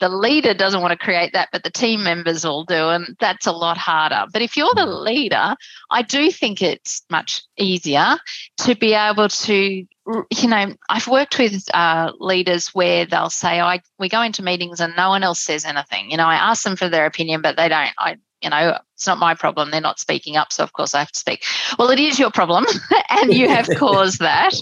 the 0.00 0.08
leader 0.08 0.54
doesn't 0.54 0.80
want 0.80 0.92
to 0.92 1.04
create 1.04 1.32
that, 1.34 1.50
but 1.52 1.62
the 1.62 1.70
team 1.70 2.02
members 2.02 2.44
all 2.44 2.64
do, 2.64 2.88
and 2.88 3.16
that's 3.20 3.46
a 3.46 3.52
lot 3.52 3.76
harder. 3.76 4.24
But 4.32 4.42
if 4.42 4.56
you're 4.56 4.74
the 4.74 4.86
mm. 4.86 5.04
leader, 5.04 5.54
I 5.90 6.02
do 6.02 6.30
think 6.30 6.62
it's 6.62 7.02
much 7.10 7.42
easier 7.58 8.16
to 8.58 8.74
be 8.74 8.94
able 8.94 9.28
to, 9.28 9.54
you 9.54 10.48
know, 10.48 10.74
I've 10.88 11.06
worked 11.06 11.38
with 11.38 11.64
uh, 11.74 12.12
leaders 12.18 12.68
where 12.68 13.04
they'll 13.04 13.30
say, 13.30 13.60
"I 13.60 13.80
we 13.98 14.08
go 14.08 14.22
into 14.22 14.42
meetings 14.42 14.80
and 14.80 14.96
no 14.96 15.10
one 15.10 15.22
else 15.22 15.40
says 15.40 15.64
anything." 15.64 16.10
You 16.10 16.16
know, 16.16 16.26
I 16.26 16.36
ask 16.36 16.62
them 16.64 16.76
for 16.76 16.88
their 16.88 17.06
opinion, 17.06 17.42
but 17.42 17.56
they 17.56 17.68
don't. 17.68 17.90
I 17.98 18.16
you 18.42 18.50
know, 18.50 18.78
it's 18.94 19.06
not 19.06 19.18
my 19.18 19.34
problem. 19.34 19.70
They're 19.70 19.80
not 19.80 19.98
speaking 19.98 20.36
up. 20.36 20.52
So, 20.52 20.62
of 20.62 20.72
course, 20.72 20.94
I 20.94 21.00
have 21.00 21.12
to 21.12 21.18
speak. 21.18 21.44
Well, 21.78 21.90
it 21.90 21.98
is 21.98 22.18
your 22.18 22.30
problem, 22.30 22.64
and 23.10 23.32
you 23.32 23.48
have 23.48 23.68
caused 23.76 24.20
that. 24.20 24.54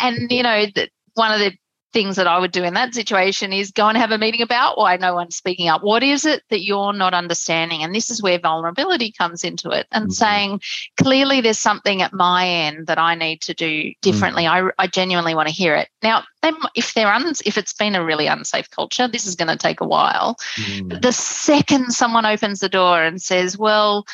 And, 0.00 0.30
you 0.30 0.42
know, 0.42 0.66
that 0.74 0.90
one 1.14 1.32
of 1.32 1.40
the 1.40 1.52
things 1.92 2.16
that 2.16 2.26
I 2.26 2.38
would 2.38 2.52
do 2.52 2.64
in 2.64 2.74
that 2.74 2.94
situation 2.94 3.52
is 3.52 3.70
go 3.70 3.88
and 3.88 3.98
have 3.98 4.10
a 4.10 4.18
meeting 4.18 4.42
about 4.42 4.78
why 4.78 4.96
no 4.96 5.14
one's 5.14 5.36
speaking 5.36 5.68
up. 5.68 5.82
What 5.82 6.02
is 6.02 6.24
it 6.24 6.42
that 6.50 6.64
you're 6.64 6.92
not 6.92 7.14
understanding? 7.14 7.82
And 7.82 7.94
this 7.94 8.10
is 8.10 8.22
where 8.22 8.38
vulnerability 8.38 9.12
comes 9.12 9.44
into 9.44 9.70
it 9.70 9.86
and 9.92 10.04
mm-hmm. 10.04 10.12
saying, 10.12 10.60
clearly, 10.96 11.40
there's 11.40 11.58
something 11.58 12.02
at 12.02 12.12
my 12.12 12.48
end 12.48 12.86
that 12.86 12.98
I 12.98 13.14
need 13.14 13.42
to 13.42 13.54
do 13.54 13.92
differently. 14.00 14.44
Mm-hmm. 14.44 14.68
I, 14.78 14.84
I 14.84 14.86
genuinely 14.86 15.34
want 15.34 15.48
to 15.48 15.54
hear 15.54 15.74
it. 15.74 15.88
Now, 16.02 16.24
if 16.74 16.94
they're 16.94 17.12
un, 17.12 17.32
if 17.44 17.58
it's 17.58 17.74
been 17.74 17.94
a 17.94 18.04
really 18.04 18.26
unsafe 18.26 18.70
culture, 18.70 19.06
this 19.08 19.26
is 19.26 19.36
going 19.36 19.48
to 19.48 19.56
take 19.56 19.80
a 19.80 19.86
while. 19.86 20.36
Mm-hmm. 20.56 21.00
The 21.00 21.12
second 21.12 21.92
someone 21.92 22.26
opens 22.26 22.60
the 22.60 22.68
door 22.68 23.02
and 23.02 23.20
says, 23.20 23.58
well, 23.58 24.06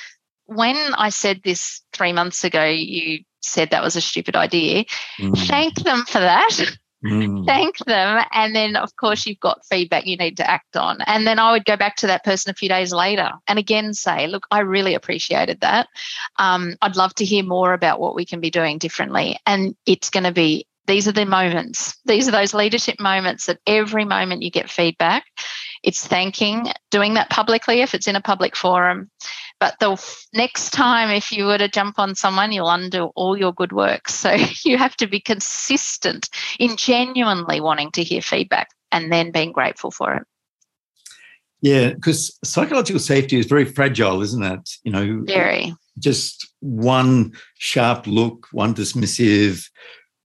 when 0.46 0.76
I 0.94 1.10
said 1.10 1.42
this 1.44 1.82
three 1.92 2.12
months 2.12 2.42
ago, 2.42 2.64
you 2.64 3.24
said 3.40 3.70
that 3.70 3.82
was 3.82 3.96
a 3.96 4.00
stupid 4.00 4.34
idea. 4.34 4.84
Mm. 5.18 5.46
Thank 5.46 5.76
them 5.76 6.04
for 6.06 6.20
that. 6.20 6.50
Mm. 7.04 7.46
thank 7.46 7.78
them. 7.78 8.24
And 8.32 8.56
then, 8.56 8.74
of 8.74 8.94
course, 8.96 9.24
you've 9.24 9.38
got 9.38 9.64
feedback 9.64 10.06
you 10.06 10.16
need 10.16 10.36
to 10.38 10.50
act 10.50 10.76
on. 10.76 11.00
And 11.02 11.26
then 11.26 11.38
I 11.38 11.52
would 11.52 11.64
go 11.64 11.76
back 11.76 11.96
to 11.96 12.08
that 12.08 12.24
person 12.24 12.50
a 12.50 12.54
few 12.54 12.68
days 12.68 12.92
later 12.92 13.30
and 13.46 13.58
again 13.58 13.94
say, 13.94 14.26
Look, 14.26 14.46
I 14.50 14.60
really 14.60 14.94
appreciated 14.94 15.60
that. 15.60 15.88
Um, 16.38 16.74
I'd 16.82 16.96
love 16.96 17.14
to 17.16 17.24
hear 17.24 17.44
more 17.44 17.72
about 17.72 18.00
what 18.00 18.16
we 18.16 18.24
can 18.24 18.40
be 18.40 18.50
doing 18.50 18.78
differently. 18.78 19.38
And 19.46 19.76
it's 19.86 20.10
going 20.10 20.24
to 20.24 20.32
be 20.32 20.66
these 20.88 21.06
are 21.06 21.12
the 21.12 21.26
moments, 21.26 21.96
these 22.06 22.26
are 22.28 22.32
those 22.32 22.54
leadership 22.54 22.98
moments 22.98 23.46
that 23.46 23.60
every 23.66 24.06
moment 24.06 24.42
you 24.42 24.50
get 24.50 24.70
feedback, 24.70 25.24
it's 25.82 26.06
thanking, 26.06 26.72
doing 26.90 27.14
that 27.14 27.30
publicly 27.30 27.80
if 27.80 27.94
it's 27.94 28.06
in 28.06 28.16
a 28.16 28.20
public 28.20 28.56
forum. 28.56 29.10
But 29.60 29.76
the 29.80 30.00
next 30.32 30.70
time, 30.70 31.10
if 31.10 31.32
you 31.32 31.46
were 31.46 31.58
to 31.58 31.68
jump 31.68 31.98
on 31.98 32.14
someone, 32.14 32.52
you'll 32.52 32.70
undo 32.70 33.10
all 33.16 33.36
your 33.36 33.52
good 33.52 33.72
work. 33.72 34.08
So 34.08 34.36
you 34.64 34.78
have 34.78 34.96
to 34.96 35.06
be 35.06 35.20
consistent 35.20 36.28
in 36.58 36.76
genuinely 36.76 37.60
wanting 37.60 37.90
to 37.92 38.04
hear 38.04 38.22
feedback 38.22 38.68
and 38.92 39.12
then 39.12 39.32
being 39.32 39.52
grateful 39.52 39.90
for 39.90 40.14
it. 40.14 40.22
Yeah, 41.60 41.90
because 41.90 42.38
psychological 42.44 43.00
safety 43.00 43.38
is 43.38 43.46
very 43.46 43.64
fragile, 43.64 44.22
isn't 44.22 44.44
it? 44.44 44.70
You 44.84 44.92
know, 44.92 45.22
very. 45.26 45.74
Just 45.98 46.48
one 46.60 47.32
sharp 47.58 48.06
look, 48.06 48.46
one 48.52 48.74
dismissive. 48.74 49.68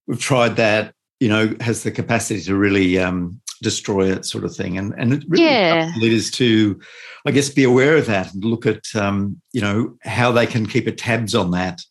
We've 0.05 0.19
tried 0.19 0.57
that. 0.57 0.93
You 1.19 1.29
know, 1.29 1.55
has 1.61 1.83
the 1.83 1.91
capacity 1.91 2.41
to 2.41 2.55
really 2.55 2.99
um, 2.99 3.41
destroy 3.63 4.11
it, 4.11 4.25
sort 4.25 4.43
of 4.43 4.55
thing. 4.55 4.77
And 4.77 4.93
and 4.97 5.13
it 5.13 5.23
really 5.27 5.45
yeah. 5.45 5.91
leaders 5.97 6.29
to, 6.31 6.79
I 7.25 7.31
guess, 7.31 7.49
be 7.49 7.63
aware 7.63 7.97
of 7.97 8.05
that 8.05 8.33
and 8.33 8.43
look 8.43 8.65
at 8.65 8.83
um, 8.95 9.41
you 9.51 9.61
know 9.61 9.97
how 10.03 10.31
they 10.31 10.45
can 10.45 10.65
keep 10.65 10.87
a 10.87 10.91
tabs 10.91 11.33
on 11.33 11.51
that 11.51 11.81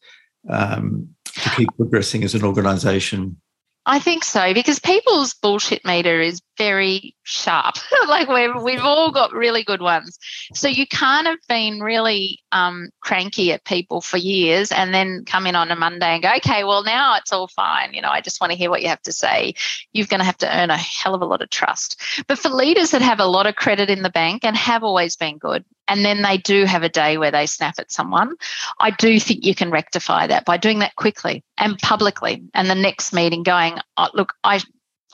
um, 0.49 1.09
to 1.25 1.51
keep 1.51 1.69
progressing 1.77 2.23
as 2.25 2.35
an 2.35 2.45
organisation. 2.45 3.41
I 3.85 3.99
think 3.99 4.23
so 4.23 4.55
because 4.55 4.79
people's 4.79 5.35
bullshit 5.35 5.85
meter 5.85 6.21
is 6.21 6.41
very 6.59 7.15
sharp. 7.23 7.77
like 8.09 8.29
we've 8.29 8.63
we've 8.63 8.85
all 8.85 9.11
got 9.11 9.33
really 9.33 9.65
good 9.65 9.81
ones. 9.81 10.19
So 10.55 10.69
you 10.69 10.87
can't 10.87 11.27
have 11.27 11.39
been 11.49 11.81
really 11.81 12.41
um, 12.53 12.91
cranky 13.01 13.53
at 13.53 13.65
people 13.65 14.01
for 14.01 14.17
years 14.17 14.71
and 14.73 14.93
then 14.93 15.25
come 15.25 15.47
in 15.47 15.57
on 15.57 15.71
a 15.71 15.77
Monday 15.77 16.15
and 16.15 16.23
go, 16.23 16.31
okay, 16.37 16.65
well 16.65 16.85
now 16.85 17.17
it's 17.17 17.33
all 17.33 17.49
fine. 17.49 17.95
You 17.95 18.03
know, 18.03 18.11
I 18.11 18.21
just 18.21 18.41
want 18.41 18.53
to 18.53 18.59
hear 18.59 18.71
what 18.71 18.83
you 18.83 18.89
have 18.89 19.03
to 19.03 19.13
say. 19.13 19.55
You're 19.93 20.07
going 20.07 20.21
to 20.21 20.27
have 20.27 20.39
to 20.39 20.59
earn 20.59 20.71
a 20.71 20.77
hell 20.77 21.15
of 21.15 21.23
a 21.23 21.27
lot 21.27 21.43
of 21.43 21.51
trust. 21.51 22.01
But 22.27 22.39
for 22.39 22.49
leaders 22.49 22.91
that 22.91 23.03
have 23.03 23.21
a 23.21 23.27
lot 23.27 23.47
of 23.47 23.57
credit 23.57 23.91
in 23.91 24.03
the 24.03 24.11
bank 24.11 24.45
and 24.45 24.57
have 24.57 24.83
always 24.83 25.17
been 25.17 25.39
good, 25.39 25.65
and 25.89 26.05
then 26.05 26.23
they 26.23 26.39
do 26.39 26.65
have 26.65 26.83
a 26.83 26.89
day 26.89 27.19
where 27.19 27.31
they 27.31 27.47
snap 27.47 27.75
at 27.79 27.93
someone, 27.93 28.37
I 28.79 28.91
do 28.91 29.19
think 29.19 29.45
you 29.45 29.55
can 29.55 29.71
rectify 29.71 30.27
that 30.29 30.45
by 30.45 30.57
doing 30.57 30.79
that 30.79 30.97
quickly 30.97 31.45
and 31.59 31.79
publicly. 31.79 32.45
And 32.55 32.71
the 32.71 32.75
next 32.75 33.13
meeting 33.13 33.43
going, 33.43 33.79
oh, 33.97 34.09
look, 34.15 34.33
I 34.45 34.61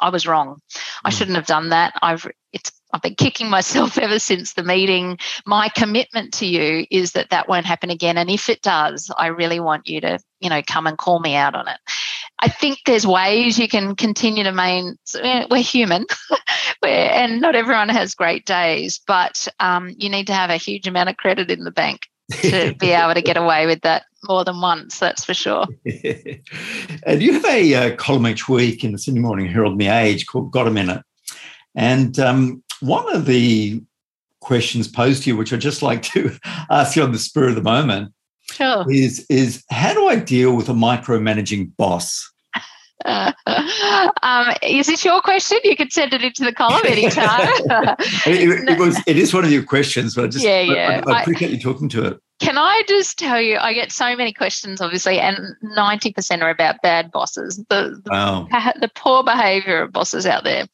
I 0.00 0.10
was 0.10 0.26
wrong. 0.26 0.60
I 1.04 1.10
hmm. 1.10 1.16
shouldn't 1.16 1.36
have 1.36 1.46
done 1.46 1.70
that. 1.70 1.94
I've 2.02 2.26
it's 2.52 2.72
I've 2.92 3.02
been 3.02 3.14
kicking 3.14 3.50
myself 3.50 3.98
ever 3.98 4.18
since 4.18 4.54
the 4.54 4.62
meeting. 4.62 5.18
My 5.46 5.68
commitment 5.68 6.32
to 6.34 6.46
you 6.46 6.86
is 6.90 7.12
that 7.12 7.30
that 7.30 7.48
won't 7.48 7.66
happen 7.66 7.90
again. 7.90 8.18
And 8.18 8.30
if 8.30 8.48
it 8.48 8.62
does, 8.62 9.10
I 9.16 9.28
really 9.28 9.60
want 9.60 9.88
you 9.88 10.00
to, 10.00 10.18
you 10.40 10.50
know, 10.50 10.62
come 10.66 10.86
and 10.86 10.96
call 10.96 11.20
me 11.20 11.34
out 11.34 11.54
on 11.54 11.68
it. 11.68 11.78
I 12.40 12.48
think 12.48 12.78
there's 12.86 13.06
ways 13.06 13.58
you 13.58 13.68
can 13.68 13.96
continue 13.96 14.44
to 14.44 14.52
main. 14.52 14.96
We're 15.50 15.60
human, 15.60 16.06
we're, 16.82 16.88
and 16.88 17.40
not 17.40 17.56
everyone 17.56 17.88
has 17.88 18.14
great 18.14 18.46
days, 18.46 19.00
but 19.06 19.48
um, 19.58 19.92
you 19.96 20.08
need 20.08 20.28
to 20.28 20.34
have 20.34 20.50
a 20.50 20.56
huge 20.56 20.86
amount 20.86 21.08
of 21.08 21.16
credit 21.16 21.50
in 21.50 21.64
the 21.64 21.72
bank 21.72 22.02
to 22.32 22.74
be 22.74 22.90
able 22.92 23.14
to 23.14 23.22
get 23.22 23.36
away 23.36 23.66
with 23.66 23.80
that 23.82 24.04
more 24.24 24.44
than 24.44 24.60
once, 24.60 24.98
that's 24.98 25.24
for 25.24 25.34
sure. 25.34 25.66
and 25.84 27.22
you 27.22 27.34
have 27.34 27.44
a 27.44 27.74
uh, 27.74 27.96
column 27.96 28.26
each 28.26 28.48
week 28.48 28.84
in 28.84 28.92
the 28.92 28.98
Sydney 28.98 29.20
Morning 29.20 29.46
Herald 29.46 29.72
and 29.72 29.80
The 29.80 29.88
Age 29.88 30.26
called 30.26 30.50
Got 30.50 30.66
a 30.66 30.70
Minute. 30.70 31.02
And 31.74 32.18
um, 32.18 32.62
one 32.80 33.14
of 33.14 33.26
the 33.26 33.82
questions 34.40 34.88
posed 34.88 35.24
to 35.24 35.30
you, 35.30 35.36
which 35.36 35.52
I'd 35.52 35.60
just 35.60 35.82
like 35.82 36.02
to 36.04 36.36
ask 36.70 36.96
you 36.96 37.02
on 37.02 37.12
the 37.12 37.18
spur 37.18 37.48
of 37.48 37.54
the 37.54 37.62
moment, 37.62 38.12
sure. 38.50 38.90
is, 38.90 39.24
is 39.28 39.64
how 39.70 39.94
do 39.94 40.08
I 40.08 40.16
deal 40.16 40.56
with 40.56 40.68
a 40.68 40.74
micromanaging 40.74 41.76
boss? 41.76 42.30
Um, 43.04 44.54
is 44.62 44.86
this 44.86 45.04
your 45.04 45.20
question? 45.20 45.58
You 45.64 45.76
can 45.76 45.90
send 45.90 46.12
it 46.12 46.22
into 46.22 46.44
the 46.44 46.52
column 46.52 46.84
anytime. 46.84 47.48
it, 48.26 48.68
it, 48.68 48.78
was. 48.78 49.00
It 49.06 49.16
is 49.16 49.32
one 49.32 49.44
of 49.44 49.52
your 49.52 49.64
questions, 49.64 50.14
but 50.14 50.24
I 50.24 50.28
just 50.28 50.44
yeah, 50.44 50.60
yeah. 50.60 51.02
I, 51.06 51.12
I 51.12 51.20
appreciate 51.22 51.50
I, 51.50 51.54
you 51.54 51.60
talking 51.60 51.88
to 51.90 52.06
it. 52.06 52.20
Can 52.40 52.56
I 52.56 52.82
just 52.86 53.18
tell 53.18 53.40
you? 53.40 53.56
I 53.58 53.72
get 53.72 53.90
so 53.90 54.14
many 54.14 54.32
questions, 54.32 54.80
obviously, 54.80 55.18
and 55.18 55.38
ninety 55.60 56.12
percent 56.12 56.42
are 56.42 56.50
about 56.50 56.80
bad 56.82 57.10
bosses. 57.10 57.56
The 57.68 58.00
the, 58.04 58.10
wow. 58.10 58.46
the 58.80 58.90
poor 58.94 59.24
behaviour 59.24 59.82
of 59.82 59.92
bosses 59.92 60.26
out 60.26 60.44
there. 60.44 60.66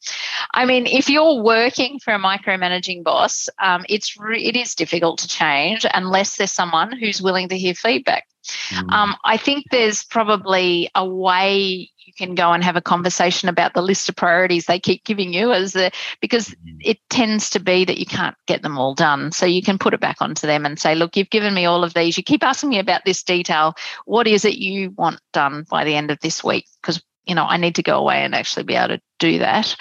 I 0.53 0.65
mean, 0.65 0.85
if 0.85 1.09
you're 1.09 1.41
working 1.41 1.99
for 1.99 2.13
a 2.13 2.19
micromanaging 2.19 3.03
boss, 3.03 3.49
um, 3.61 3.85
it's 3.89 4.17
re- 4.17 4.43
it 4.43 4.55
is 4.55 4.75
difficult 4.75 5.19
to 5.19 5.27
change 5.27 5.85
unless 5.93 6.37
there's 6.37 6.51
someone 6.51 6.91
who's 6.91 7.21
willing 7.21 7.49
to 7.49 7.57
hear 7.57 7.73
feedback. 7.73 8.27
Mm. 8.69 8.91
Um, 8.91 9.15
I 9.23 9.37
think 9.37 9.65
there's 9.71 10.03
probably 10.03 10.89
a 10.95 11.05
way 11.05 11.89
you 12.05 12.13
can 12.13 12.35
go 12.35 12.51
and 12.51 12.63
have 12.63 12.75
a 12.75 12.81
conversation 12.81 13.49
about 13.49 13.73
the 13.73 13.81
list 13.81 14.09
of 14.09 14.15
priorities 14.15 14.65
they 14.65 14.79
keep 14.79 15.03
giving 15.03 15.33
you 15.33 15.51
as 15.51 15.73
the 15.73 15.91
because 16.21 16.49
mm. 16.49 16.77
it 16.79 16.99
tends 17.09 17.49
to 17.51 17.59
be 17.59 17.85
that 17.85 17.97
you 17.97 18.05
can't 18.05 18.35
get 18.45 18.61
them 18.61 18.77
all 18.77 18.93
done. 18.93 19.31
So 19.31 19.45
you 19.45 19.61
can 19.61 19.77
put 19.77 19.93
it 19.93 19.99
back 19.99 20.17
onto 20.21 20.47
them 20.47 20.65
and 20.65 20.79
say 20.79 20.95
look 20.95 21.17
you've 21.17 21.29
given 21.29 21.53
me 21.53 21.65
all 21.65 21.83
of 21.83 21.93
these. 21.93 22.17
You 22.17 22.23
keep 22.23 22.43
asking 22.43 22.69
me 22.69 22.79
about 22.79 23.01
this 23.05 23.23
detail. 23.23 23.75
What 24.05 24.27
is 24.27 24.45
it 24.45 24.55
you 24.55 24.91
want 24.91 25.19
done 25.33 25.65
by 25.69 25.83
the 25.83 25.95
end 25.95 26.11
of 26.11 26.19
this 26.19 26.43
week? 26.43 26.67
Because 26.81 27.01
you 27.25 27.33
know 27.33 27.45
i 27.45 27.57
need 27.57 27.73
to 27.73 27.81
go 27.81 27.97
away 27.97 28.23
and 28.23 28.35
actually 28.35 28.63
be 28.63 28.75
able 28.75 28.95
to 28.95 29.01
do 29.17 29.39
that. 29.39 29.75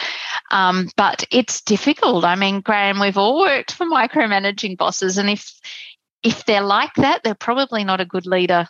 Um, 0.50 0.88
but 0.96 1.24
it's 1.30 1.60
difficult. 1.60 2.24
I 2.24 2.36
mean 2.36 2.60
graham 2.60 3.00
we've 3.00 3.18
all 3.18 3.38
worked 3.40 3.72
for 3.72 3.86
micromanaging 3.86 4.78
bosses 4.78 5.18
and 5.18 5.28
if 5.28 5.52
if 6.24 6.44
they're 6.44 6.62
like 6.62 6.94
that 6.94 7.22
they're 7.22 7.34
probably 7.34 7.84
not 7.84 8.00
a 8.00 8.06
good 8.06 8.26
leader 8.26 8.66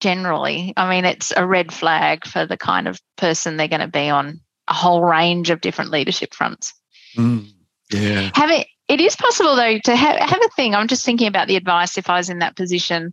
generally. 0.00 0.72
I 0.76 0.90
mean, 0.90 1.04
it's 1.04 1.32
a 1.36 1.46
red 1.46 1.72
flag 1.72 2.26
for 2.26 2.46
the 2.46 2.56
kind 2.56 2.88
of 2.88 3.00
person 3.16 3.56
they're 3.56 3.68
going 3.68 3.80
to 3.80 3.88
be 3.88 4.08
on 4.08 4.40
a 4.68 4.74
whole 4.74 5.02
range 5.02 5.50
of 5.50 5.60
different 5.60 5.90
leadership 5.90 6.34
fronts. 6.34 6.74
Mm, 7.16 7.50
yeah. 7.90 8.30
Having 8.34 8.64
it 8.88 9.00
is 9.00 9.16
possible 9.16 9.56
though 9.56 9.78
to 9.78 9.96
have, 9.96 10.16
have 10.16 10.42
a 10.42 10.48
thing. 10.54 10.74
I'm 10.74 10.88
just 10.88 11.04
thinking 11.04 11.28
about 11.28 11.48
the 11.48 11.56
advice 11.56 11.98
if 11.98 12.10
I 12.10 12.18
was 12.18 12.30
in 12.30 12.40
that 12.40 12.56
position. 12.56 13.12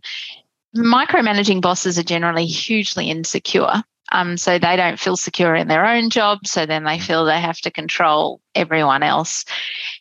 Micromanaging 0.76 1.60
bosses 1.60 1.98
are 1.98 2.04
generally 2.04 2.46
hugely 2.46 3.08
insecure. 3.08 3.82
Um, 4.12 4.36
so 4.36 4.58
they 4.58 4.76
don't 4.76 4.98
feel 4.98 5.16
secure 5.16 5.54
in 5.54 5.68
their 5.68 5.86
own 5.86 6.10
job. 6.10 6.46
So 6.46 6.66
then 6.66 6.84
they 6.84 6.98
feel 6.98 7.24
they 7.24 7.40
have 7.40 7.58
to 7.62 7.70
control 7.70 8.40
everyone 8.54 9.02
else. 9.02 9.44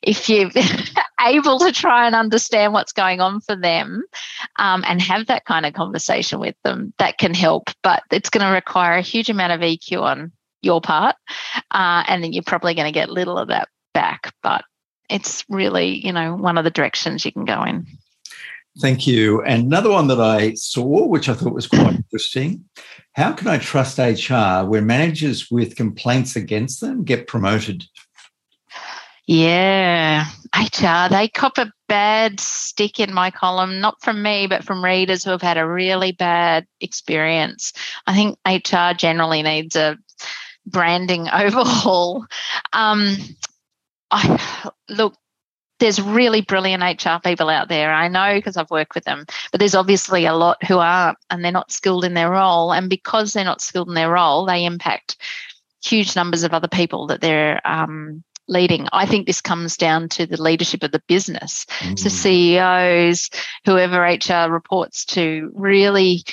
If 0.02 0.30
you're 0.30 0.52
able 1.22 1.60
to 1.60 1.72
try 1.72 2.06
and 2.06 2.16
understand 2.16 2.74
what's 2.74 2.92
going 2.92 3.22
on 3.22 3.40
for 3.42 3.56
them 3.56 4.04
um, 4.60 4.84
and 4.88 5.02
have 5.02 5.28
that 5.28 5.46
kind 5.46 5.66
of 5.66 5.74
conversation 5.74 6.40
with 6.40 6.56
them, 6.64 6.94
that 7.00 7.18
can 7.18 7.34
help. 7.34 7.70
But 7.82 8.04
it's 8.12 8.30
going 8.30 8.46
to 8.46 8.54
require 8.54 8.98
a 8.98 9.02
huge 9.02 9.30
amount 9.30 9.54
of 9.54 9.62
EQ 9.62 10.02
on 10.02 10.32
your 10.62 10.82
part. 10.82 11.16
Uh, 11.72 12.04
and 12.08 12.24
then 12.24 12.34
you're 12.34 12.44
probably 12.44 12.74
going 12.74 12.88
to 12.88 12.92
get 12.92 13.10
little 13.10 13.38
of 13.38 13.48
that 13.48 13.70
back. 13.94 14.34
But 14.44 14.64
it's 15.10 15.46
really, 15.50 16.06
you 16.06 16.12
know, 16.12 16.36
one 16.36 16.58
of 16.58 16.64
the 16.64 16.72
directions 16.72 17.26
you 17.26 17.32
can 17.32 17.46
go 17.46 17.64
in. 17.64 17.86
Thank 18.82 19.06
you. 19.06 19.44
And 19.44 19.66
another 19.66 19.92
one 19.92 20.08
that 20.08 20.20
I 20.20 20.56
saw, 20.56 21.06
which 21.06 21.30
I 21.30 21.34
thought 21.34 21.54
was 21.54 21.68
quite 21.68 21.96
interesting 21.96 22.66
how 23.14 23.32
can 23.32 23.48
I 23.48 23.60
trust 23.60 24.00
HR 24.00 24.68
when 24.68 24.88
managers 24.88 25.50
with 25.52 25.76
complaints 25.76 26.36
against 26.36 26.82
them 26.82 27.04
get 27.04 27.28
promoted? 27.28 27.86
Yeah, 29.28 30.26
HR, 30.54 31.10
they 31.10 31.30
cop 31.30 31.58
a 31.58 31.72
bad 31.88 32.40
stick 32.40 33.00
in 33.00 33.14
my 33.14 33.32
column, 33.32 33.80
not 33.80 34.02
from 34.02 34.22
me, 34.22 34.48
but 34.48 34.64
from 34.64 34.84
readers 34.84 35.24
who 35.24 35.30
have 35.30 35.42
had 35.42 35.58
a 35.58 35.68
really 35.68 36.12
bad 36.12 36.66
experience. 36.82 37.72
I 38.08 38.16
think 38.16 38.38
HR 38.46 38.94
generally 38.98 39.44
needs 39.44 39.76
a 39.76 39.98
branding 40.66 41.30
overhaul. 41.34 42.26
Um, 42.74 43.16
I 44.12 44.72
look, 44.90 45.16
there's 45.80 46.02
really 46.02 46.42
brilliant 46.42 46.84
HR 46.84 47.20
people 47.24 47.50
out 47.50 47.68
there. 47.68 47.92
I 47.92 48.08
know 48.08 48.36
because 48.36 48.58
I've 48.58 48.72
worked 48.72 48.96
with 48.96 49.04
them, 49.04 49.26
but 49.52 49.60
there's 49.60 49.76
obviously 49.76 50.26
a 50.26 50.34
lot 50.34 50.64
who 50.66 50.78
aren't 50.78 51.18
and 51.30 51.44
they're 51.44 51.52
not 51.52 51.72
skilled 51.72 52.06
in 52.06 52.14
their 52.14 52.32
role. 52.32 52.72
And 52.72 52.90
because 52.90 53.34
they're 53.34 53.44
not 53.44 53.62
skilled 53.62 53.90
in 53.90 53.96
their 53.96 54.12
role, 54.12 54.46
they 54.46 54.66
impact 54.66 55.18
huge 55.84 56.16
numbers 56.16 56.44
of 56.44 56.54
other 56.54 56.68
people 56.68 57.08
that 57.08 57.22
they're 57.22 57.66
um, 57.68 58.24
leading. 58.48 58.88
I 58.94 59.06
think 59.06 59.26
this 59.26 59.42
comes 59.42 59.78
down 59.78 60.10
to 60.10 60.26
the 60.26 60.42
leadership 60.42 60.84
of 60.84 60.92
the 60.92 61.04
business. 61.08 61.66
Mm. 61.80 62.00
So 62.00 62.10
CEOs, 62.10 63.30
whoever 63.66 64.02
HR 64.02 64.52
reports 64.52 65.06
to, 65.06 65.52
really 65.54 66.24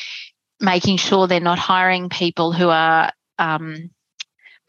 making 0.61 0.99
sure 0.99 1.27
they're 1.27 1.41
not 1.41 1.59
hiring 1.59 2.09
people 2.09 2.53
who 2.53 2.69
are 2.69 3.13
um, 3.39 3.91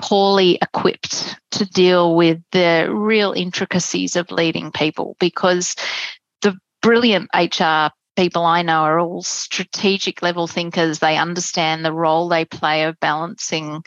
poorly 0.02 0.58
equipped 0.62 1.40
to 1.52 1.66
deal 1.66 2.16
with 2.16 2.42
the 2.52 2.88
real 2.92 3.34
intricacies 3.34 4.16
of 4.16 4.32
leading 4.32 4.72
people 4.72 5.16
because 5.20 5.76
the 6.42 6.58
brilliant 6.82 7.30
HR 7.34 7.94
people 8.16 8.44
I 8.44 8.62
know 8.62 8.82
are 8.82 9.00
all 9.00 9.24
strategic 9.24 10.22
level 10.22 10.48
thinkers. 10.48 11.00
They 11.00 11.18
understand 11.18 11.86
the 11.86 11.94
role 11.94 12.28
they 12.28 12.46
play 12.46 12.84
of 12.84 13.00
balancing, 13.00 13.84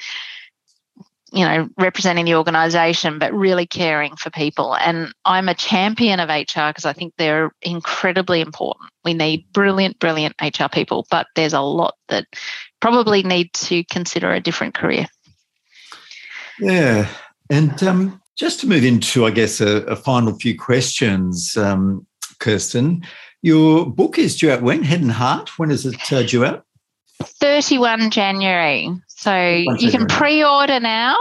you 1.33 1.45
know, 1.45 1.69
representing 1.79 2.25
the 2.25 2.37
organization, 2.37 3.19
but 3.19 3.33
really 3.33 3.67
caring 3.67 4.17
for 4.17 4.31
people. 4.31 4.77
And 4.77 5.13
I'm 5.25 5.49
a 5.49 5.55
champion 5.55 6.21
of 6.21 6.29
HR 6.29 6.69
because 6.69 6.85
I 6.85 6.93
think 6.93 7.15
they're 7.17 7.51
incredibly 7.63 8.41
important. 8.41 8.91
We 9.05 9.15
need 9.15 9.47
brilliant, 9.53 9.99
brilliant 9.99 10.35
HR 10.41 10.69
people, 10.73 11.07
but 11.11 11.27
there's 11.35 11.53
a 11.53 11.61
lot 11.61 11.95
that 12.09 12.27
probably 12.81 13.23
need 13.23 13.53
to 13.55 13.85
consider 13.85 14.33
a 14.33 14.41
different 14.41 14.75
career. 14.75 15.07
Yeah. 16.61 17.09
And 17.51 17.83
um, 17.83 18.23
just 18.37 18.61
to 18.61 18.67
move 18.67 18.85
into, 18.85 19.27
I 19.27 19.31
guess, 19.31 19.61
a, 19.61 19.83
a 19.85 19.97
final 19.97 20.35
few 20.35 20.59
questions, 20.59 21.57
um, 21.57 22.07
Kirstin, 22.41 23.05
your 23.43 23.87
book 23.87 24.19
is 24.19 24.37
due 24.37 24.51
out 24.51 24.63
when? 24.63 24.83
Head 24.83 25.03
and 25.03 25.13
Heart. 25.13 25.59
When 25.59 25.71
is 25.71 25.85
it 25.87 26.13
uh, 26.13 26.23
due 26.23 26.45
out? 26.45 26.65
31 27.23 28.11
January. 28.11 28.91
So 29.07 29.37
you 29.79 29.91
can 29.91 30.07
pre 30.07 30.43
order 30.45 30.81
now. 30.81 31.17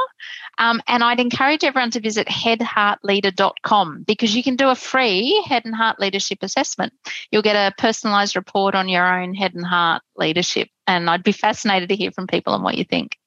Um, 0.59 0.81
and 0.88 1.03
I'd 1.03 1.19
encourage 1.19 1.63
everyone 1.63 1.91
to 1.91 1.99
visit 1.99 2.27
headheartleader.com 2.27 4.03
because 4.03 4.36
you 4.36 4.43
can 4.43 4.55
do 4.55 4.69
a 4.69 4.75
free 4.75 5.43
head 5.47 5.65
and 5.65 5.73
heart 5.73 5.99
leadership 5.99 6.39
assessment. 6.41 6.93
You'll 7.31 7.41
get 7.41 7.55
a 7.55 7.73
personalized 7.77 8.36
report 8.36 8.75
on 8.75 8.88
your 8.88 9.05
own 9.05 9.34
head 9.34 9.55
and 9.55 9.65
heart 9.65 10.03
leadership. 10.15 10.69
And 10.86 11.09
I'd 11.09 11.23
be 11.23 11.31
fascinated 11.31 11.89
to 11.89 11.95
hear 11.95 12.11
from 12.11 12.27
people 12.27 12.53
on 12.53 12.61
what 12.61 12.77
you 12.77 12.84
think. 12.84 13.17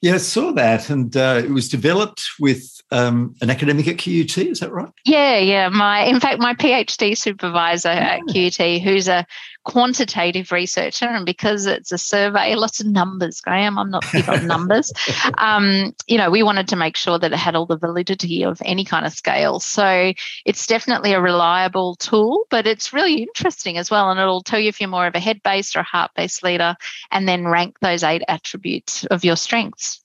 Yeah, 0.00 0.14
I 0.14 0.18
saw 0.18 0.52
that, 0.52 0.90
and 0.90 1.16
uh, 1.16 1.42
it 1.44 1.50
was 1.50 1.68
developed 1.68 2.22
with 2.38 2.80
um, 2.90 3.34
an 3.40 3.50
academic 3.50 3.88
at 3.88 3.98
QUT. 3.98 4.36
Is 4.38 4.60
that 4.60 4.72
right? 4.72 4.90
Yeah, 5.04 5.38
yeah. 5.38 5.68
My, 5.68 6.00
in 6.02 6.20
fact, 6.20 6.40
my 6.40 6.54
PhD 6.54 7.16
supervisor 7.16 7.88
at 7.88 8.20
QUT, 8.28 8.82
who's 8.82 9.08
a 9.08 9.26
quantitative 9.64 10.52
researcher, 10.52 11.06
and 11.06 11.26
because 11.26 11.66
it's 11.66 11.92
a 11.92 11.98
survey, 11.98 12.54
lots 12.54 12.80
of 12.80 12.86
numbers, 12.86 13.40
Graham. 13.40 13.78
I'm 13.78 13.90
not 13.90 14.04
big 14.12 14.28
on 14.28 14.46
numbers. 14.46 14.92
Um, 15.38 15.94
you 16.06 16.18
know, 16.18 16.30
we 16.30 16.42
wanted 16.42 16.68
to 16.68 16.76
make 16.76 16.96
sure 16.96 17.18
that 17.18 17.32
it 17.32 17.38
had 17.38 17.54
all 17.54 17.66
the 17.66 17.76
validity 17.76 18.44
of 18.44 18.60
any 18.64 18.84
kind 18.84 19.06
of 19.06 19.12
scale. 19.12 19.60
So 19.60 20.12
it's 20.44 20.66
definitely 20.66 21.12
a 21.12 21.20
reliable 21.20 21.94
tool, 21.96 22.46
but 22.50 22.66
it's 22.66 22.92
really 22.92 23.22
interesting 23.22 23.78
as 23.78 23.90
well, 23.90 24.10
and 24.10 24.20
it'll 24.20 24.42
tell 24.42 24.58
you 24.58 24.68
if 24.68 24.80
you're 24.80 24.90
more 24.90 25.06
of 25.06 25.14
a 25.14 25.20
head-based 25.20 25.76
or 25.76 25.80
a 25.80 25.84
heart-based 25.84 26.42
leader, 26.42 26.76
and 27.10 27.28
then 27.28 27.46
rank 27.46 27.78
those 27.80 28.02
eight 28.02 28.22
attributes 28.28 29.04
of 29.06 29.24
your 29.24 29.36
strengths. 29.36 30.02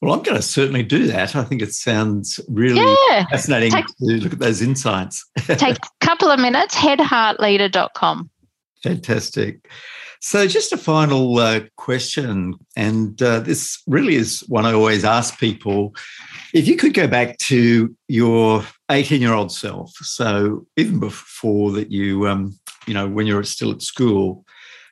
Well, 0.00 0.14
I'm 0.14 0.22
going 0.22 0.36
to 0.36 0.42
certainly 0.42 0.84
do 0.84 1.06
that. 1.08 1.34
I 1.34 1.42
think 1.42 1.60
it 1.60 1.72
sounds 1.72 2.38
really 2.48 2.80
yeah. 3.10 3.26
fascinating 3.26 3.72
take, 3.72 3.86
to 3.86 3.94
look 4.04 4.32
at 4.32 4.38
those 4.38 4.62
insights. 4.62 5.28
take 5.38 5.76
a 5.76 6.06
couple 6.06 6.28
of 6.28 6.38
minutes, 6.38 6.76
headheartleader.com. 6.76 8.30
Fantastic. 8.82 9.68
So, 10.20 10.46
just 10.46 10.72
a 10.72 10.76
final 10.76 11.38
uh, 11.38 11.60
question, 11.76 12.54
and 12.76 13.20
uh, 13.22 13.40
this 13.40 13.80
really 13.86 14.16
is 14.16 14.40
one 14.48 14.66
I 14.66 14.72
always 14.72 15.04
ask 15.04 15.38
people. 15.38 15.94
If 16.52 16.66
you 16.66 16.76
could 16.76 16.94
go 16.94 17.06
back 17.06 17.38
to 17.38 17.94
your 18.08 18.64
18 18.90 19.20
year 19.20 19.32
old 19.32 19.52
self, 19.52 19.92
so 20.02 20.66
even 20.76 20.98
before 20.98 21.70
that, 21.72 21.92
you, 21.92 22.26
um, 22.26 22.58
you 22.86 22.94
know, 22.94 23.08
when 23.08 23.26
you're 23.26 23.44
still 23.44 23.70
at 23.70 23.82
school, 23.82 24.44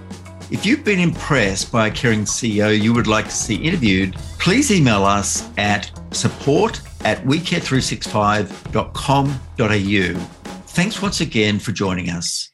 If 0.51 0.67
you've 0.67 0.85
been 0.85 1.01
impressed 1.01 1.73
by 1.73 1.87
a 1.87 1.91
caring 1.91 2.25
CEO 2.25 2.79
you 2.79 2.93
would 2.93 3.07
like 3.07 3.25
to 3.25 3.31
see 3.31 3.57
interviewed, 3.57 4.17
please 4.39 4.71
email 4.71 5.05
us 5.05 5.49
at 5.57 5.91
support 6.13 6.83
at 7.05 7.19
wecare365.com.au. 7.25 10.21
Thanks 10.67 11.03
once 11.03 11.21
again 11.21 11.59
for 11.59 11.73
joining 11.73 12.11
us. 12.11 12.54